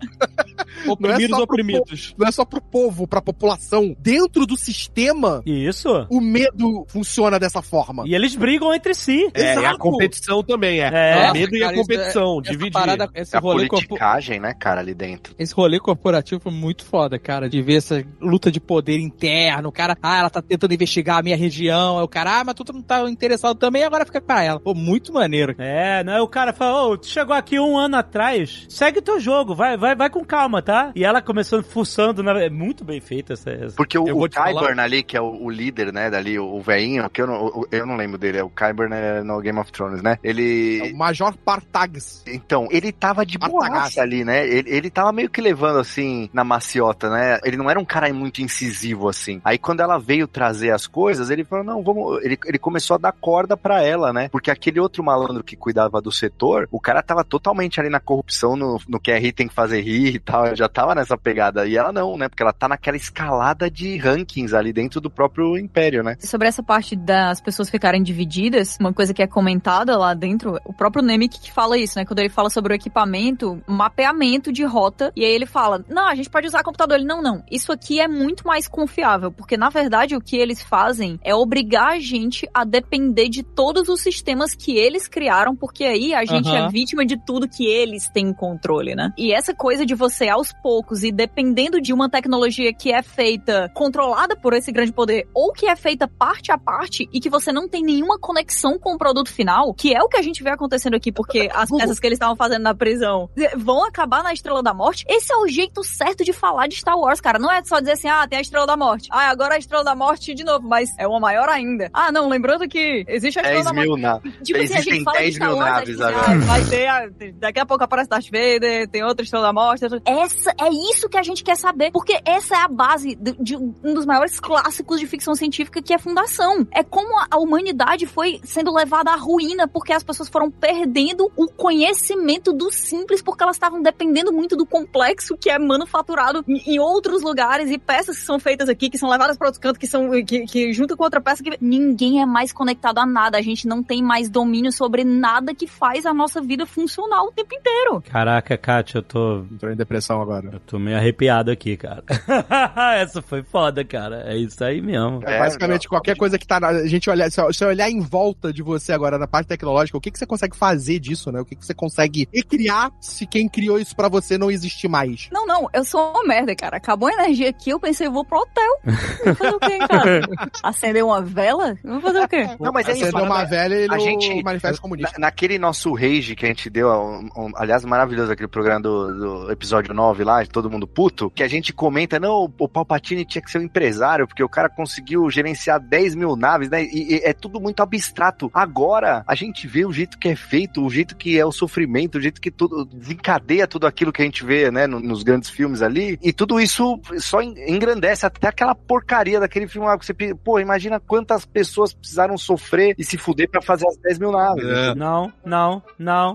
[0.86, 2.14] Oprimidos, só pro oprimidos.
[2.16, 3.96] Não é só pro povo, pra população.
[3.98, 6.06] Dentro do sistema, Isso.
[6.08, 8.04] o medo funciona dessa forma.
[8.06, 9.28] E eles brigam entre si.
[9.34, 9.78] É, e a Exato.
[9.78, 10.90] competição também, é.
[10.92, 11.22] É.
[11.28, 12.72] É, medo e a Cara, isso competição, Essa dividir.
[12.72, 15.34] parada, esse a rolê corpo- politicagem, né, cara, ali dentro.
[15.38, 19.68] Esse rolê corporativo foi muito foda, cara, de ver essa luta de poder interno.
[19.70, 21.98] O cara, ah, ela tá tentando investigar a minha região.
[21.98, 24.60] Aí o cara, ah, mas tu não tá interessado também, agora fica com ela.
[24.60, 25.54] Pô, muito maneiro.
[25.58, 29.18] É, não é o cara fala, ô, tu chegou aqui um ano atrás, segue teu
[29.20, 30.92] jogo, vai, vai, vai com calma, tá?
[30.94, 32.38] E ela começando fuçando, na...
[32.40, 33.50] é muito bem feita essa.
[33.50, 33.76] essa.
[33.76, 36.60] Porque o, o te falar- ali, que é o, o líder, né, dali, o, o
[36.60, 39.58] velhinho, que eu não, o- eu não lembro dele, é o Qyburn é no Game
[39.58, 40.18] of Thrones, né?
[40.22, 40.92] É Ele...
[40.92, 42.22] o Major Partags.
[42.26, 44.46] Então, ele tava de boaça ali, né?
[44.46, 47.38] Ele, ele tava meio que levando, assim, na maciota, né?
[47.44, 49.40] Ele não era um cara muito incisivo, assim.
[49.44, 52.22] Aí, quando ela veio trazer as coisas, ele falou, não, vamos...
[52.24, 54.28] Ele, ele começou a dar corda pra ela, né?
[54.30, 58.56] Porque aquele outro malandro que cuidava do setor, o cara tava totalmente ali na corrupção,
[58.56, 60.54] no, no que é rir tem que fazer rir e tal.
[60.56, 61.66] Já tava nessa pegada.
[61.66, 62.28] E ela não, né?
[62.28, 66.16] Porque ela tá naquela escalada de rankings ali dentro do próprio império, né?
[66.20, 70.72] Sobre essa parte das pessoas ficarem divididas, uma coisa que é comentada lá dentro, o
[70.72, 72.04] próprio Nemec que fala isso, né?
[72.04, 76.14] Quando ele fala sobre o equipamento, mapeamento de rota, e aí ele fala: Não, a
[76.14, 76.98] gente pode usar computador.
[76.98, 77.42] Ele, não, não.
[77.50, 81.92] Isso aqui é muito mais confiável, porque na verdade o que eles fazem é obrigar
[81.92, 86.47] a gente a depender de todos os sistemas que eles criaram, porque aí a gente
[86.50, 86.66] Aham.
[86.66, 89.12] é vítima de tudo que eles têm controle, né?
[89.16, 93.70] E essa coisa de você aos poucos e dependendo de uma tecnologia que é feita
[93.74, 97.52] controlada por esse grande poder ou que é feita parte a parte e que você
[97.52, 100.50] não tem nenhuma conexão com o produto final, que é o que a gente vê
[100.50, 104.62] acontecendo aqui, porque as peças que eles estavam fazendo na prisão vão acabar na Estrela
[104.62, 105.04] da Morte.
[105.08, 107.38] Esse é o jeito certo de falar de Star Wars, cara.
[107.38, 109.08] Não é só dizer assim, ah, tem a Estrela da Morte.
[109.10, 111.90] Ah, agora a Estrela da Morte de novo, mas é uma maior ainda.
[111.92, 113.88] Ah, não, lembrando que existe a Estrela 10 da Morte.
[113.88, 114.20] mil na...
[114.20, 116.37] Tipo assim, a Existem gente fala de 10 Star mil Wars, naves tipo, agora.
[116.46, 119.84] Vai ter, a- daqui a pouco aparece Darth Vader, tem outra Estrela da Morte.
[119.84, 123.32] outra- Essa, é isso que a gente quer saber, porque essa é a base de,
[123.40, 126.66] de um dos maiores clássicos de ficção científica, que é Fundação.
[126.72, 131.46] É como a, humanidade foi sendo levada à ruína, porque as pessoas foram perdendo o
[131.48, 136.78] conhecimento do simples, porque elas estavam dependendo muito do complexo que é manufaturado em, em
[136.78, 139.86] outros lugares, e peças que são feitas aqui, que são levadas para outros cantos, que
[139.86, 143.42] são, que, que junto com outra peça, que ninguém é mais conectado a nada, a
[143.42, 147.54] gente não tem mais domínio sobre nada que faz a nossa vida funcionar o tempo
[147.54, 148.02] inteiro.
[148.10, 149.38] Caraca, Kátia, eu tô.
[149.52, 150.50] Entrou em depressão agora.
[150.52, 152.02] Eu tô meio arrepiado aqui, cara.
[152.98, 154.24] Essa foi foda, cara.
[154.26, 155.20] É isso aí mesmo.
[155.24, 156.60] É, Basicamente, qualquer coisa que tá.
[156.60, 159.96] na- A gente olhar, se você olhar em volta de você agora na parte tecnológica,
[159.96, 161.40] o que, que você consegue fazer disso, né?
[161.40, 165.28] O que, que você consegue recriar se quem criou isso pra você não existe mais?
[165.32, 166.76] Não, não, eu sou uma merda, cara.
[166.76, 168.68] Acabou a energia aqui, eu pensei, eu vou pro hotel.
[169.24, 170.20] Vou fazer o quê, cara?
[170.62, 171.76] Acender uma vela?
[171.84, 172.48] Vou fazer o quê?
[172.60, 173.04] Não, mas é isso.
[173.04, 175.18] Acendeu uma velha e a no gente manifesto comunista.
[175.18, 179.44] na- naquele nosso rage que a gente deu, um- um- aliás, maravilhoso aquele programa do,
[179.44, 183.24] do episódio 9 lá, de todo mundo puto, que a gente comenta, não, o, Palpatine
[183.24, 186.82] tinha que ser um empresário, porque o cara conseguiu gerenciar 10 mil naves, né?
[186.84, 188.50] E, e é tudo muito abstrato.
[188.52, 192.18] Agora, a gente vê o jeito que é feito, o jeito que é o sofrimento,
[192.18, 195.50] o jeito que tudo desencadeia tudo aquilo que a gente vê, né, no- nos grandes
[195.50, 200.04] filmes ali, e tudo isso só en- engrandece até aquela porcaria daquele filme lá, que
[200.06, 204.32] você, pô, imagina quantas pessoas precisaram sofrer e se fuder pra fazer as 10 mil
[204.32, 204.64] naves.
[204.64, 204.94] É.
[204.94, 205.82] Não, não, não,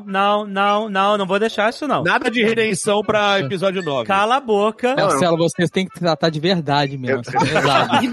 [0.06, 2.04] não, não, não, não vou deixar isso não.
[2.04, 4.06] Nada de redenção pra episódio 9.
[4.08, 4.96] Cala a boca.
[4.96, 7.22] Marcelo, vocês têm que tratar de verdade mesmo.
[7.44, 8.06] Exato.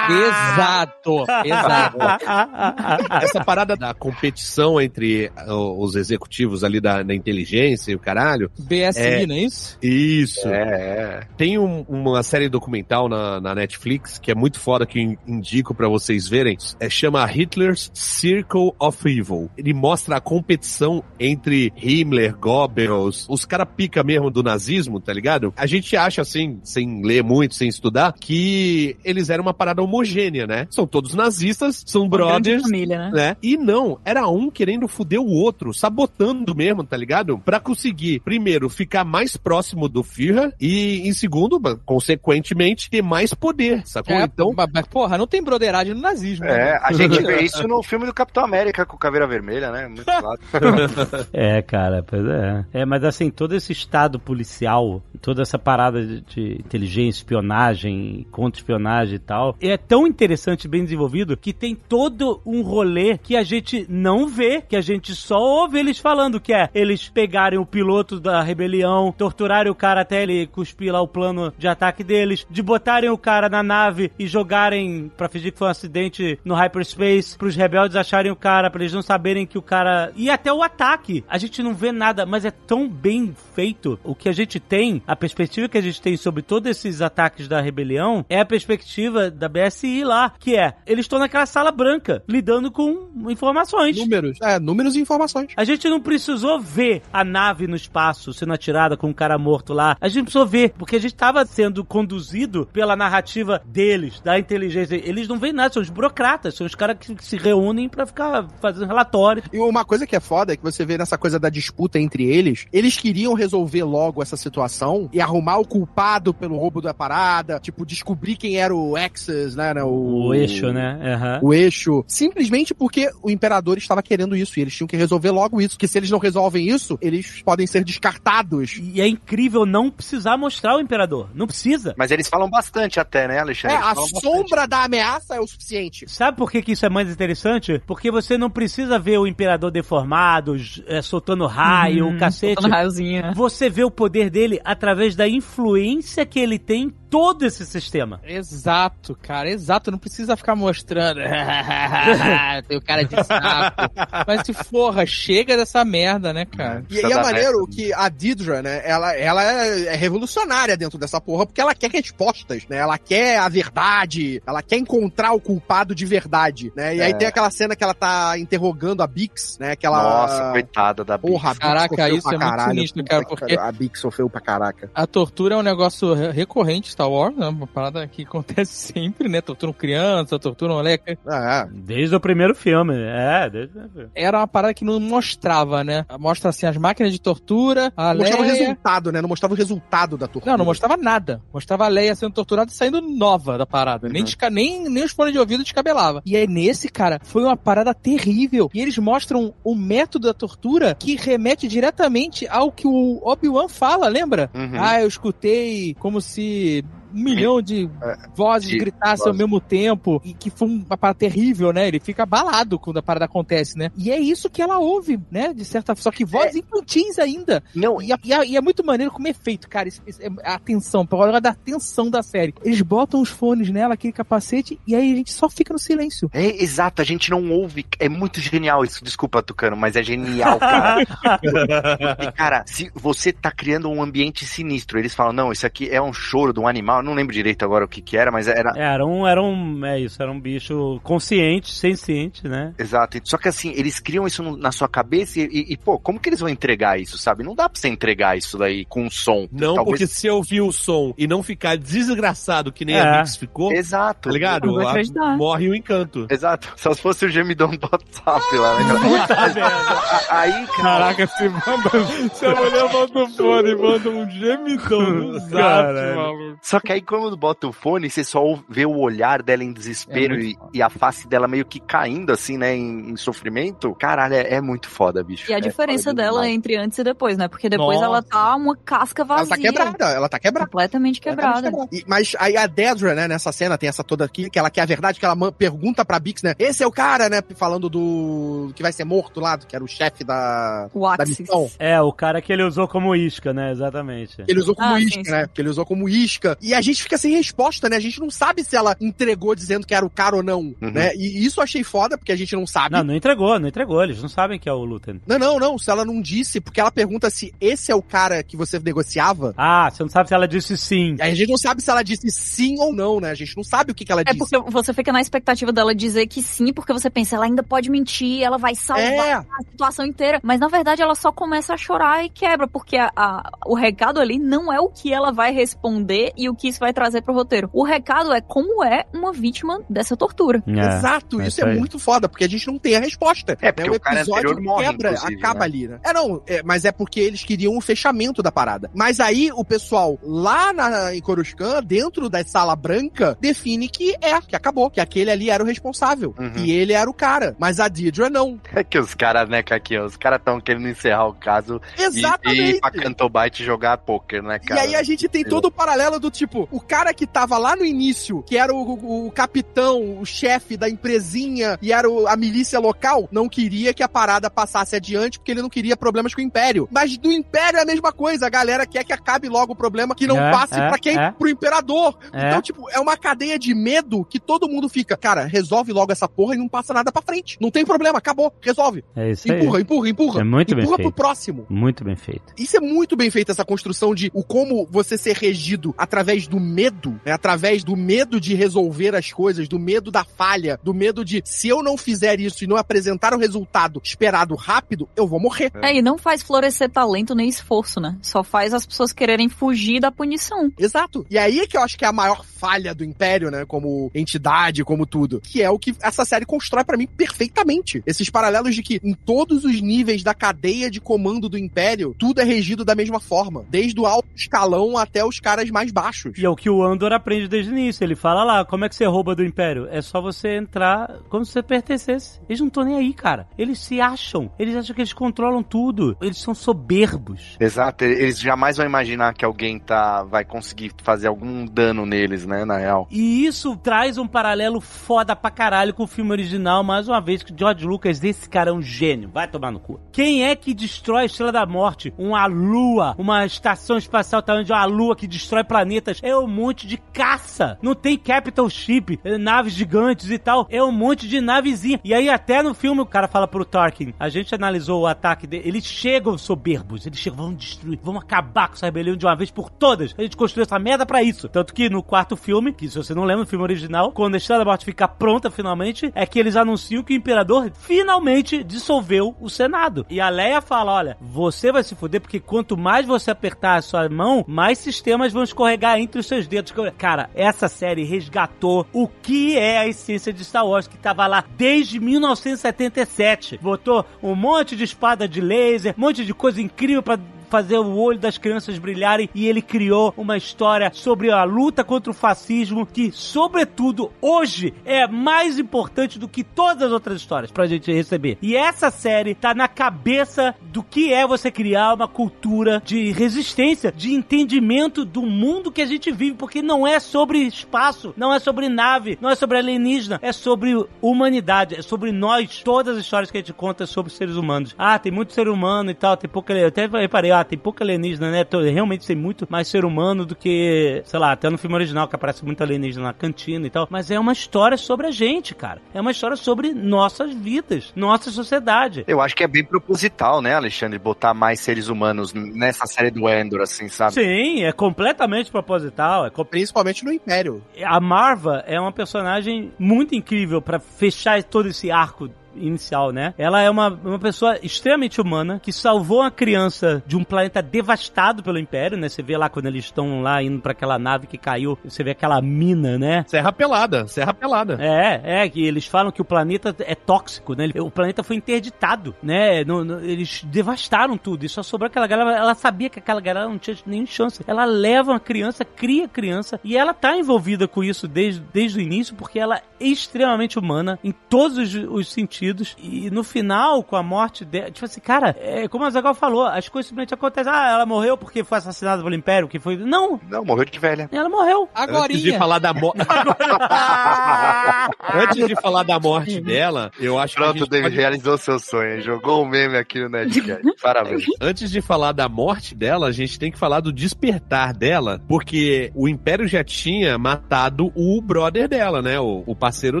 [0.12, 1.24] Exato.
[1.44, 1.98] Exato.
[3.22, 8.50] Essa parada da competição entre os executivos ali da, da inteligência e o caralho.
[8.58, 9.26] BSI, É.
[9.26, 9.78] não é isso?
[9.82, 10.48] Isso.
[10.48, 11.20] É, é.
[11.36, 15.74] Tem um- uma série documental na, na Netflix que é muito foda, que in- indico
[15.74, 16.56] pra vocês verem.
[16.80, 19.50] É, chama Hitler's Circle of Evil.
[19.56, 25.52] Ele mostra a competição entre Himmler, Goebbels, os cara pica mesmo do nazismo, tá ligado?
[25.56, 30.46] A gente acha assim, sem ler muito, sem estudar, que eles eram uma parada homogênea,
[30.46, 30.66] né?
[30.70, 33.10] São todos nazistas, são brothers, família, né?
[33.12, 33.36] né?
[33.42, 37.38] E não, era um querendo foder o outro, sabotando mesmo, tá ligado?
[37.38, 43.82] Pra conseguir, primeiro, ficar mais próximo do Führer e, em segundo, consequentemente, ter mais poder,
[43.86, 44.16] sacou?
[44.16, 46.46] É, então, mas, porra, não tem broderagem no nazismo.
[46.46, 46.70] né?
[46.70, 49.86] É, a gente vê isso no filme do Capitão América com Caveira Vermelha, né?
[49.88, 50.38] Muito claro.
[51.32, 52.64] É, cara, pois é.
[52.72, 59.16] É, mas assim, todo esse estado policial, toda essa parada de, de inteligência, espionagem, contra-espionagem
[59.16, 63.86] e tal, é tão interessante, bem desenvolvido, que tem todo um rolê que a gente
[63.88, 68.20] não vê, que a gente só ouve eles falando, que é eles pegarem o piloto
[68.20, 72.62] da rebelião, torturarem o cara até ele cuspir lá o plano de ataque deles, de
[72.62, 77.36] botarem o cara na nave e jogarem pra fingir que foi um acidente no hyperspace,
[77.36, 80.12] pros rebeldes acharem o cara, pra eles não saberem que o cara...
[80.16, 81.24] E até o ataque.
[81.28, 83.98] A gente não vê nada, mas é tão bem feito.
[84.04, 87.48] O que a gente tem, a perspectiva que a gente tem sobre todos esses ataques
[87.48, 92.22] da rebelião, é a perspectiva da BSI lá, que é, eles estão naquela sala branca,
[92.28, 93.96] lidando com informações.
[93.96, 94.38] Números.
[94.42, 95.52] É, números e informações.
[95.56, 99.72] A gente não precisou ver a nave no espaço sendo atirada com um cara morto
[99.72, 99.96] lá.
[100.00, 104.96] A gente precisou ver, porque a gente estava sendo conduzido pela narrativa deles, da inteligência.
[104.96, 108.48] Eles não veem nada, são os burocratas, são os caras que se reúnem para ficar
[108.60, 109.46] fazendo relatórios.
[109.52, 112.24] E uma coisa que é foda é que você vê nessa coisa da disputa entre
[112.24, 117.58] eles, eles queriam resolver logo essa situação e arrumar o culpado pelo roubo da parada,
[117.58, 119.72] tipo, descobrir quem era o Exes, né?
[119.74, 120.98] né, O, o eixo, né?
[121.42, 121.48] Uhum.
[121.48, 122.04] O eixo.
[122.06, 125.76] Simplesmente porque o imperador estava querendo isso e eles tinham que resolver logo isso.
[125.76, 128.80] Porque se eles não resolvem isso, eles podem ser descartados.
[128.80, 131.30] E é incrível não precisar mostrar o imperador.
[131.34, 131.94] Não precisa.
[131.96, 133.76] Mas eles falam bastante até, né, Alexandre?
[133.76, 134.68] É, a sombra bastante.
[134.68, 136.06] da ameaça é o suficiente.
[136.08, 137.82] Sabe por que, que isso é mais interessante?
[137.86, 140.41] Porque você não precisa ver o imperador deformado,
[140.86, 142.54] é, soltando raio, o cacete.
[142.54, 143.22] Soltando raiozinho.
[143.22, 143.32] né?
[143.34, 148.18] Você vê o poder dele através da influência que ele tem em todo esse sistema.
[148.24, 149.90] Exato, cara, exato.
[149.90, 151.20] Não precisa ficar mostrando.
[152.66, 153.82] Tem o cara de saco.
[154.26, 156.82] Mas se forra, chega dessa merda, né, cara?
[156.88, 161.20] E, e é maneiro que a Didra, né, ela, ela é, é revolucionária dentro dessa
[161.20, 162.78] porra, porque ela quer respostas, né?
[162.78, 166.96] Ela quer a verdade, ela quer encontrar o culpado de verdade, né?
[166.96, 167.14] E aí É.
[167.14, 169.76] tem aquela cena que ela tá interrogando a Bix, né?
[169.76, 170.02] Que ela...
[170.02, 171.58] Nossa, coitada da Porra, a Bix.
[171.58, 173.58] Bix Caraca, isso pra é muito caralho, sinistro, puta cara, que porque-.
[173.58, 174.90] A Bix sofreu pra caraca.
[174.94, 177.48] A tortura é um negócio re- recorrente em Star Wars, né?
[177.48, 179.40] Uma parada que acontece sempre, né?
[179.40, 181.18] Torturam criança, torturam moleque.
[181.26, 182.94] É, Desde o primeiro filme.
[182.96, 184.10] É, desde o primeiro filme.
[184.14, 186.04] Era uma parada que não mostrava, né?
[186.18, 188.58] Mostra assim as máquinas de tortura, a não mostrava o Leia...
[188.60, 189.20] resultado, né?
[189.20, 190.52] Não mostrava o resultado da tortura.
[190.52, 191.40] Não, não mostrava nada.
[191.52, 194.08] Mostrava a Leia sendo torturada e saindo nova da parada.
[194.08, 194.24] Nem, Uhum.
[194.26, 196.22] desca- nem, nem os fones de ouvido descabelava.
[196.24, 198.70] E aí, nesse, cara, foi uma parada terrível.
[198.72, 204.08] E eles mostram o método da tortura que remete diretamente ao que o Obi-Wan fala,
[204.08, 204.50] lembra?
[204.54, 204.72] Uhum.
[204.80, 207.88] Ah, eu escutei como se um milhão de
[208.34, 211.88] vozes de gritassem ao mesmo tempo e que foi uma parada terrível, né?
[211.88, 213.90] Ele fica abalado quando a parada acontece, né?
[213.96, 215.52] E é isso que ela ouve, né?
[215.52, 217.62] De certa só que vozes infantis ainda.
[217.74, 219.88] Não, E, e a- e é muito maneiro como é feito, cara.
[219.88, 222.54] Isso- isso é a atenção, pra hora da atenção da série.
[222.64, 226.30] Eles botam os fones nela, aquele capacete, e aí a gente só fica no silêncio.
[226.32, 227.84] É, exato, a gente não ouve.
[227.98, 231.04] É muito genial isso, desculpa, Tucano, mas é genial, cara.
[231.06, 231.46] Porque,
[232.36, 236.12] cara, se você tá criando um ambiente sinistro, eles falam, não, isso aqui é um
[236.12, 238.72] choro de um animal, eu não lembro direito agora o que que era, mas era.
[238.76, 242.72] Era um, era um, é isso, era um bicho consciente, senciente, né?
[242.78, 243.18] Exato.
[243.24, 246.18] Só que assim, eles criam isso no- na sua cabeça e, e, e, pô, como
[246.20, 247.42] que eles vão entregar isso, sabe?
[247.44, 249.46] Não dá pra você entregar isso daí com som.
[249.52, 253.00] Não, Talvez- porque se eu ouvir o som e não ficar desgraçado que nem É.
[253.00, 254.28] a Mix ficou, Exato.
[254.28, 254.78] tá ligado?
[254.80, 256.26] A- morre o encanto.
[256.30, 256.72] Exato.
[256.76, 258.84] Só se fosse o gemidão do WhatsApp lá, né?
[259.28, 259.66] cara?
[259.66, 260.82] A- Aí, cara.
[260.82, 262.30] Caraca, se manda.
[262.34, 266.58] Se a mulher bota o fone e manda um gemidão no zap, maluco.
[266.62, 270.34] Só que aí quando bota o fone, você só vê o olhar dela em desespero
[270.36, 273.94] É e, e a face dela meio que caindo, assim, né, em, em sofrimento.
[273.94, 275.50] Caralho, é, é muito foda, bicho.
[275.50, 276.54] E a É diferença dela demais.
[276.54, 277.48] entre antes e depois, né?
[277.48, 278.04] Porque depois Nossa.
[278.06, 279.48] ela tá uma casca Ela vazia.
[279.56, 280.66] tá quebrada, ela tá quebrada.
[280.70, 281.70] Completamente quebrada.
[281.90, 284.82] E- mas aí a Dedra, né, nessa cena, tem essa toda aqui, que ela quer
[284.82, 286.54] a verdade, que ela pergunta pra Bix, né?
[286.58, 287.40] Esse é o cara, né?
[287.56, 288.72] Falando do.
[288.74, 290.88] que vai ser morto lá, que era o chefe da.
[290.92, 291.40] O da Axis.
[291.40, 291.70] missão.
[291.78, 293.72] É, o cara que ele usou como isca, né?
[293.72, 294.36] Exatamente.
[294.42, 295.30] Que ele usou como Ah, sim, isca, sim.
[295.30, 295.48] né?
[295.52, 296.56] Que ele usou como isca.
[296.60, 297.96] E a gente fica sem resposta, né?
[297.96, 301.14] A gente não sabe se ela entregou dizendo que era o cara ou não, né?
[301.14, 302.94] E isso eu achei foda, porque a gente não sabe.
[302.94, 304.02] Não, não entregou, não entregou.
[304.02, 305.20] Eles não sabem que é o Lutem.
[305.26, 305.78] Não, não, não.
[305.78, 309.54] Se ela não disse, porque ela pergunta se esse é o cara que você negociava.
[309.56, 311.16] Ah, você não sabe se ela disse sim.
[311.20, 313.30] A gente não sabe se ela disse sim ou não, né?
[313.30, 314.38] A gente não sabe o que, que ela É disse.
[314.38, 317.90] porque você fica na expectativa dela dizer que sim, porque você pensa, ela ainda pode
[317.90, 319.32] mentir, ela vai salvar É.
[319.34, 320.40] a situação inteira.
[320.42, 324.20] Mas na verdade ela só começa a chorar e quebra, porque a- a- o recado
[324.20, 327.34] ali não é o que ela vai responder e o que isso vai trazer pro
[327.34, 327.70] roteiro.
[327.72, 330.62] O recado é como é uma vítima dessa tortura.
[330.66, 331.78] Exato, é isso é aí.
[331.78, 333.56] muito foda, porque a gente não tem a resposta.
[333.60, 333.96] É, porque né?
[333.96, 335.64] o cara anterior morre, quebra, acaba né?
[335.64, 336.00] ali, né?
[336.04, 338.90] É, não, é, mas é porque eles queriam o fechamento da parada.
[338.94, 344.40] Mas aí o pessoal lá na, em Coruscant, dentro da sala branca, define que é,
[344.40, 346.34] que acabou, que aquele ali era o responsável.
[346.38, 346.52] Uhum.
[346.56, 347.54] E ele era o cara.
[347.58, 348.60] Mas a Deidre não.
[348.74, 352.04] É que os caras, né, Caquinho, os caras tão querendo encerrar o caso e, e
[352.04, 352.80] ir Exatamente.
[352.80, 354.80] pra Cantobite jogar poker, né, E cara?
[354.80, 357.74] aí a gente tem todo o paralelo do tipo, tipo, o cara que tava lá
[357.74, 362.26] no início, que era o, o, o capitão, o chefe da empresinha e era o,
[362.26, 366.34] a milícia local, não queria que a parada passasse adiante porque ele não queria problemas
[366.34, 366.88] com o Império.
[366.90, 368.46] Mas do Império é a mesma coisa.
[368.46, 371.16] A galera quer que acabe logo o problema, que não É, passe é, pra quem?
[371.16, 371.30] é.
[371.30, 372.18] Pro Imperador.
[372.32, 372.48] É.
[372.48, 376.28] Então, tipo, é uma cadeia de medo que todo mundo fica, cara, resolve logo essa
[376.28, 377.56] porra e não passa nada pra frente.
[377.60, 379.04] Não tem problema, acabou, resolve.
[379.16, 379.58] É isso aí.
[379.60, 380.40] Empurra, empurra, empurra.
[380.40, 381.14] É muito bem empurra pro feito.
[381.14, 381.66] próximo.
[381.68, 382.52] Muito bem feito.
[382.58, 386.60] Isso é muito bem feito, essa construção de o como você ser regido através do
[386.60, 387.32] medo, né?
[387.32, 391.68] Através do medo de resolver as coisas, do medo da falha, do medo de se
[391.68, 395.72] eu não fizer isso e não apresentar o resultado esperado rápido, eu vou morrer.
[395.82, 398.16] É, e não faz florescer talento nem esforço, né?
[398.22, 400.72] Só faz as pessoas quererem fugir da punição.
[400.78, 401.26] Exato.
[401.30, 403.64] E aí é que eu acho que é a maior falha do Império, né?
[403.64, 405.40] Como entidade, como tudo.
[405.40, 408.02] Que é o que essa série constrói pra mim perfeitamente.
[408.06, 412.40] Esses paralelos de que em todos os níveis da cadeia de comando do Império, tudo
[412.40, 413.64] é regido da mesma forma.
[413.68, 416.31] Desde o alto escalão até os caras mais baixos.
[416.36, 418.04] E é o que o Andor aprende desde o início.
[418.04, 419.88] Ele fala lá, como é que você rouba do Império?
[419.90, 422.40] É só você entrar como se você pertencesse.
[422.48, 423.46] Eles não estão nem aí, cara.
[423.58, 424.50] Eles se acham.
[424.58, 426.16] Eles acham que eles controlam tudo.
[426.20, 427.56] Eles são soberbos.
[427.60, 432.64] Exato, eles jamais vão imaginar que alguém tá, vai conseguir fazer algum dano neles, né,
[432.64, 433.06] na real.
[433.10, 437.42] E isso traz um paralelo foda pra caralho com o filme original, mais uma vez,
[437.42, 439.30] que George Lucas, esse cara é um gênio.
[439.32, 440.00] Vai tomar no cu.
[440.12, 442.12] Quem é que destrói a Estrela da Morte?
[442.16, 446.20] Uma lua, uma estação espacial tamanho de uma lua que destrói planetas.
[446.22, 447.76] É um monte de caça.
[447.82, 450.66] Não tem capital ship, eh, naves gigantes e tal.
[450.70, 452.00] É um monte de navezinha.
[452.04, 455.46] E aí até no filme o cara fala pro Tarkin, a gente analisou o ataque
[455.46, 459.34] dele, eles chegam soberbos, eles chegam, vamos destruir, vamos acabar com essa rebelião de uma
[459.34, 460.14] vez por todas.
[460.16, 461.48] A gente construiu essa merda pra isso.
[461.48, 464.38] Tanto que no quarto filme, que se você não lembra, no filme original, quando a
[464.38, 469.34] Estrela da Morte fica pronta finalmente, é que eles anunciam que o Imperador finalmente dissolveu
[469.40, 470.06] o Senado.
[470.08, 473.82] E a Leia fala, olha, você vai se fuder porque quanto mais você apertar a
[473.82, 476.72] sua mão, mais sistemas vão escorregar entre os seus dedos.
[476.96, 481.44] Cara, essa série resgatou o que é a essência de Star Wars, que tava lá
[481.56, 483.58] desde 1977.
[483.62, 487.18] Botou um monte de espada de laser, um monte de coisa incrível pra
[487.52, 492.10] fazer o olho das crianças brilharem e ele criou uma história sobre a luta contra
[492.10, 497.66] o fascismo que, sobretudo, hoje é mais importante do que todas as outras histórias pra
[497.66, 498.38] gente receber.
[498.40, 503.92] E essa série tá na cabeça do que é você criar uma cultura de resistência,
[503.94, 508.38] de entendimento do mundo que a gente vive, porque não é sobre espaço, não é
[508.38, 512.62] sobre nave, não é sobre alienígena, é sobre humanidade, é sobre nós.
[512.64, 514.74] Todas as histórias que a gente conta é sobre seres humanos.
[514.78, 516.54] Ah, tem muito ser humano e tal, tem pouca.
[516.54, 518.44] Eu até reparei, ah, tem pouco alienígena, né?
[518.44, 522.06] Tô- Realmente tem muito mais ser humano do que, sei lá, até no filme original
[522.08, 523.86] que aparece muito alienígena na cantina e tal.
[523.90, 525.80] Mas é uma história sobre a gente, cara.
[525.94, 529.04] É uma história sobre nossas vidas, nossa sociedade.
[529.06, 533.28] Eu acho que é bem proposital, né, Alexandre, botar mais seres humanos nessa série do
[533.28, 534.12] Endor, assim, sabe?
[534.14, 536.26] Sim, é completamente proposital.
[536.26, 537.62] É co- Principalmente no Império.
[537.84, 543.34] A Marva é uma personagem muito incrível pra fechar todo esse arco inicial, né?
[543.38, 548.42] Ela é uma, uma pessoa extremamente humana que salvou uma criança de um planeta devastado
[548.42, 549.08] pelo Império, né?
[549.08, 552.10] Você vê lá quando eles estão lá indo pra aquela nave que caiu, você vê
[552.12, 553.24] aquela mina, né?
[553.28, 554.76] Serra pelada, serra pelada.
[554.80, 557.68] É, é, que eles falam que o planeta é tóxico, né?
[557.78, 559.64] O planeta foi interditado, né?
[559.64, 562.36] No- no- eles devastaram tudo e só sobrou aquela galera.
[562.36, 564.42] Ela sabia que aquela galera não tinha nenhuma chance.
[564.46, 568.78] Ela leva uma criança, cria a criança e ela tá envolvida com isso desde, desde
[568.78, 572.12] o início porque ela é extremamente humana em todos os, os
[572.42, 572.76] sentidos.
[572.78, 576.44] E no final, com a morte dela, tipo assim, cara, é como a Zagal falou,
[576.44, 577.52] as coisas simplesmente acontecem.
[577.52, 579.76] Ah, ela morreu porque foi assassinada pelo Império, que foi.
[579.76, 581.08] Não, Não, morreu de velha.
[581.12, 581.68] ela morreu.
[581.76, 582.98] Antes de falar da morte.
[585.14, 587.42] Antes de falar da morte dela, eu acho que.
[587.42, 589.00] a Pronto, David pode- realizou seu sonho.
[589.02, 590.62] Jogou o meme aqui no Nerdcast.
[590.82, 591.24] Parabéns.
[591.40, 595.90] Antes de falar da morte dela, a gente tem que falar do despertar dela, porque
[595.94, 599.20] o Império já tinha matado o brother dela, né?
[599.20, 600.00] O, o parceiro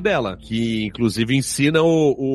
[0.00, 2.31] dela, que inclusive ensina o, o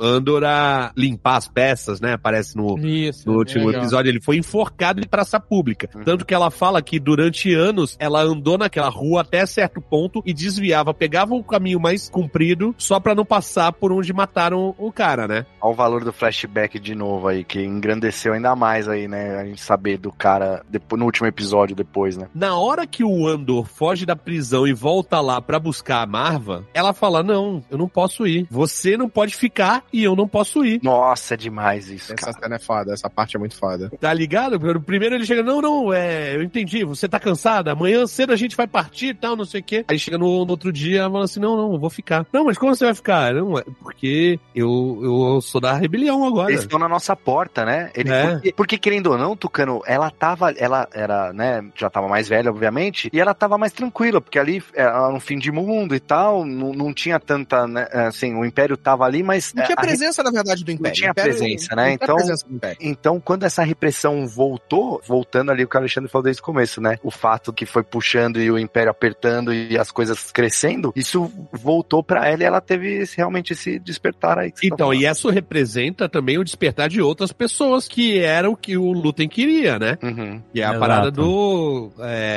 [0.00, 2.14] Andor a limpar as peças, né?
[2.14, 3.28] Aparece no, Isso.
[3.28, 3.82] no último legal.
[3.82, 5.88] episódio, ele foi enforcado em praça pública.
[6.04, 10.32] Tanto que ela fala que durante anos ela andou naquela rua até certo ponto e
[10.32, 15.26] desviava, pegava um caminho mais comprido só pra não passar por onde mataram o cara,
[15.26, 15.46] né?
[15.60, 19.36] Olha o valor do flashback de novo aí, que engrandeceu ainda mais aí, né?
[19.36, 22.28] A gente saber do cara depois, no último episódio depois, né?
[22.34, 26.64] Na hora que o Andor foge da prisão e volta lá pra buscar a Marva,
[26.72, 28.46] ela fala: Não, eu não posso ir.
[28.50, 30.80] Você não pode pode ficar e eu não posso ir.
[30.82, 32.38] Nossa, é demais isso, Essa cara.
[32.40, 33.90] cena é foda, essa parte é muito foda.
[34.00, 34.58] Tá ligado?
[34.80, 38.56] Primeiro ele chega, não, não, é, eu entendi, você tá cansada, amanhã cedo a gente
[38.56, 39.84] vai partir e tal, não sei o quê.
[39.88, 42.24] Aí chega no, no outro dia, ela fala assim, não, não, eu vou ficar.
[42.32, 43.34] Não, mas como você vai ficar?
[43.34, 46.50] Não, é porque eu, eu sou da rebelião agora.
[46.50, 47.90] Eles estão na nossa porta, né?
[47.94, 48.26] Ele, É.
[48.32, 50.52] porque, porque, querendo ou não, Tucano, ela tava.
[50.52, 51.64] Ela era, né?
[51.74, 55.38] Já tava mais velha, obviamente, e ela tava mais tranquila, porque ali era um fim
[55.38, 57.88] de mundo e tal, não, não tinha tanta, né?
[57.92, 59.52] Assim, o Império tava ali, mas.
[59.54, 60.96] Não tinha a- presença, na verdade, do Império.
[60.96, 61.88] tinha O Império- presença, não né?
[61.90, 62.76] tinha Então- presença do Império.
[62.80, 66.80] Então, quando essa repressão voltou, voltando ali o que o Alexandre falou desde o começo,
[66.80, 66.98] né?
[67.02, 72.02] O fato que foi puxando e o Império apertando e as coisas crescendo, isso voltou
[72.02, 74.50] pra ela e ela teve realmente esse despertar aí.
[74.50, 75.00] tá Então, falando.
[75.02, 79.28] e isso representa também o despertar de outras pessoas que era o que o Lutem
[79.28, 79.98] queria, né?
[80.02, 80.42] Uhum.
[80.54, 80.80] E é a Exato.
[80.80, 81.90] parada do.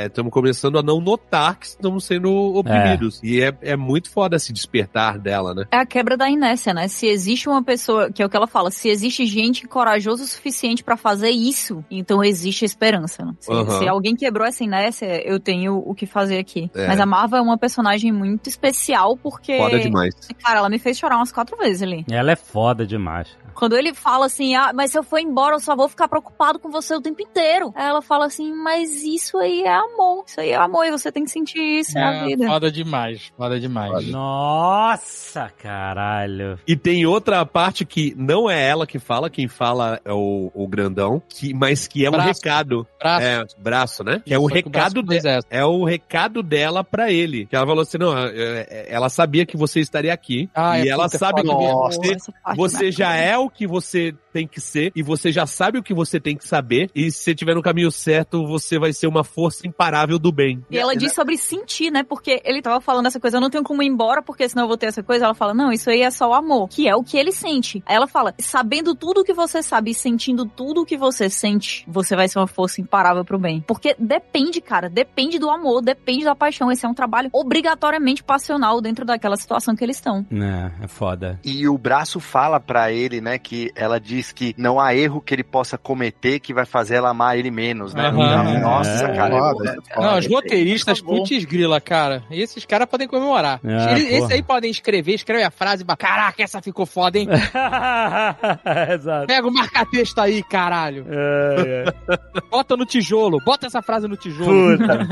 [0.06, 3.20] Estamos começando a não notar que estamos sendo oprimidos.
[3.24, 5.66] E é, é muito foda esse despertar dela, né?
[5.72, 6.88] É a quebra da inércia, né?
[6.88, 10.28] Se existe uma pessoa, que é o que ela fala, se existe gente corajosa o
[10.28, 13.24] suficiente pra fazer isso, então existe esperança.
[13.26, 13.34] né?
[13.40, 13.80] Se, Aham.
[13.80, 16.70] se alguém quebrou essa inércia, eu tenho o que fazer aqui.
[16.76, 16.88] É.
[16.88, 19.58] Mas a Marvel é uma personagem muito especial porque.
[19.58, 20.14] Foda demais.
[20.44, 22.06] Cara, ela me fez chorar umas quatro vezes ali.
[22.10, 23.28] Ela é foda demais.
[23.56, 26.60] Quando ele fala assim, ah, mas se eu for embora, eu só vou ficar preocupado
[26.60, 27.74] com você o tempo inteiro.
[27.76, 30.24] Aí ela fala assim, mas isso aí é amor.
[30.26, 32.48] Isso aí é amor e você tem que sentir isso na É, vida.
[32.48, 34.08] foda demais, foda demais.
[34.08, 36.59] Nossa, caralho.
[36.68, 40.68] E tem outra parte que não é ela que fala, quem fala é o, o
[40.68, 42.28] grandão, que, mas que é um Braço.
[42.28, 42.88] recado.
[43.00, 43.26] Braço.
[43.26, 44.22] É, braço, né?
[44.26, 45.44] Que é Só o que o braço recado do dela.
[45.50, 47.46] É o recado dela pra ele.
[47.46, 50.50] Que ela falou assim: não, é, é, ela sabia que você estaria aqui.
[50.54, 53.38] Ah, e é, ela puta, é sabe foda que você, Essa parte você já é
[53.38, 54.92] o que você tem que ser.
[54.96, 56.90] E você já sabe o que você tem que saber.
[56.94, 60.64] E se você estiver no caminho certo, você vai ser uma força imparável do bem.
[60.70, 62.04] E ela diz sobre sentir, né?
[62.04, 64.68] Porque ele tava falando essa coisa, eu não tenho como ir embora, porque senão eu
[64.68, 65.26] vou ter essa coisa.
[65.26, 67.84] Ela fala, não, isso aí é só o amor, que é o que ele sente.
[67.86, 71.30] Aí ela fala, sabendo tudo o que você sabe e sentindo tudo o que você
[71.30, 73.64] sente, você vai ser uma força imparável pro bem.
[73.68, 76.72] Porque depende, cara, depende do amor, depende da paixão.
[76.72, 80.26] Esse é um trabalho obrigatoriamente passional dentro daquela situação que eles estão.
[80.32, 81.40] É, é foda.
[81.44, 85.34] E o braço fala pra ele, né, que ela diz que não há erro que
[85.34, 88.10] ele possa cometer que vai fazer ela amar ele menos, né?
[88.10, 89.38] Então, Nossa, É, cara.
[89.54, 90.02] foda, é-.
[90.02, 92.24] Não, os roteiristas, putz grila, cara.
[92.32, 93.60] Esses caras podem comemorar.
[93.64, 95.98] É, Eles- Esses aí podem escrever, escreve a frase, ba-
[96.30, 97.28] caraca, essa ficou foda, hein?
[98.94, 99.28] Exato.
[99.28, 101.06] Pega o marca-texto aí, caralho.
[101.10, 102.42] É, é.
[102.50, 104.78] Bota no tijolo, bota essa frase no tijolo.
[104.78, 105.08] Puta.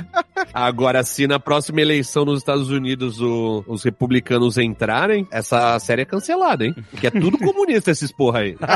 [0.54, 6.04] Agora, se na próxima eleição nos Estados Unidos o- os republicanos entrarem, essa série é
[6.04, 6.74] cancelada, hein?
[6.98, 8.56] Que é tudo comunista esses porra aí.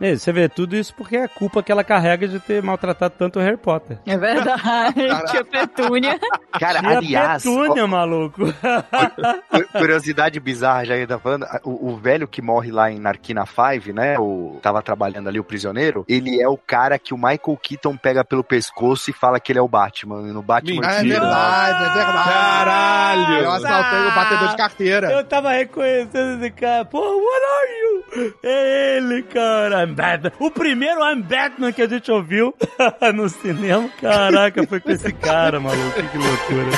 [0.00, 3.14] É, Você vê tudo isso porque é a culpa que ela carrega de ter maltratado
[3.16, 3.98] tanto o Harry Potter.
[4.06, 4.94] É verdade.
[5.30, 6.18] Tia Petúnia.
[6.58, 8.42] Cara, E a aliás, Petúnia, maluco.
[8.46, 11.46] Cu- Curiosidade bizarra, já ainda falando.
[11.64, 14.18] O, o velho que morre lá em Narquina 5, né?
[14.18, 16.04] O tava trabalhando ali, o prisioneiro.
[16.08, 19.58] Ele é o cara que o Michael Keaton pega pelo pescoço e fala que ele
[19.58, 20.28] é o Batman.
[20.28, 20.80] E No Batman.
[20.84, 21.20] Ah, é Mentira.
[21.20, 22.28] verdade, é verdade.
[22.28, 23.34] Caralho!
[23.44, 25.12] Eu assaltei o batedor de carteira.
[25.12, 26.84] Eu tava reconhecendo esse cara.
[26.84, 28.34] Pô, what are you?
[28.42, 29.84] É ele, cara.
[29.84, 30.32] I'm Batman.
[30.38, 32.54] O primeiro I'm Batman que a gente ouviu
[33.14, 33.88] no cinema.
[34.00, 35.92] Caraca, foi com esse cara, maluco.
[35.94, 36.70] Que loucura.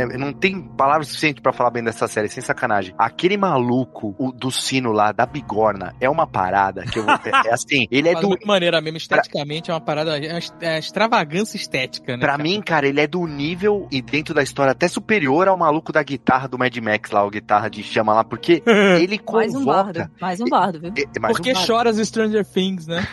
[0.00, 2.94] É, não tem palavra suficiente pra falar bem dessa série, sem sacanagem.
[2.98, 7.14] Aquele maluco o, do sino lá, da bigorna, é uma parada que eu vou.
[7.14, 8.28] É, é assim, ele é do.
[8.28, 12.20] muito maneira mesmo, esteticamente é uma parada, é é extravagância estética, né?
[12.20, 12.42] Pra cara?
[12.42, 16.02] mim, cara, ele é do nível e dentro da história até superior ao maluco da
[16.02, 18.62] guitarra do Mad Max lá, o guitarra de chama lá, porque
[19.00, 19.82] ele Mais um convoca.
[19.82, 20.10] bardo.
[20.20, 20.92] Mais um bardo, viu?
[20.96, 21.66] É, é mais Porque um bardo.
[21.66, 23.06] choras Stranger Things, né?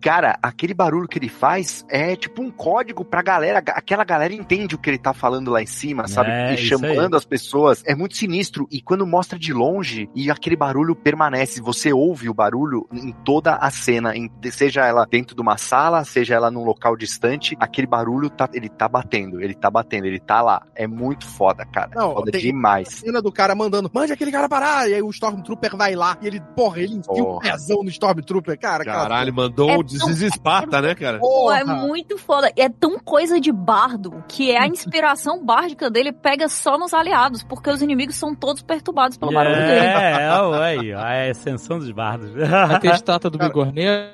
[0.00, 3.58] Cara, aquele barulho que ele faz é tipo um código pra galera.
[3.58, 6.30] Aquela galera entende o que ele tá falando lá em cima, sabe?
[6.30, 7.82] É, e chamando as pessoas.
[7.86, 8.66] É muito sinistro.
[8.70, 13.54] E quando mostra de longe e aquele barulho permanece, você ouve o barulho em toda
[13.56, 17.86] a cena, em- seja ela dentro de uma sala, seja ela num local distante, aquele
[17.86, 20.62] barulho tá, ele tá batendo, ele tá batendo, ele tá lá.
[20.74, 21.90] É muito foda, cara.
[21.94, 22.88] Não, foda tem- demais.
[22.88, 24.88] cena do cara mandando, mande aquele cara parar.
[24.88, 27.50] E aí o Stormtrooper vai lá e ele, porra, ele enfia o Porra.
[27.52, 28.58] pezão no Stormtrooper.
[28.58, 31.18] Cara, Caralho, mandou É o Desis Esparta, né, cara?
[31.18, 31.74] Pô, é Porra.
[31.86, 32.52] muito foda.
[32.56, 37.42] É tão coisa de bardo que é a inspiração bárdica dele pega só nos aliados,
[37.42, 39.86] porque os inimigos são todos perturbados pelo barulho dele.
[39.86, 42.32] É, é, ué, a ascensão dos bardos.
[42.34, 44.10] Vai ter estátua do bigorneiro.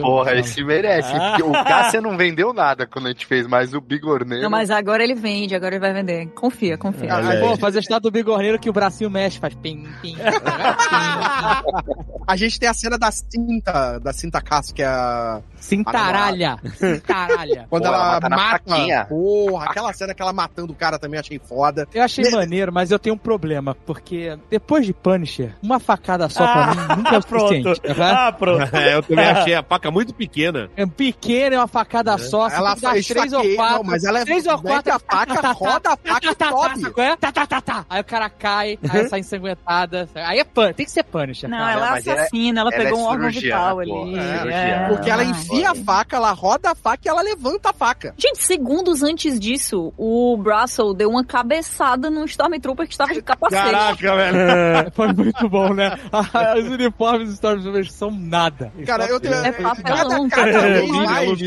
[0.00, 1.12] Porra, esse merece.
[1.14, 1.36] Ah.
[1.44, 4.42] O Cássia não vendeu nada quando a gente fez, mas o Bigorneiro.
[4.42, 6.26] Não, mas agora ele vende, agora ele vai vender.
[6.28, 7.08] Confia, confia.
[7.08, 10.16] Cara, Aí, pô, fazer estátua do bigorneiro que o bracinho mexe, faz pim, pim.
[12.26, 15.42] A gente tem a cena da cinta, da cinta Cass, que é a.
[15.56, 16.58] Cintaralha.
[16.74, 17.66] Cintaralha.
[17.68, 19.06] Quando Pô, ela ela, mata mata.
[19.08, 21.86] Porra, aquela cena que ela matando o cara também achei foda.
[21.92, 26.28] Eu achei Ne- maneiro, mas eu tenho um problema, porque depois de Punisher, uma facada
[26.28, 27.80] só pra Ah, mim nunca é o suficiente.
[27.80, 27.96] pronto.
[27.96, 28.28] tá?
[28.28, 28.64] Ah, pronto.
[28.76, 30.70] É, eu também achei a faca muito pequena.
[30.76, 32.48] É pequeno, é uma facada só.
[32.48, 33.76] você ela faz três ou esfaqueia, quatro.
[33.76, 34.92] não, mas ela é três ou quatro.
[34.92, 36.84] a faca, roda a faca tá, e tá, sobe.
[37.20, 37.86] Tá, tá, tá, tá.
[37.88, 40.08] Aí o cara cai, aí sai ensanguentada.
[40.14, 41.48] Aí é Punisher, tem que ser Punisher.
[41.48, 41.72] Não, cara.
[41.72, 44.18] ela é ela é- assassina, ela, ela é pegou um órgão vital ali.
[44.18, 44.54] É,
[44.84, 44.88] É.
[44.88, 45.26] Porque ela Ah.
[45.26, 48.14] enfia a faca, ela roda a faca e ela levanta a faca.
[48.18, 53.62] Gente, segundos antes disso, o Brassel deu uma cabeçada no Stormtrooper que estava de capacete.
[53.62, 54.36] Caraca, velho.
[54.38, 55.96] É, Foi muito bom, né?
[56.58, 58.72] Os uniformes dos Stormtroopers são nada.
[58.86, 59.34] Cara, eu tenho.
[59.34, 60.74] É papelão, cada, cada cara.
[60.80, 61.38] vez mais.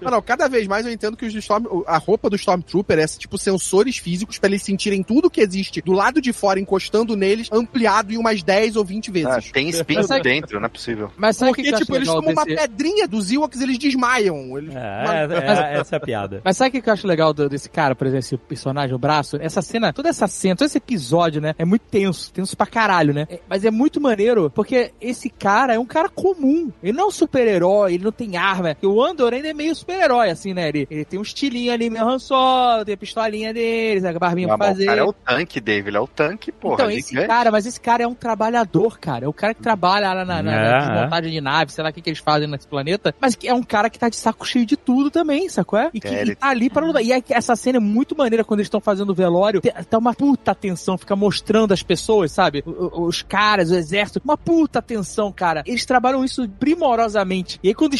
[0.00, 3.06] Não, não, cada vez mais eu entendo que os Storm, a roupa do Stormtrooper é
[3.06, 7.48] tipo sensores físicos pra eles sentirem tudo que existe do lado de fora encostando neles,
[7.52, 9.52] ampliado em umas 10 ou 20 Ah, vezes.
[9.52, 11.10] tem espinho sabe- dentro, não é possível.
[11.16, 12.56] Mas sabe o Porque, que, tipo, eles tomam uma desse...
[12.56, 14.56] pedrinha dos Ewoks eles desmaiam.
[14.58, 16.40] Eles, É, é, é, essa é a piada.
[16.44, 18.98] Mas sabe o que eu acho legal do- desse cara, por exemplo, esse personagem, o
[18.98, 19.36] braço?
[19.40, 21.54] Essa cena, toda essa cena, todo esse episódio, né?
[21.58, 23.26] É muito tenso, tenso pra caralho, né?
[23.28, 26.70] É- mas é muito maneiro, porque esse cara é um cara comum.
[26.82, 28.76] Ele não é um super-herói, ele não tem arma.
[28.82, 30.68] E o Andor ainda é meio super-herói, assim, né?
[30.68, 34.48] Ele, ele tem um estilinho ali, meio Han Solo, tem a pistolinha dele, a barbinha
[34.48, 34.84] pra fazer.
[34.84, 35.88] o cara é o tanque, Dave.
[35.88, 36.74] Ele é o tanque, porra.
[36.74, 37.26] então, esse gigante.
[37.28, 39.24] cara, mas esse cara é um trabalhador, cara.
[39.24, 41.90] É o cara que trabalha lá na, na, É, na desmontagem de nave, sei lá
[41.90, 43.14] o que, que eles fazem nesse planeta.
[43.20, 45.78] Mas é um cara que tá de saco cheio de tudo também, sacou?
[45.78, 45.90] É?
[45.94, 47.02] E que É, e ele- tá ali pra lutar.
[47.02, 49.60] E aí, essa cena é muito maneira quando eles estão fazendo o velório.
[49.88, 52.62] Tá uma puta atenção, fica mostrando as pessoas, sabe?
[52.66, 54.20] Os caras, o exército.
[54.24, 55.62] Uma puta atenção, cara.
[55.66, 57.58] Eles trabalham isso primorosamente.
[57.62, 57.94] E aí, quando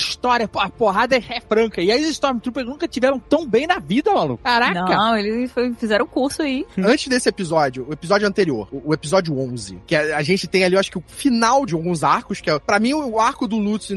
[0.48, 1.80] pô, a porrada é franca.
[1.80, 4.42] E aí, os Stormtroopers nunca tiveram tão bem na vida, maluco.
[4.42, 4.72] Caraca!
[4.96, 6.66] Não, eles foi- fizeram o curso aí.
[6.78, 10.64] Antes desse episódio, o episódio anterior, o, o episódio 11, que a, a gente tem
[10.64, 13.46] ali, eu acho que o final de alguns arcos, que é, pra mim o, arco
[13.46, 13.90] do Lutz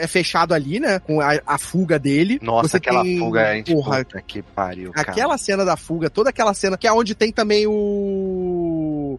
[0.00, 2.38] é fechado ali, né, com a, a fuga dele.
[2.42, 3.72] Nossa, Você aquela tem- fuga, a gente.
[3.72, 5.12] porra, Puta que pariu, cara.
[5.12, 8.59] aquela cena da fuga, toda aquela cena, que é onde tem também o...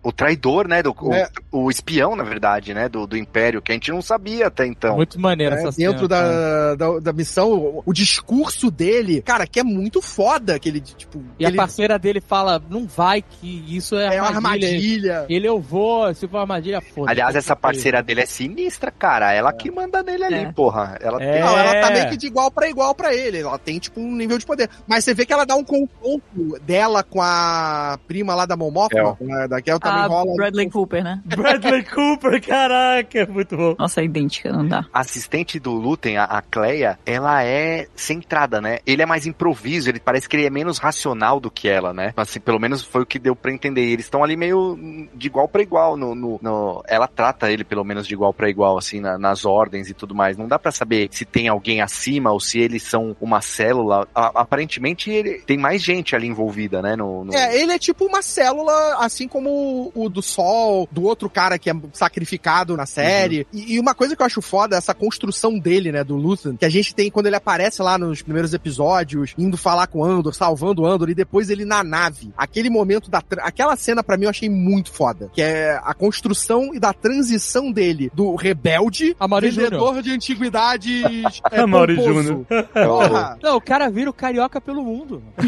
[0.04, 0.82] O traidor, né?
[0.84, 1.28] Do, o- É.
[1.52, 2.88] o, espião, na verdade, né?
[2.90, 4.96] Do, do Império, que a gente não sabia até então.
[4.96, 6.10] Muito maneiro é, essa dentro cena.
[6.10, 6.76] cara.
[6.76, 10.80] da, da, da missão, o, o discurso dele, cara, que é muito foda, que ele,
[10.82, 11.22] tipo...
[11.40, 14.68] E a ele parceira dele fala, não vai, que isso é, é uma armadilha.
[14.68, 15.26] armadilha.
[15.30, 17.12] Ele eu vou, se for armadilha, foda.
[17.12, 19.34] Aliás, essa parceira dele é sinistra, cara.
[19.34, 20.52] Ela que manda nele ali, É.
[20.52, 20.98] porra.
[21.02, 21.32] Ela É.
[21.34, 21.42] tem.
[21.42, 21.94] Não, ela tá É.
[21.94, 23.40] meio que de igual pra igual pra ele.
[23.40, 24.70] Ela tem, tipo, um nível de poder.
[24.88, 26.22] Mas você vê que ela dá um confronto
[26.62, 29.18] dela com a prima lá da Momófila.
[29.20, 30.32] né, Da Kel também A rola.
[30.32, 31.22] Ah, Bradley Cooper, né?
[31.26, 33.76] Bradley Cooper, caraca, muito bom.
[33.78, 34.86] Nossa, é idêntica, não dá.
[34.94, 38.80] A assistente do Lutem, a, a Cleia, ela é centrada, né?
[38.86, 42.14] Ele é mais improviso, ele parece que ele é menos racional do que ela, né?
[42.16, 43.82] Assim, pelo menos foi o que deu pra entender.
[43.82, 44.78] Eles estão ali meio
[45.14, 48.50] de igual pra igual no, no, no- ela trata ele pelo menos de igual pra
[48.50, 50.38] igual, assim, na- nas ordens e tudo mais.
[50.38, 54.08] Não dá pra saber se tem alguém acima ou se eles são uma célula.
[54.14, 56.96] A- aparentemente ele tem mais gente ali envolvida, né?
[56.96, 59.50] No, no- É, ele é tipo uma célula, assim como
[59.94, 63.48] o do Sol, do outro cara que é sacrificado na série.
[63.54, 66.56] E, e uma coisa que eu acho foda é essa construção dele, né, do Luthen,
[66.56, 70.04] que a gente tem quando ele aparece lá nos primeiros episódios, indo falar com o
[70.04, 72.32] Andor, salvando o Andor, e depois ele na nave.
[72.38, 73.22] Aquele momento da.
[73.40, 75.30] Aquela cena pra mim eu achei muito foda.
[75.34, 81.02] Que é a construção e da transição dele do rebelde, Amaury vendedor de antiguidades.
[81.52, 82.24] É, Amaury pomposo.
[82.24, 82.46] Júnior.
[82.74, 83.38] Porra!
[83.42, 85.22] Não, o cara vira o carioca pelo mundo.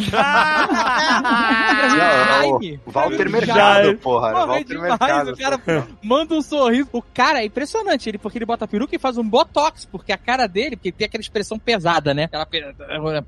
[2.86, 3.30] O Walter.
[3.30, 4.32] Mercado, porra.
[4.34, 5.32] Porra, é demais, Mercado.
[5.32, 6.90] o cara manda um sorriso.
[6.92, 10.12] O cara é impressionante, ele, porque ele bota a peruca e faz um botox, porque
[10.12, 12.26] a cara dele, porque tem aquela expressão pesada, né?
[12.26, 12.74] Aquela pe-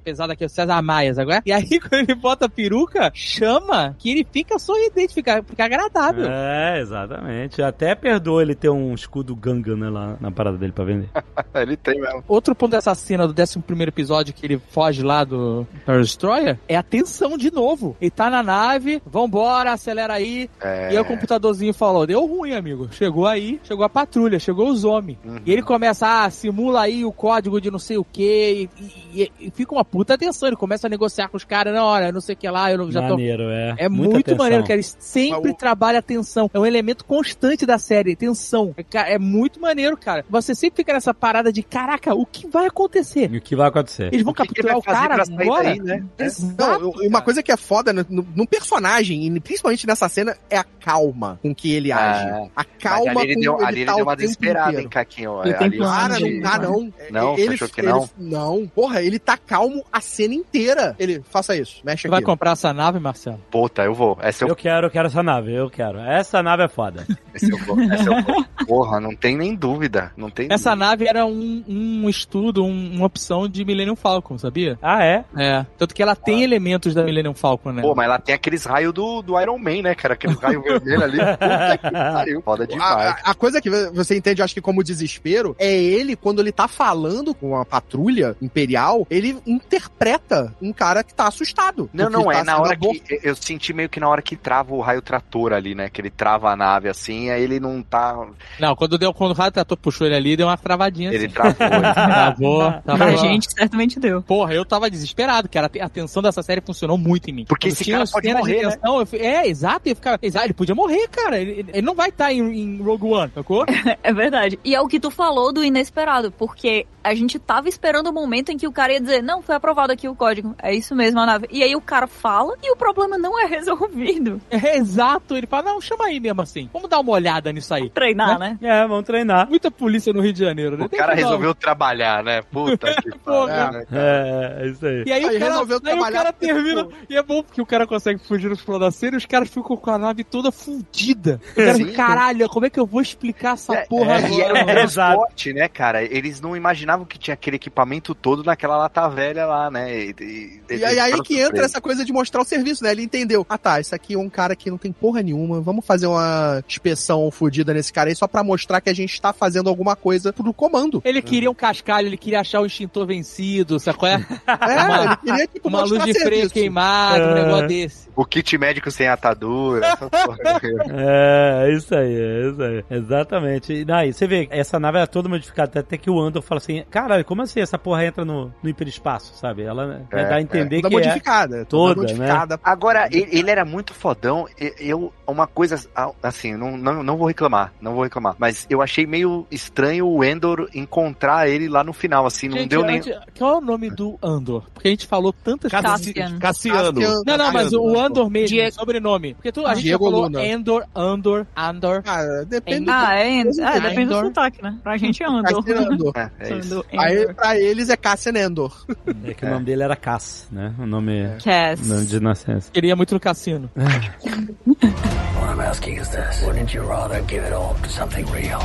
[0.04, 1.42] pesada que é o César Maias agora.
[1.46, 6.26] E aí, quando ele bota a peruca, chama que ele fica sorridente, fica, fica agradável.
[6.30, 7.62] É, exatamente.
[7.62, 11.10] Até perdoa ele ter um escudo Ganga né, lá na parada dele pra vender.
[11.56, 12.24] Ele tem mesmo.
[12.28, 16.76] Outro ponto dessa cena do 11 episódio que ele foge lá do Star Destroyer é
[16.76, 17.96] a tensão de novo.
[18.02, 20.50] Ele tá na nave, vambora, acelera aí.
[20.60, 20.75] É...
[20.92, 22.88] E aí o computadorzinho falou: deu ruim, amigo.
[22.92, 25.18] Chegou aí, chegou a patrulha, chegou os homens.
[25.26, 25.40] Uhum.
[25.46, 29.32] E ele começa, ah, simula aí o código de não sei o que e, e-
[29.40, 30.48] e fica uma puta tensão.
[30.48, 32.78] Ele começa a negociar com os caras, não, olha, não sei o que lá, eu
[32.78, 33.10] não- já tô.
[33.16, 33.76] Maneiro, é.
[33.78, 34.38] É Muita muito atenção.
[34.46, 36.50] maneiro, que ele sempre o- trabalha a tensão.
[36.54, 38.74] É um elemento constante da série, tensão.
[38.94, 40.26] É, é muito maneiro, cara.
[40.30, 43.32] Você sempre fica nessa parada de, caraca, o que vai acontecer?
[43.32, 44.10] E o que vai acontecer?
[44.12, 45.64] Eles vão O que que capturar ele o vai fazer cara agora?
[45.64, 46.04] daí, né?
[46.20, 47.22] Não, Exato, eu- uma cara.
[47.24, 51.40] coisa que é foda no, no- no personagem, e principalmente nessa cena, é a calma
[51.42, 52.30] com que ele age.
[52.30, 54.16] Ah, A calma Mas ali ele com deu, ele ali ele tá deu o uma
[54.16, 54.82] tempo desesperada, inteiro.
[54.84, 55.42] hein, Caquinho?
[55.44, 56.94] Ele tem Ali, Cara, de- não tá não.
[57.12, 58.10] Não, ele, você achou que ele- não?
[58.18, 58.68] Não.
[58.68, 60.96] Porra, ele tá calmo a cena inteira.
[61.00, 62.26] Ele, faça isso, mexe Você vai aqui.
[62.26, 63.40] comprar essa nave, Marcelo?
[63.50, 64.18] Puta, eu vou.
[64.22, 66.00] Essa eu, Eu quero, eu quero essa nave, eu quero.
[66.00, 67.06] Essa nave é foda.
[67.34, 67.82] essa eu vou.
[67.82, 68.46] Essa eu vou.
[68.68, 70.12] Porra, não tem nem dúvida.
[70.16, 74.78] Não tem Essa nave era um, um estudo, um- uma opção de Millennium Falcon, sabia?
[74.82, 75.26] Ah, é?
[75.36, 75.66] É.
[75.80, 77.82] Tanto que ela tem elementos da Millennium Falcon, né?
[77.82, 80.14] Pô, mas ela tem aqueles raios do, do Iron Man, né, cara?
[80.14, 81.18] Aqueles raios vermelhos ali.
[81.20, 82.42] Puta que pariu.
[82.42, 83.16] Foda demais.
[83.24, 86.68] A, a- coisa que você entende, acho que como desespero, é ele, quando ele tá
[86.68, 91.90] falando com a patrulha imperial, ele interpreta um cara que tá assustado.
[91.94, 93.20] Não, não, tá é na hora abor- que.
[93.24, 95.90] Eu senti meio que na hora que trava o raio trator ali, né?
[95.90, 98.16] Que ele trava a nave assim, aí ele não tá.
[98.60, 101.34] Não, quando, deu, quando o raio trator puxou ele ali, deu uma travadinha Ele assim.
[101.34, 101.56] travou.
[101.66, 102.98] ele- Travou, travou.
[102.98, 104.22] Pra gente, certamente deu.
[104.22, 105.70] Porra, eu tava desesperado, cara.
[105.82, 107.46] A tensão dessa série funcionou muito em mim.
[107.46, 108.72] Porque Quando esse cara pode morrer, né?
[108.72, 109.88] tensão, eu fui- É, exato.
[109.90, 111.40] Eu ficava, ele podia morrer, cara.
[111.40, 113.66] Ele, ele não vai estar em, em Rogue One, sacou?
[114.04, 114.60] É verdade.
[114.64, 118.50] E é o que tu falou do inesperado, porque a gente tava esperando o momento
[118.52, 120.56] em que o cara ia dizer, não, foi aprovado aqui o código.
[120.62, 121.48] É isso mesmo, a nave.
[121.52, 124.42] E aí o cara fala e o problema não é resolvido.
[124.50, 125.36] É exato.
[125.36, 126.70] Ele fala, não, chama aí mesmo assim.
[126.74, 127.90] Vamos dar uma olhada nisso aí.
[127.90, 128.58] Treinar, né?
[128.62, 129.48] É, vamos treinar.
[129.50, 130.86] Muita polícia no Rio de Janeiro, né?
[130.86, 132.42] O Tem cara dar- resolveu trabalhar, né?
[132.42, 133.86] Puta que pariu, né?
[133.92, 135.04] É, é isso aí.
[135.06, 136.84] E aí, Aí o cara, resolveu aí o trabalhar cara porque, termina.
[136.86, 139.26] tipo- E é bom porque o cara consegue fugir no final da cena e os
[139.26, 141.40] caras ficam com a nave toda fundida.
[141.56, 144.54] O cara, caralho, como é que eu vou explicar essa É, porra é, e era
[144.54, 144.84] um agora?
[144.84, 145.16] Exato.
[145.18, 146.04] transporte, né, cara?
[146.04, 149.92] Eles não imaginavam que tinha aquele equipamento todo naquela lata velha lá, né?
[149.98, 152.92] E, e- E, eles aí, aí que entra essa coisa de mostrar o serviço, né?
[152.92, 153.44] Ele entendeu.
[153.50, 155.60] Ah tá, esse aqui é um cara que não tem porra nenhuma.
[155.62, 159.34] Vamos fazer uma inspeção fodida nesse cara aí só pra mostrar que a gente tá
[159.34, 161.02] fazendo alguma coisa pro comando.
[161.04, 164.08] Ele queria um cascalho, ele queria achar o extintor vencido, sacou?
[164.08, 164.16] É?
[164.48, 167.44] É, ele queria tipo Uma luz de freio queimada, um É.
[167.44, 168.10] negócio desse.
[168.16, 170.38] O kit médico sem atadura, essa porra.
[170.98, 172.84] É, isso aí, é isso aí.
[172.90, 173.74] Exatamente.
[173.74, 176.84] E daí, você vê, essa nave era toda modificada, até que o Andor fala assim,
[176.90, 179.64] caralho, como assim essa porra entra no, no hiperespaço, sabe?
[179.64, 181.00] Ela né, É, dá a entender Toda que é...
[181.08, 181.66] modificada.
[181.66, 182.60] toda, modificada.
[182.64, 184.48] Agora, ele, ele era muito fodão.
[184.80, 185.80] Eu, uma coisa,
[186.24, 188.36] assim, não, não, não vou reclamar, não vou reclamar.
[188.38, 192.70] Mas eu achei meio estranho o Endor encontrar ele lá no final, assim, não Gente,
[192.70, 192.98] deu nem.
[192.98, 194.64] antes- Qual é o nome do Andor?
[194.74, 195.92] Porque a gente falou tantas coisas.
[195.92, 196.40] Cassian.
[196.40, 196.94] Cassiano.
[196.94, 197.24] Cassiano.
[197.26, 199.34] Não, não, mas o Andor mesmo, Diego- sobrenome.
[199.34, 200.40] Porque tu, a gente já Diego falou Luna.
[200.42, 202.04] Andor, Andor, Andor.
[202.06, 203.44] Ah, depende Ah, é, é, É,
[203.80, 204.26] depende do Endor.
[204.26, 204.78] sotaque, né?
[204.84, 205.64] Pra gente é do Andor.
[205.94, 206.14] Endor.
[206.16, 206.75] É, é isso.
[206.80, 207.34] Andor, Aí, Endor.
[207.36, 208.86] pra eles, é Cassian Endor.
[209.24, 210.74] É que o nome dele era Cass, né?
[210.80, 211.88] O nome, Cass.
[211.88, 212.72] nome de nascença.
[212.72, 213.70] Queria muito no cassino.
[213.76, 216.42] What I'm asking is this.
[216.44, 218.60] Wouldn't you rather give it all to something real?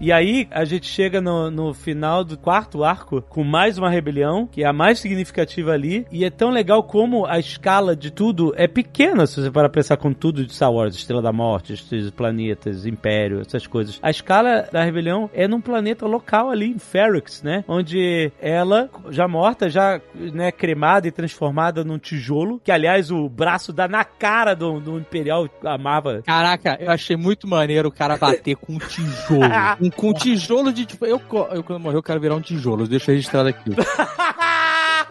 [0.00, 4.46] E aí, a gente chega no, no final do quarto arco com mais uma rebelião,
[4.46, 6.06] que é a mais significativa ali.
[6.10, 9.80] E é tão legal como a escala de tudo é pequena, se você parar pra
[9.80, 11.74] pensar com tudo de Star Wars, Estrela da Morte,
[12.14, 13.98] planetas, Império, essas coisas.
[14.02, 17.64] A escala da rebelião é num planeta local ali, em Ferrix, né?
[17.66, 23.72] Onde ela, já morta, já né, cremada e transformada num tijolo, que aliás o braço
[23.72, 26.20] dá na cara do, do Imperial, amava.
[26.26, 29.44] Caraca, eu achei muito maneiro o cara bater com um tijolo.
[29.80, 31.04] Um- com tijolo de tipo.
[31.06, 31.20] Eu,
[31.52, 32.86] eu quando morrer, eu quero virar um tijolo.
[32.86, 33.70] Deixa registrado aqui.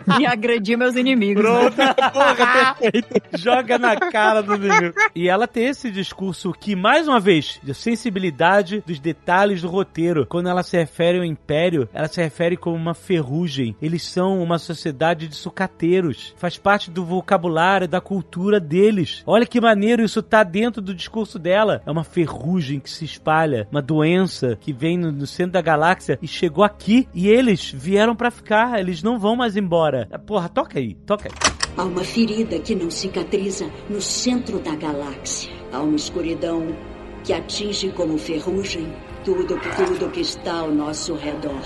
[0.19, 1.43] E agredir meus inimigos.
[1.43, 1.93] né?
[2.13, 3.21] Porra, perfeito.
[3.37, 4.93] joga na cara do inimigo.
[5.15, 10.25] E ela tem esse discurso que, mais uma vez, de sensibilidade dos detalhes do roteiro.
[10.27, 13.75] Quando ela se refere ao Império, ela se refere como uma ferrugem.
[13.81, 16.33] Eles são uma sociedade de sucateiros.
[16.37, 19.23] Faz parte do vocabulário, da cultura deles.
[19.25, 21.81] Olha que maneiro isso tá dentro do discurso dela.
[21.85, 26.17] É uma ferrugem que se espalha, uma doença que vem no, no centro da galáxia
[26.21, 27.07] e chegou aqui.
[27.13, 28.79] E eles vieram pra ficar.
[28.79, 29.92] Eles não vão mais embora.
[30.25, 31.53] Porra, toca aí, toca aí.
[31.75, 35.51] Há uma ferida que não cicatriza no centro da galáxia.
[35.71, 36.75] Há uma escuridão
[37.23, 38.93] que atinge como ferrugem
[39.23, 41.63] tudo, tudo que está ao nosso redor.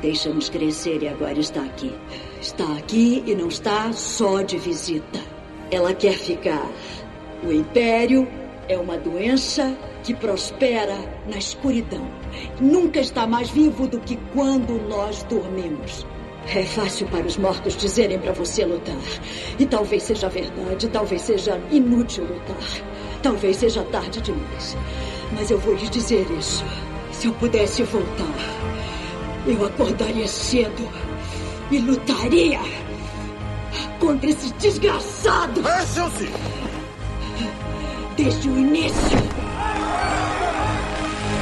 [0.00, 1.92] Deixa-nos crescer e agora está aqui.
[2.40, 5.20] Está aqui e não está só de visita.
[5.70, 6.68] Ela quer ficar.
[7.44, 8.26] O Império
[8.68, 10.96] é uma doença que prospera
[11.28, 12.06] na escuridão.
[12.60, 16.06] Nunca está mais vivo do que quando nós dormimos.
[16.52, 18.96] É fácil para os mortos dizerem para você lutar.
[19.58, 22.84] E talvez seja verdade, talvez seja inútil lutar.
[23.22, 24.76] Talvez seja tarde demais.
[25.32, 26.64] Mas eu vou lhes dizer isso.
[27.10, 28.34] Se eu pudesse voltar,
[29.46, 30.88] eu acordaria cedo
[31.70, 32.60] e lutaria
[33.98, 35.62] contra esse desgraçado.
[38.16, 39.18] Desde o início.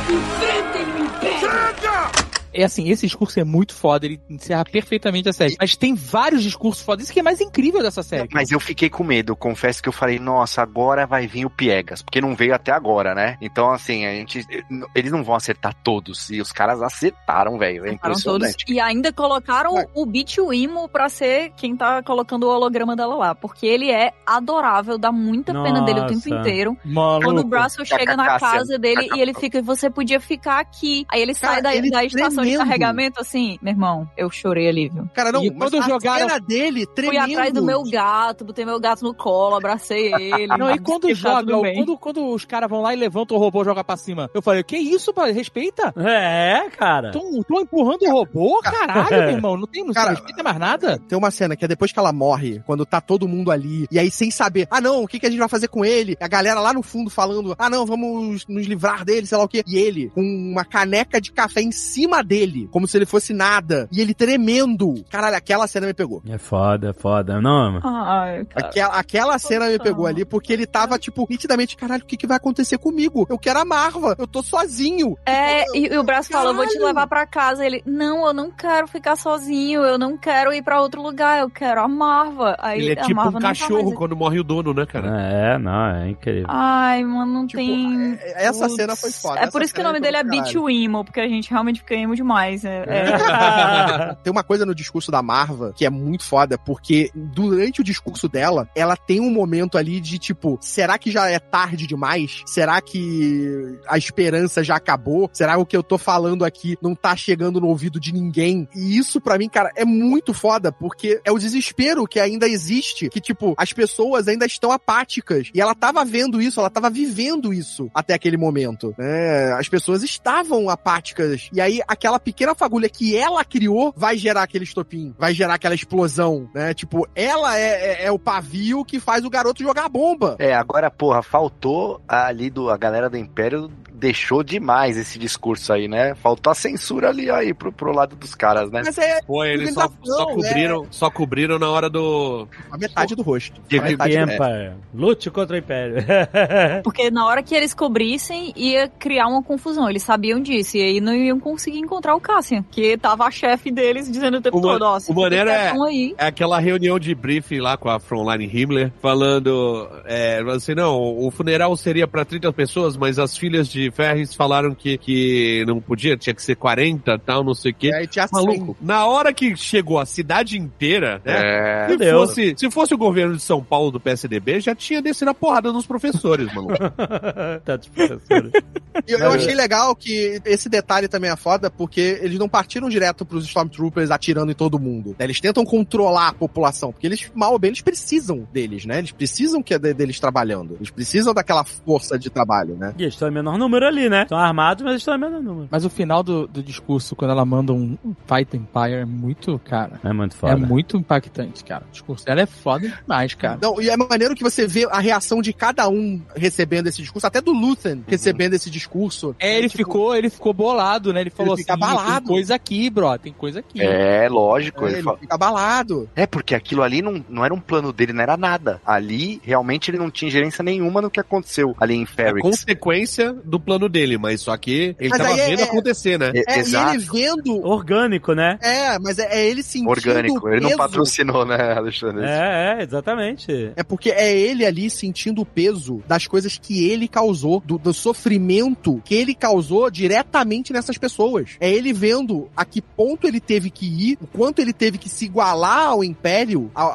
[0.08, 2.21] Enfrentem o Império!
[2.52, 5.56] É assim, esse discurso é muito foda, ele encerra perfeitamente a série.
[5.58, 7.02] Mas tem vários discursos foda.
[7.02, 8.28] Isso que é mais incrível dessa série.
[8.32, 12.02] Mas eu fiquei com medo, confesso que eu falei, nossa, agora vai vir o Piegas,
[12.02, 13.36] porque não veio até agora, né?
[13.40, 14.46] Então, assim, a gente.
[14.94, 16.30] Eles não vão acertar todos.
[16.30, 17.86] E os caras acertaram, velho.
[17.86, 18.56] É impressionante.
[18.56, 18.64] todos.
[18.68, 19.86] E ainda colocaram Vai.
[19.94, 23.34] o Beat Wimo pra ser quem tá colocando o holograma dela lá.
[23.34, 26.40] Porque ele é adorável, dá muita pena dele o tempo Nossa.
[26.40, 26.76] inteiro.
[26.84, 27.24] Maluco.
[27.26, 31.04] Quando o Braço chega na casa dele e ele fica, você podia ficar aqui.
[31.08, 32.66] Aí ele Cara, sai da, ele da estação de tremendo.
[32.68, 35.08] carregamento assim, meu irmão, eu chorei ali, viu?
[35.14, 37.32] Cara, não, E mas quando a jogaram- cena dele Fui tremendo.
[37.32, 40.46] atrás do meu gato, botei meu gato no colo, abracei ele.
[40.58, 43.62] Não, e quando tá joga, quando, quando os caras vão lá e levantam o robô
[43.62, 45.32] e jogam pra cima, eu falei, que isso, pai?
[45.32, 45.92] Respeita?
[45.96, 47.10] É, cara.
[47.12, 47.20] Tô,
[47.60, 48.60] empurrando o robô?
[48.62, 50.98] Caralho, meu irmão, não tem, não Cara, respeita mais nada?
[51.08, 53.98] Tem uma cena que é depois que ela morre, quando tá todo mundo ali, e
[53.98, 56.16] aí sem saber, ah não, o que, que a gente vai fazer com ele?
[56.20, 59.48] A galera lá no fundo falando, ah não, vamos nos livrar dele, sei lá o
[59.48, 59.62] quê.
[59.66, 62.31] E ele, com uma caneca de café em cima dele,
[62.70, 63.88] como se ele fosse nada.
[63.92, 65.04] E ele tremendo.
[65.10, 66.22] Caralho, aquela cena me pegou.
[66.28, 67.40] É foda, é foda.
[67.40, 67.80] Não, mano.
[67.84, 68.66] Ai, cara.
[68.66, 72.26] Aquela, aquela cena me pegou ali, porque ele tava, tipo, nitidamente, caralho, o que, que
[72.26, 73.26] vai acontecer comigo?
[73.28, 75.16] Eu quero a Marva, eu tô sozinho.
[75.26, 76.86] É, e, e o braço fala, eu vou te Caralho.
[76.86, 77.64] levar pra casa.
[77.64, 81.50] Ele, não, eu não quero ficar sozinho, eu não quero ir pra outro lugar, eu
[81.50, 82.56] quero a Marva.
[82.58, 84.86] Aí Ele é a tipo Marva um tá cachorro mais- quando morre o dono, né,
[84.86, 85.08] cara?
[85.20, 86.46] É, não, é incrível.
[86.48, 88.14] Ai, mano, não Tipo, tem.
[88.20, 88.76] é- essa Putz.
[88.76, 89.40] cena foi foda.
[89.40, 90.62] É por isso que o nome dele é caralho.
[90.64, 92.64] Wimo, porque a gente realmente fica emo demais.
[92.64, 97.80] É, é- Tem uma coisa no discurso da Marva que é muito foda, porque durante
[97.80, 101.86] o discurso dela, ela tem um momento ali de tipo, será que já é tarde
[101.86, 102.42] demais?
[102.46, 105.28] Será que a esperança já acabou?
[105.32, 108.68] Será que o que eu tô falando aqui não tá chegando no ouvido de ninguém?
[108.74, 113.08] E isso pra mim, cara, é muito foda, porque é o desespero que ainda existe,
[113.08, 115.48] que tipo, as pessoas ainda estão apáticas.
[115.54, 118.94] E ela tava vendo isso, ela tava vivendo isso até aquele momento.
[118.98, 119.52] né?
[119.54, 121.48] As pessoas estavam apáticas.
[121.52, 125.74] E aí, aquela pequena fagulha que ela criou vai gerar aquele estopim, vai gerar aquela
[125.74, 126.74] explosão, né?
[126.74, 130.36] Tipo, ela é, é- é o pavio que faz o garoto jogar a bomba.
[130.38, 133.70] É, agora, porra, faltou ali do a galera do Império
[134.02, 136.16] deixou demais esse discurso aí, né?
[136.16, 138.82] Faltou a censura ali aí pro, pro lado dos caras, né?
[138.84, 142.48] Mas é Pô, eles só, só Organização, cobriram, só cobriram na hora do.
[142.68, 143.60] a metade do rosto.
[143.60, 144.18] A metade.
[144.18, 144.72] Empire.
[144.92, 146.04] Lute contra o Império.
[146.82, 149.88] Porque na hora que eles cobrissem, ia criar uma confusão.
[149.88, 150.76] Eles sabiam disso.
[150.76, 152.64] E aí não iam conseguir encontrar o Cassian.
[152.72, 155.72] Que tava a chefe deles dizendo o tempo O todo, ó, o maneiro é-.
[156.18, 161.30] É aquela reunião de briefing lá com a Frontline Himmler, falando é, assim, não, o
[161.30, 166.16] funeral seria pra 30 pessoas, mas as filhas de Ferris falaram que, que não podia,
[166.16, 167.88] tinha que ser 40 tal, não sei o quê.
[167.88, 171.34] E aí tinha Maluco, na hora que chegou a cidade inteira, né?
[171.36, 171.88] É.
[171.98, 175.34] Se fosse, se fosse o governo de São Paulo do PSDB, já tinha descido a
[175.34, 176.74] porrada nos professores, maluco.
[177.64, 178.52] Tantos professores.
[179.08, 182.90] E eu, eu achei legal que esse detalhe também é foda, porque eles não partiram
[182.90, 185.16] direto pros Stormtroopers atirando em todo mundo.
[185.18, 185.24] né?
[185.24, 188.98] Eles tentam controlar a população, porque eles, mal ou bem, eles precisam deles, né?
[188.98, 190.74] Eles precisam que é de- deles trabalhando.
[190.78, 192.94] Eles precisam daquela força de trabalho, né?
[192.98, 194.22] E eles estão em menor número ali, né?
[194.22, 195.68] Estão armados, mas estão menor número.
[195.70, 197.96] Mas o final do, do discurso, quando ela manda um
[198.26, 200.00] Fight Empire, é muito, cara.
[200.04, 200.52] É muito foda.
[200.52, 201.84] É muito impactante, cara.
[201.88, 203.58] O discurso dela é foda demais, cara.
[203.62, 207.26] Não, e é maneiro que você vê a reação de cada um recebendo esse discurso,
[207.26, 209.34] até do Luthen recebendo esse discurso.
[209.38, 211.20] É, ele Tipo, ficou, ele ficou bolado, né?
[211.20, 212.26] Ele falou fica assim, abalado.
[212.26, 213.80] tem coisa aqui, bro, tem coisa aqui.
[213.80, 214.84] É, lógico.
[214.84, 216.08] é, ele ele fala- fica abalado.
[216.14, 218.80] É, porque aquilo ali não, não era um plano dele, não era nada.
[218.84, 222.42] Ali, realmente, ele não tinha ingerência nenhuma no que aconteceu ali em É Ferrix.
[222.42, 226.32] consequência do plano dele, mas só que ele Mas tava é- vendo é- acontecer, né?
[226.34, 226.92] É, É, exato.
[226.92, 227.64] e ele vendo.
[227.66, 228.58] Orgânico, né?
[228.60, 229.90] É, mas é, é ele sentindo.
[229.90, 230.48] Orgânico.
[230.48, 232.24] Ele não patrocinou, né, Alexandre?
[232.26, 233.72] É, é, exatamente.
[233.76, 237.92] É porque é ele ali sentindo o peso das coisas que ele causou, do, do
[237.92, 241.50] sofrimento que ele causou diretamente nessas pessoas.
[241.60, 245.08] É ele vendo a que ponto ele teve que ir, o quanto ele teve que
[245.08, 246.88] se igualar ao Império, a, a-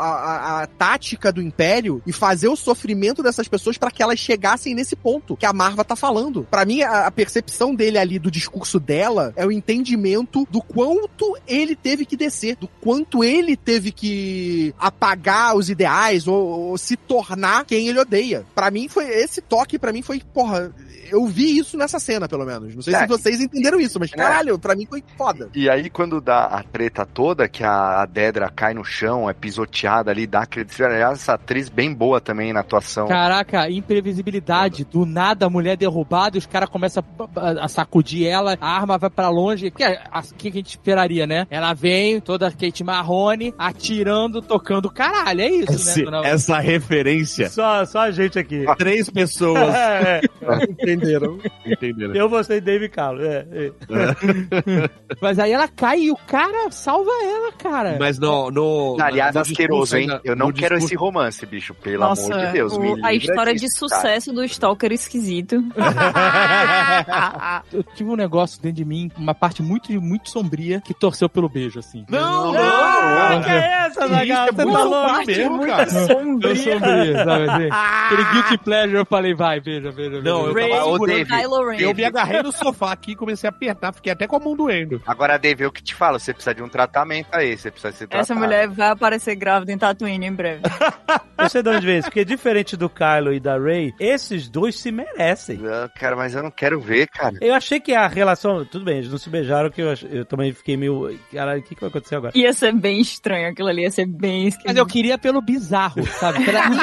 [0.60, 4.73] a- a tática do Império e fazer o sofrimento dessas pessoas para que elas chegassem
[4.73, 6.48] nesse ponto que a Marva tá falando.
[6.57, 11.38] Pra mim, a, a percepção dele ali do discurso dela é o entendimento do quanto
[11.47, 16.97] ele teve que descer, do quanto ele teve que apagar os ideais ou, ou se
[16.97, 18.43] tornar quem ele odeia.
[18.55, 20.73] Pra mim foi esse toque pra mim foi, porra,
[21.11, 22.75] eu vi isso nessa cena pelo menos.
[22.75, 22.99] Não sei É.
[22.99, 24.15] se vocês entenderam isso, mas É.
[24.15, 25.49] caralho, pra mim foi foda.
[25.55, 29.34] E aí, quando dá a treta toda, que a, a Dedra cai no chão, é
[29.34, 30.84] pisoteada ali, dá acredito.
[30.84, 33.07] Aliás, essa atriz bem boa também na atuação.
[33.07, 34.85] Caraca, imprevisibilidade.
[34.85, 37.03] Do nada a mulher derrubada e os caras começam
[37.35, 39.67] a, a sacudir ela, a arma vai pra longe.
[39.67, 41.45] O que, a- que a gente esperaria, né?
[41.49, 45.41] Ela vem, toda Kate Marrone, atirando, tocando caralho.
[45.41, 46.05] É isso, Esse- né?
[46.05, 47.49] dona- essa referência.
[47.49, 48.65] Só, só a gente aqui.
[48.77, 50.67] Três pessoas É, é.
[50.97, 51.39] Entenderam.
[51.65, 52.15] Entenderam?
[52.15, 53.21] Eu gostei de Dave Carlo.
[53.23, 53.71] É, é.
[55.21, 57.97] Mas aí ela cai e o cara salva ela, cara.
[57.99, 58.51] Mas no.
[58.51, 60.21] no Aliás, no asqueroso, discurso hein?
[60.23, 61.73] Eu não quero discurso- esse romance, bicho.
[61.75, 62.73] Pelo Nossa, amor de Deus.
[62.73, 63.77] o- a história de cara.
[63.77, 65.63] sucesso do Stalker esquisito.
[67.71, 71.49] Eu tive um negócio dentro de mim, uma parte muito, muito sombria, que torceu pelo
[71.49, 72.05] beijo, assim.
[72.09, 72.61] Não, não!
[72.61, 74.47] Ah, que é essa, Zagal?
[74.47, 75.25] Você tá louco?
[75.27, 75.83] mesmo, cara.
[75.83, 77.69] Eu sombrio, sabe assim?
[77.71, 80.23] Aquele guilty pleasure, eu falei, vai, beija, beija, beija.
[80.29, 81.15] Não, eu tava Ô, segurando.
[81.18, 81.77] Dave, Kylo Ren.
[81.80, 84.55] Eu me agarrei no sofá aqui e comecei a apertar, fiquei até com a mão
[84.55, 85.01] doendo.
[85.05, 88.07] Agora, Dave, eu que te falo, você precisa de um tratamento aí, você precisa se
[88.07, 88.22] tratar.
[88.22, 90.61] Essa mulher vai aparecer grávida em Tatooine em breve.
[91.39, 94.76] Eu sei de onde vem isso, porque diferente do Kylo e da Ray, esses dois
[94.80, 95.61] se merecem.
[95.68, 97.35] Ah, Cara, mas eu não quero ver, cara.
[97.39, 98.65] Eu achei que a relação.
[98.65, 101.15] Tudo bem, eles não se beijaram, que eu, ach- eu também fiquei meio.
[101.31, 102.34] Caralho, o que, que vai acontecer agora?
[102.35, 104.65] Ia ser bem estranho aquilo ali, ia ser bem esquisito.
[104.68, 106.43] Mas eu queria pelo bizarro, sabe?
[106.43, 106.59] Pela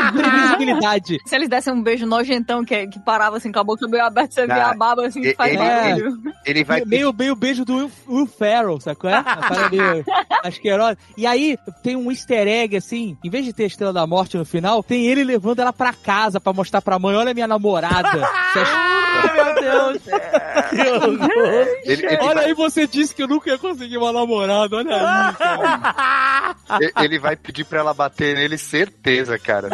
[0.49, 1.19] imprevisibilidade.
[1.27, 4.33] Se eles dessem um beijo nojentão que, que parava assim com a boca meio aberta,
[4.35, 6.23] você vê Ah, a baba assim que ele- faz ele- barulho.
[6.45, 6.85] Ele vai.
[6.85, 9.09] Meio, meio beijo do Will, Will Ferrell, sacou?
[9.11, 9.25] É?
[9.71, 10.05] Meio
[10.45, 10.99] asquerosa.
[11.17, 14.37] E aí, tem um easter egg, assim, em vez de ter a Estrela da Morte
[14.37, 18.09] no final, tem ele levando ela pra casa pra mostrar pra mãe, olha minha namorada.
[18.55, 20.03] Ai, meu Deus!
[21.85, 24.91] Ele, ele Olha vai, aí, você disse que eu nunca ia conseguir uma namorada, olha
[24.95, 25.35] aí.
[25.35, 26.57] cara.
[26.81, 29.69] ele- ele vai pedir pra ela bater nele, certeza, cara.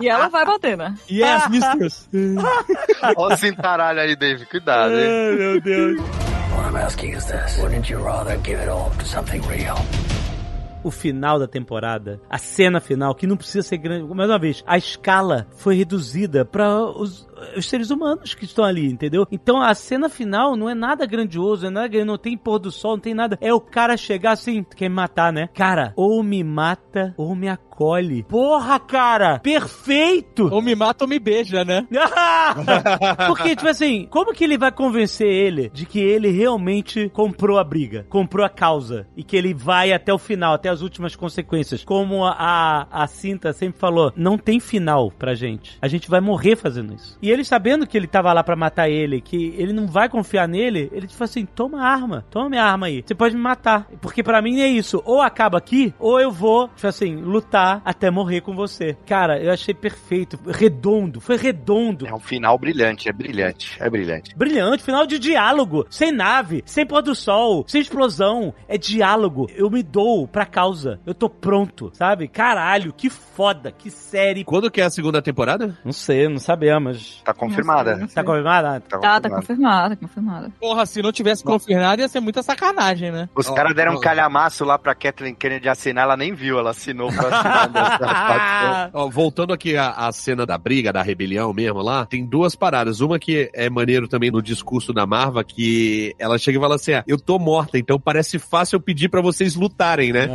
[0.00, 0.94] E ela vai bater, né?
[1.10, 2.08] Yes, mistress.
[3.16, 4.44] Olha o cintaralho aí, Dave.
[4.46, 5.06] Cuidado, hein?
[5.06, 6.00] Ai, meu Deus.
[6.00, 7.58] What I'm asking is this.
[7.58, 9.76] Wouldn't you rather give it all to something real?
[10.82, 14.12] O final da temporada, a cena final, que não precisa ser grande.
[14.14, 18.86] Mais uma vez, a escala foi reduzida para os, os seres humanos que estão ali,
[18.86, 19.26] entendeu?
[19.30, 22.70] Então a cena final não é nada grandioso, não é nada não tem pôr do
[22.70, 23.38] sol, não tem nada.
[23.40, 25.48] É o cara chegar assim, quer me matar, né?
[25.54, 28.22] Cara, ou me mata ou me acolhe.
[28.24, 29.38] Porra, cara!
[29.38, 30.48] Perfeito!
[30.50, 31.86] Ou me mata ou me beija, né?
[33.26, 37.64] Porque, tipo assim, como que ele vai convencer ele de que ele realmente comprou a
[37.64, 41.84] briga, comprou a causa e que ele vai até o final, até as últimas consequências?
[41.84, 45.78] Como a, a, a Cinta sempre falou, não tem final pra gente.
[45.80, 47.16] A gente vai morrer fazendo isso.
[47.22, 50.48] E ele sabendo que ele tava lá pra matar ele, que ele não vai confiar
[50.48, 53.02] nele, ele tipo assim, toma a arma, toma minha arma aí.
[53.04, 53.88] Você pode me matar.
[54.00, 58.10] Porque pra mim é isso, ou acaba aqui, ou eu vou, tipo assim, lutar até
[58.10, 58.96] morrer com você.
[59.06, 62.06] Cara, eu achei perfeito, redondo, foi redondo.
[62.06, 64.36] É um final brilhante, é brilhante, é brilhante.
[64.36, 69.48] Brilhante, final de diálogo, sem nave, sem pôr do sol, sem explosão, é diálogo.
[69.54, 72.28] Eu me dou pra causa, eu tô pronto, sabe?
[72.28, 74.44] Caralho, que foda, que série.
[74.44, 75.78] Quando que é a segunda temporada?
[75.84, 77.17] Não sei, não sabemos.
[77.24, 77.90] Tá confirmada.
[77.90, 78.14] Não sei, não sei.
[78.14, 78.80] Tá confirmada?
[78.80, 79.36] Tá Tá, tá confirmada.
[79.38, 80.52] confirmada, confirmada.
[80.60, 83.28] Porra, se não tivesse confirmado, ia ser muita sacanagem, né?
[83.34, 87.10] Os caras deram um calhamaço lá pra Kathleen Kennedy assinar, ela nem viu, ela assinou
[87.12, 88.90] pra assinar.
[88.94, 93.00] Ó, voltando aqui à, à cena da briga, da rebelião mesmo lá, tem duas paradas.
[93.00, 96.92] Uma que é maneiro também no discurso da Marva, que ela chega e fala assim:
[96.94, 100.28] ah, eu tô morta, então parece fácil eu pedir pra vocês lutarem, né?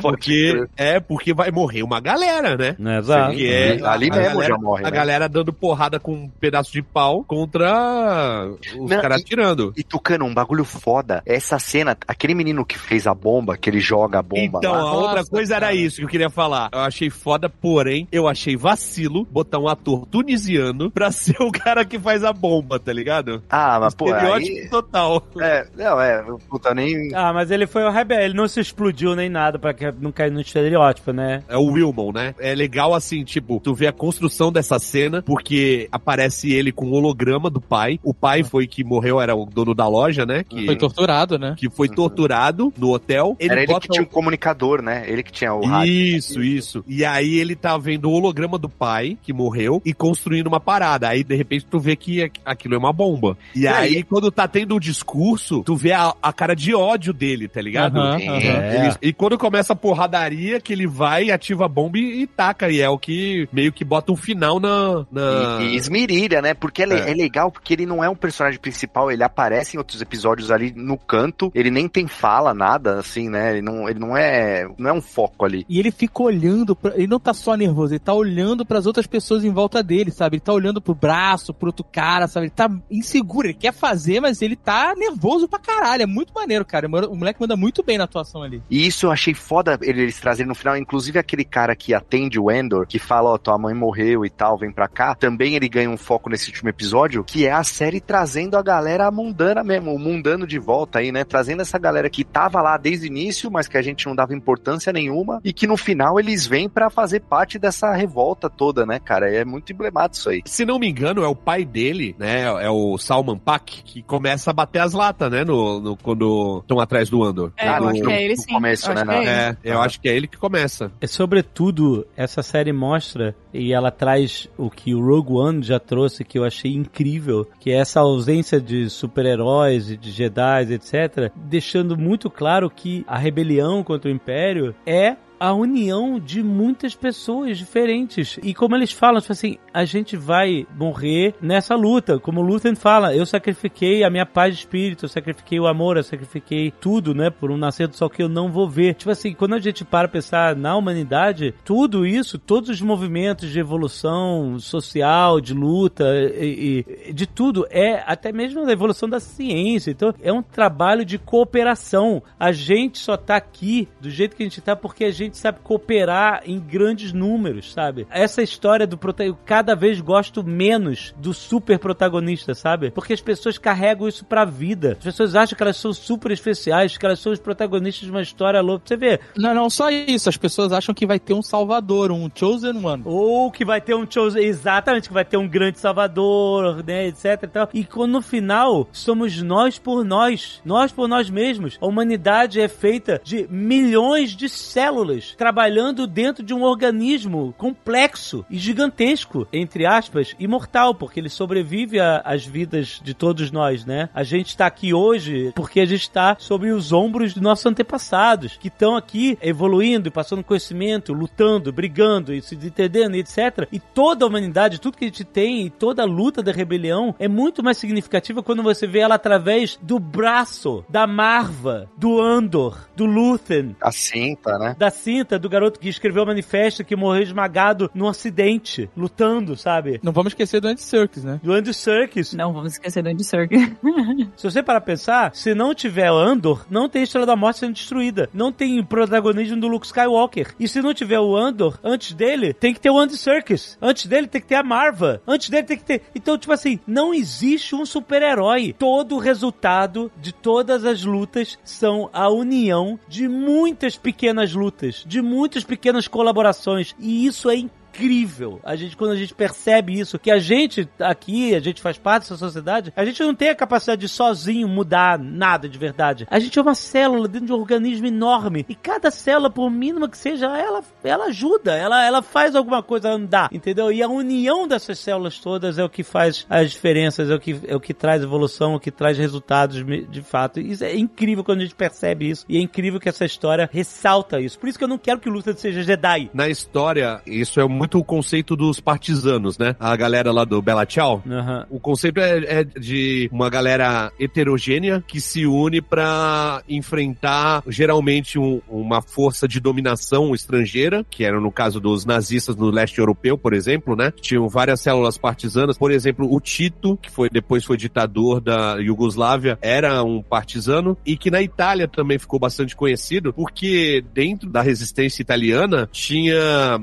[0.00, 2.76] Porque é porque vai morrer uma galera, né?
[2.98, 3.36] Exato.
[3.38, 4.96] É Ali mesmo galera, já morre, A né?
[4.96, 9.72] galera dando porrada com um pedaço de pau contra os Não, caras e- tirando.
[9.76, 11.22] E Tucano, um bagulho foda.
[11.24, 14.80] Essa cena, aquele menino que fez a bomba, que ele joga a bomba Então, lá.
[14.80, 15.78] a outra Nossa, coisa era cara.
[15.78, 16.68] isso que eu queria falar.
[16.72, 21.84] Eu achei foda, porém, eu achei vacilo botar um ator tunisiano pra ser o cara
[21.84, 23.40] que faz a bomba, tá ligado?
[23.48, 24.68] Ah, mas pô, Estereótipo aí...
[24.68, 25.22] total.
[25.40, 27.14] É, não, é, puta, nem...
[27.14, 30.10] Ah, mas ele foi o rebelde, ele não se explodiu nem nada pra que não
[30.10, 31.44] cair no estereótipo, né?
[31.48, 32.34] É o Wilmon, né?
[32.40, 35.51] É legal assim, tipo, tu vê a construção dessa cena, porque
[35.90, 37.98] aparece ele com o holograma do pai.
[38.02, 40.44] O pai foi que morreu, era o dono da loja, né?
[40.44, 41.54] Que Foi torturado, né?
[41.56, 43.36] que foi torturado no hotel.
[43.38, 45.04] Ele Era ele que tinha o- um comunicador, né?
[45.06, 45.92] Ele que tinha o rádio.
[45.92, 46.84] Isso, isso.
[46.86, 51.08] E aí ele tá vendo o holograma do pai, que morreu, e construindo uma parada.
[51.08, 53.36] Aí, de repente, tu vê que aqu- aquilo é uma bomba.
[53.54, 56.74] E E aí, aí- quando tá tendo o discurso, tu vê a, a cara de
[56.74, 57.98] ódio dele, tá ligado?
[57.98, 58.28] Aham, Sim.
[58.28, 58.38] aham.
[58.40, 62.70] Ele- e quando começa a porradaria, que ele vai, ativa a bomba e, e taca.
[62.70, 65.04] E é o que meio que bota um final na.
[65.10, 65.41] na...
[65.42, 66.54] E, e esmerilha, né?
[66.54, 67.10] Porque é, É.
[67.10, 70.72] é legal, porque ele não é um personagem principal, ele aparece em outros episódios ali
[70.74, 73.52] no canto, ele nem tem fala, nada, assim, né?
[73.52, 75.64] Ele não, ele não é não é um foco ali.
[75.68, 76.94] E ele fica olhando, pra...
[76.94, 80.36] ele não tá só nervoso, ele tá olhando pras outras pessoas em volta dele, sabe?
[80.36, 82.46] Ele tá olhando pro braço, pro outro cara, sabe?
[82.46, 86.02] Ele tá inseguro, ele quer fazer, mas ele tá nervoso pra caralho.
[86.02, 86.86] É muito maneiro, cara.
[86.86, 88.62] O moleque manda muito bem na atuação ali.
[88.70, 92.38] E isso eu achei foda ele- eles trazerem no final, inclusive aquele cara que atende
[92.38, 95.68] o Endor, que fala, ó, tua mãe morreu e tal, vem pra cá, também ele
[95.68, 99.94] ganha um foco nesse último episódio, que é a série trazendo a galera mundana mesmo,
[99.94, 101.24] o mundano de volta aí, né?
[101.24, 104.34] Trazendo essa galera que tava lá desde o início, mas que a gente não dava
[104.34, 108.98] importância nenhuma, e que no final eles vêm para fazer parte dessa revolta toda, né,
[108.98, 109.30] cara?
[109.30, 110.42] É muito emblemático isso aí.
[110.44, 112.42] Se não me engano, é o pai dele, né?
[112.42, 115.44] É o Salman Pak, que começa a bater as latas, né?
[115.44, 117.52] No, no quando estão atrás do Andor.
[117.56, 118.52] É, eu no, acho que é ele sim.
[118.52, 119.30] começo, Eu acho né, que é ele.
[119.30, 120.92] É, eu acho que é ele que começa.
[121.00, 126.24] É, sobretudo, essa série mostra e ela traz o que o Rogue One já trouxe,
[126.24, 131.96] que eu achei incrível, que é essa ausência de super-heróis e de Jedi, etc., deixando
[131.96, 138.38] muito claro que a rebelião contra o Império é a união de muitas pessoas diferentes.
[138.44, 142.20] E como eles falam, tipo assim, a gente vai morrer nessa luta.
[142.20, 145.96] Como o Luthen fala, eu sacrifiquei a minha paz de espírito, eu sacrifiquei o amor,
[145.96, 148.94] eu sacrifiquei tudo, né, por um nascer do sol que eu não vou ver.
[148.94, 153.58] Tipo assim, quando a gente para pensar na humanidade, tudo isso, todos os movimentos de
[153.58, 156.04] evolução social, de luta
[156.40, 159.90] e, e de tudo, é até mesmo da evolução da ciência.
[159.90, 162.22] Então, é um trabalho de cooperação.
[162.38, 165.58] A gente só tá aqui do jeito que a gente tá porque a gente sabe
[165.62, 168.06] cooperar em grandes números, sabe?
[168.10, 172.90] Essa história do protagonista, cada vez gosto menos do super protagonista, sabe?
[172.90, 174.92] Porque as pessoas carregam isso pra vida.
[174.98, 178.22] As pessoas acham que elas são super especiais, que elas são os protagonistas de uma
[178.22, 178.84] história louca.
[178.86, 180.28] Você vê, Não, não só isso.
[180.28, 183.02] As pessoas acham que vai ter um salvador, um chosen one.
[183.04, 187.42] Ou que vai ter um chosen, exatamente, que vai ter um grande salvador, né, etc
[187.42, 187.68] e tal.
[187.72, 191.78] E quando no final somos nós por nós, nós por nós mesmos.
[191.80, 198.58] A humanidade é feita de milhões de células trabalhando dentro de um organismo complexo e
[198.58, 204.08] gigantesco, entre aspas, imortal, porque ele sobrevive às vidas de todos nós, né?
[204.14, 208.56] A gente está aqui hoje porque a gente está sobre os ombros dos nossos antepassados,
[208.56, 213.68] que estão aqui evoluindo, passando conhecimento, lutando, brigando e se entendendo, etc.
[213.70, 217.14] E toda a humanidade, tudo que a gente tem e toda a luta da rebelião
[217.18, 222.88] é muito mais significativa quando você vê ela através do braço, da Marva, do Andor,
[222.96, 224.74] do Luthen, A cinta, né?
[224.78, 230.00] da cinta do garoto que escreveu o manifesto que morreu esmagado num acidente, lutando, sabe?
[230.02, 231.40] Não vamos esquecer do Andy Serkis, né?
[231.42, 232.32] Do Andy Serkis.
[232.32, 233.60] Não vamos esquecer do Andy Serkis.
[234.36, 237.74] Se você parar pra pensar, se não tiver Andor, não tem Estrela da Morte sendo
[237.74, 238.28] destruída.
[238.32, 240.54] Não tem protagonismo do Luke Skywalker.
[240.58, 243.78] E se não tiver o Andor, antes dele, tem que ter o Andy Serkis.
[243.80, 245.22] Antes dele tem que ter a Marva.
[245.26, 246.02] Antes dele tem que ter...
[246.14, 248.74] Então, tipo assim, não existe um super-herói.
[248.78, 255.22] Todo o resultado de todas as lutas são a união de muitas pequenas lutas, de
[255.22, 256.94] muitas pequenas colaborações.
[256.98, 258.58] E isso é incrível incrível.
[258.64, 262.22] A gente, quando a gente percebe isso, que a gente aqui, a gente faz parte
[262.22, 266.26] dessa sociedade, a gente não tem a capacidade de sozinho mudar nada de verdade.
[266.30, 268.64] A gente é uma célula dentro de um organismo enorme.
[268.68, 273.10] E cada célula, por mínima que seja, ela, ela ajuda, ela, ela faz alguma coisa
[273.10, 273.92] andar, entendeu?
[273.92, 277.60] E a união dessas células todas é o que faz as diferenças, é o que,
[277.66, 280.60] é o que traz evolução, é o que traz resultados de fato.
[280.60, 282.44] Isso é incrível quando a gente percebe isso.
[282.48, 284.58] E é incrível que essa história ressalta isso.
[284.58, 286.30] Por isso que eu não quero que o seja Jedi.
[286.32, 289.74] Na história, isso é muito o conceito dos partisanos, né?
[289.80, 291.20] A galera lá do Bela Tchau.
[291.28, 291.66] Aham.
[291.68, 298.60] O conceito é, é de uma galera heterogênea que se une pra enfrentar geralmente um-
[298.68, 303.52] uma força de dominação estrangeira, que era no caso dos nazistas no leste europeu, por
[303.52, 304.12] exemplo, né?
[304.20, 309.58] Tinham várias células partisanas, por exemplo, o Tito, que foi depois foi ditador da Iugoslávia,
[309.60, 315.20] era um partisano e que na Itália também ficou bastante conhecido, porque dentro da resistência
[315.20, 316.78] italiana tinha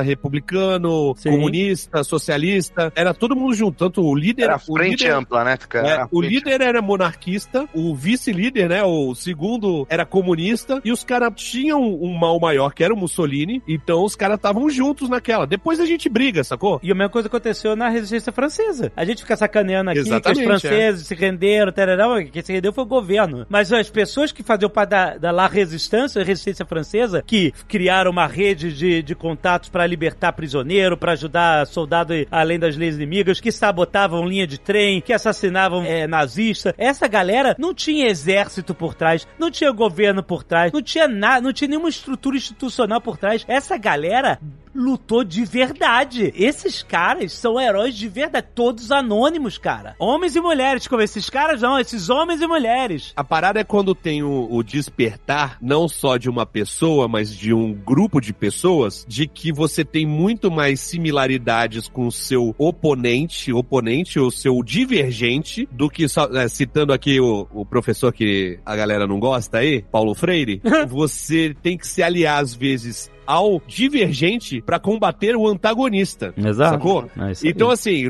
[0.00, 1.30] republicano, Sim.
[1.30, 5.56] comunista, socialista, era todo mundo junto, tanto o líder Era o frente líder, ampla, né?
[5.56, 5.88] Cara?
[5.88, 11.32] é, o líder era monarquista, o vice-líder, né, o segundo era comunista, e os caras
[11.36, 15.46] tinham um mal maior, que era o Mussolini, então os caras estavam juntos naquela.
[15.46, 16.80] Depois a gente briga, sacou?
[16.82, 18.92] E a mesma coisa aconteceu na resistência francesa.
[18.96, 22.72] A gente fica sacaneando aqui Exatamente, que os franceses se renderam, tarará, quem se rendeu
[22.72, 23.46] foi o governo.
[23.48, 28.10] Mas as pessoas que faziam parte da, da La Resistência, a resistência francesa, que criaram
[28.10, 33.42] uma rede de, de contatos para libertar prisioneiro, para ajudar soldado além das leis inimigas,
[33.42, 36.74] que sabotavam linha de trem, que assassinavam é, nazista.
[36.78, 41.42] Essa galera não tinha exército por trás, não tinha governo por trás, não tinha nada,
[41.42, 43.44] não tinha nenhuma estrutura institucional por trás.
[43.46, 44.40] Essa galera
[44.76, 46.32] lutou de verdade.
[46.36, 49.96] Esses caras são heróis de verdade, todos anônimos, cara.
[49.98, 53.12] Homens e mulheres, como esses caras não, esses homens e mulheres.
[53.16, 57.52] A parada é quando tem o, o despertar, não só de uma pessoa, mas de
[57.52, 63.52] um grupo de pessoas, de que você tem muito mais similaridades com o seu oponente,
[63.52, 68.76] oponente ou seu divergente, do que só, é, citando aqui o, o professor que a
[68.76, 74.60] galera não gosta aí, Paulo Freire, você tem que se aliar às vezes ao divergente
[74.62, 76.32] pra combater o antagonista.
[76.36, 76.74] Exato.
[76.74, 77.10] Sacou?
[77.18, 77.32] É.
[77.44, 78.08] Então, assim,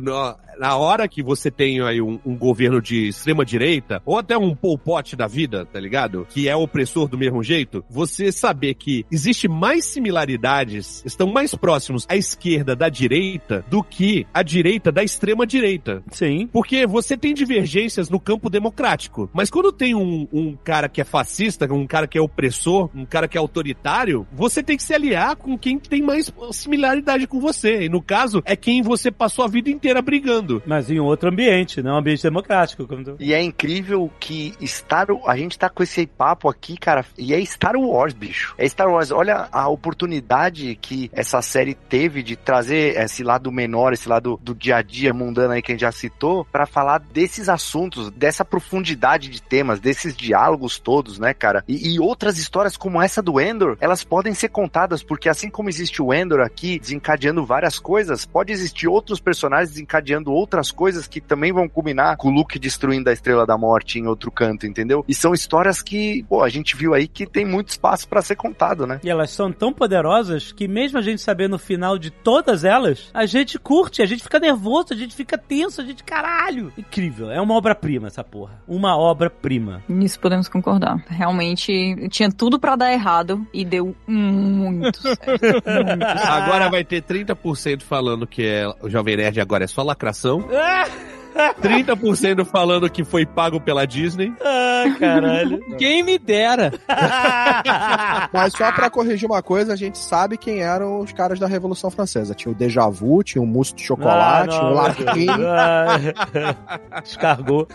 [0.58, 4.54] na hora que você tem aí um, um governo de extrema direita, ou até um
[4.54, 6.26] Pol Pot da vida, tá ligado?
[6.30, 12.06] Que é opressor do mesmo jeito, você saber que existe mais similaridades, estão mais próximos
[12.08, 16.02] à esquerda da direita do que a direita da extrema direita.
[16.10, 16.48] Sim.
[16.52, 19.30] Porque você tem divergências no campo democrático.
[19.32, 23.04] Mas quando tem um, um cara que é fascista, um cara que é opressor, um
[23.04, 27.40] cara que é autoritário, você tem que se aliar com quem tem mais similaridade com
[27.40, 27.84] você.
[27.84, 30.45] E no caso, é quem você passou a vida inteira brigando.
[30.66, 32.84] Mas em outro ambiente, não um ambiente democrático.
[32.86, 33.16] Tu...
[33.18, 37.44] E é incrível que Star a gente tá com esse papo aqui, cara, e é
[37.44, 38.54] Star Wars, bicho.
[38.58, 39.10] É Star Wars.
[39.10, 44.54] Olha a oportunidade que essa série teve de trazer esse lado menor, esse lado do
[44.54, 48.44] dia a dia mundano aí que a gente já citou, pra falar desses assuntos, dessa
[48.44, 51.64] profundidade de temas, desses diálogos todos, né, cara?
[51.68, 55.68] E, e outras histórias como essa do Endor, elas podem ser contadas, porque assim como
[55.68, 61.20] existe o Endor aqui desencadeando várias coisas, pode existir outros personagens desencadeando outras coisas que
[61.20, 65.04] também vão culminar com o Luke destruindo a Estrela da Morte em outro canto, entendeu?
[65.08, 68.36] E são histórias que, pô, a gente viu aí que tem muito espaço pra ser
[68.36, 69.00] contado, né?
[69.02, 73.10] E elas são tão poderosas que mesmo a gente sabendo o final de todas elas,
[73.12, 76.72] a gente curte, a gente fica nervoso, a gente fica tenso, a gente, caralho.
[76.76, 77.30] Incrível.
[77.30, 78.60] É uma obra-prima essa porra.
[78.66, 79.82] Uma obra-prima.
[79.88, 81.02] Nisso podemos concordar.
[81.08, 85.26] Realmente tinha tudo pra dar errado e deu muito certo.
[85.26, 86.04] Muito.
[86.26, 90.44] Agora vai ter 30% falando que é, o Jovem Nerd agora é só lacração coração.
[90.50, 91.15] Ah!
[91.62, 94.32] 30% falando que foi pago pela Disney.
[94.44, 95.60] Ai, caralho.
[95.78, 96.72] Quem me dera.
[98.32, 101.90] Mas só pra corrigir uma coisa, a gente sabe quem eram os caras da Revolução
[101.90, 102.34] Francesa.
[102.34, 105.26] Tinha o Déjà Vu, tinha o Mousse de Chocolate, Ah, não, o Larquim.
[105.46, 107.66] Ah, Descargou.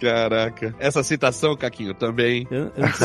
[0.00, 0.74] Caraca.
[0.78, 2.46] Essa citação, Caquinho, também.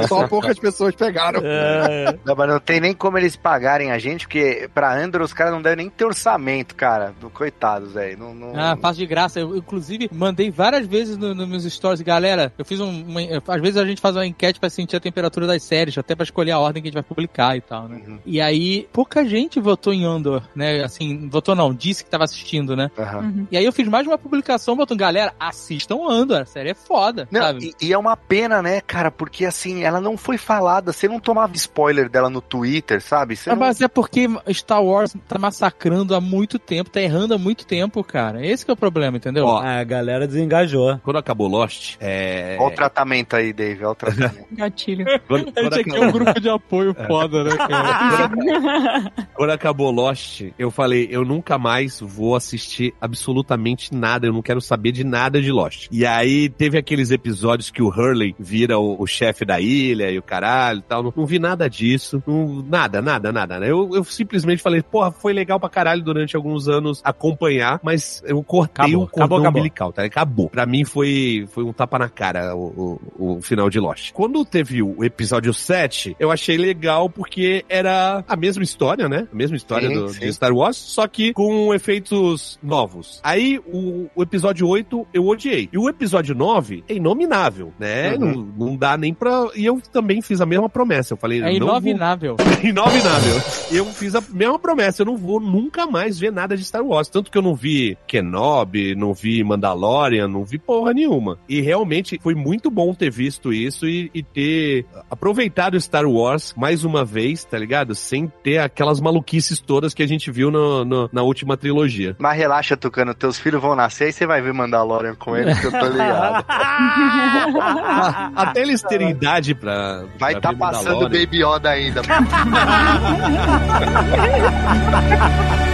[0.07, 1.41] Só poucas pessoas pegaram.
[1.43, 5.33] É, Não, mas não tem nem como eles pagarem a gente, porque pra Andor os
[5.33, 7.13] caras não devem nem ter orçamento, cara.
[7.33, 8.17] Coitados, velho.
[8.19, 8.53] Não, não...
[8.59, 9.20] Ah, faço de graça.
[9.35, 12.01] Eu, inclusive, mandei várias vezes nos no meus stories.
[12.01, 13.21] Galera, eu fiz um, uma.
[13.47, 16.23] Às vezes a gente faz uma enquete pra sentir a temperatura das séries, até pra
[16.23, 18.01] escolher a ordem que a gente vai publicar e tal, né?
[18.05, 18.19] Uhum.
[18.25, 20.83] E aí, pouca gente votou em Andor, né?
[20.83, 22.89] Assim, votou não, disse que tava assistindo, né?
[22.97, 23.47] Uhum.
[23.51, 27.27] E aí eu fiz mais uma publicação botando, galera, assistam Andor, a série é foda,
[27.31, 27.73] Não, sabe?
[27.81, 29.11] e, e é uma pena, né, cara?
[29.11, 30.91] Porque assim, ela não foi falada.
[30.91, 33.35] Você não tomava spoiler dela no Twitter, sabe?
[33.35, 33.61] Você Ah, não...
[33.61, 38.03] Mas é porque Star Wars tá massacrando há muito tempo, tá errando há muito tempo,
[38.03, 38.45] cara.
[38.45, 39.45] Esse que é o problema, entendeu?
[39.45, 40.97] Ó, a galera desengajou.
[41.03, 42.57] Quando acabou Lost, é.
[42.59, 43.83] Olha o tratamento aí, Dave.
[43.83, 44.45] Olha o tratamento.
[44.51, 45.05] Gatilho.
[45.27, 49.11] Quando, a quando gente aqui é acabou- um grupo de apoio foda, né, cara?
[49.33, 54.61] Quando acabou Lost, eu falei, eu nunca mais vou assistir absolutamente nada, eu não quero
[54.61, 55.87] saber de nada de Lost.
[55.91, 60.17] E aí teve aqueles episódios que o Hurley vira o, o chefe da ilha e
[60.17, 63.59] o caralho e tal, não, não vi nada disso, não- nada, nada, nada.
[63.59, 63.69] né?
[63.71, 68.41] Eu, eu simplesmente falei, porra, foi legal pra caralho durante alguns anos acompanhar, mas eu
[68.43, 69.59] cortei Acabou, o cordão acabou, acabou.
[69.61, 70.03] umbilical, tá?
[70.03, 70.49] Acabou.
[70.49, 74.11] Pra mim foi, foi um tapa na cara o, o, o final de Lost.
[74.13, 79.27] Quando teve o episódio 7, eu achei legal porque era a mesma história, né?
[79.31, 80.19] A mesma história Sim, do, sim.
[80.19, 83.19] de Star Wars, só que com efeitos novos.
[83.23, 85.69] Aí o, o episódio 8 eu odiei.
[85.71, 88.13] E o episódio 9 é inominável, né?
[88.15, 88.19] Uhum.
[88.57, 89.47] Não, não dá nem pra.
[89.55, 91.13] E eu também fiz a mesma promessa.
[91.13, 92.35] Eu falei, É não vou- inominável.
[92.63, 93.35] Inominável.
[93.71, 97.07] Eu fiz a mesma promessa, eu não vou nunca mais ver nada de Star Wars.
[97.09, 101.37] Tanto que eu não vi Kenobi, não vi Mandalorian, não vi porra nenhuma.
[101.47, 106.83] E realmente foi muito bom ter visto isso e, e ter aproveitado Star Wars mais
[106.83, 107.95] uma vez, tá ligado?
[107.95, 112.15] Sem ter aquelas maluquices todas que a gente viu no- no- na última trilogia.
[112.19, 113.13] Mas relaxa, Tucano.
[113.13, 116.45] Teus filhos vão nascer e você vai ver Mandalorian com eles, que eu tô ligado.
[118.35, 120.05] Até eles terem idade pra.
[120.17, 121.09] Vai pra tá passando.
[121.09, 122.01] Baby Yoda ainda.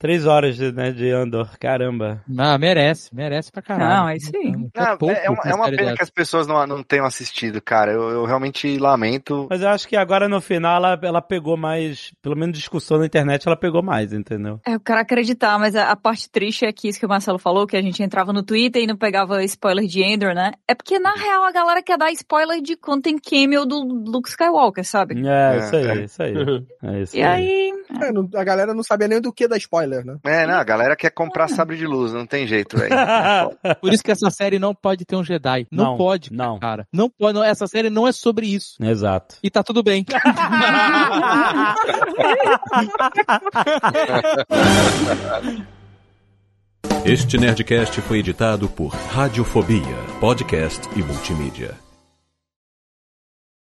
[0.00, 2.24] Três horas de, né, de Andor, caramba.
[2.38, 3.90] Ah, merece, merece pra caralho.
[3.96, 4.50] Não, é isso aí.
[4.50, 7.92] Não, pouco é, uma, é uma pena que as pessoas não, não tenham assistido, cara.
[7.92, 9.46] Eu, eu realmente lamento.
[9.50, 13.04] Mas eu acho que agora no final ela, ela pegou mais, pelo menos discussão na
[13.04, 14.58] internet, ela pegou mais, entendeu?
[14.66, 17.38] É, eu quero acreditar, mas a, a parte triste é que isso que o Marcelo
[17.38, 20.52] falou, que a gente entrava no Twitter e não pegava spoiler de Endor, né?
[20.66, 24.30] É porque, na real, a galera quer dar spoiler de quando tem cameo do Luke
[24.30, 25.20] Skywalker, sabe?
[25.28, 26.04] É, É, isso aí, é.
[26.04, 26.32] isso aí.
[26.82, 27.72] É isso E aí...
[28.00, 29.89] É, não- a galera não sabia nem do que dar spoiler.
[29.90, 30.16] Spoiler, né?
[30.24, 32.90] É, não, a galera quer comprar sabre de luz, não tem jeito, velho.
[33.80, 35.66] Por isso que essa série não pode ter um Jedi.
[35.70, 36.58] Não, Não, pode, não.
[36.58, 36.86] cara.
[36.92, 37.34] Não pode.
[37.34, 38.76] não- essa série não é sobre isso.
[38.82, 39.36] Exato.
[39.42, 40.04] E tá tudo bem.
[47.04, 51.74] Este Nerdcast foi editado por Radiofobia, podcast e multimídia.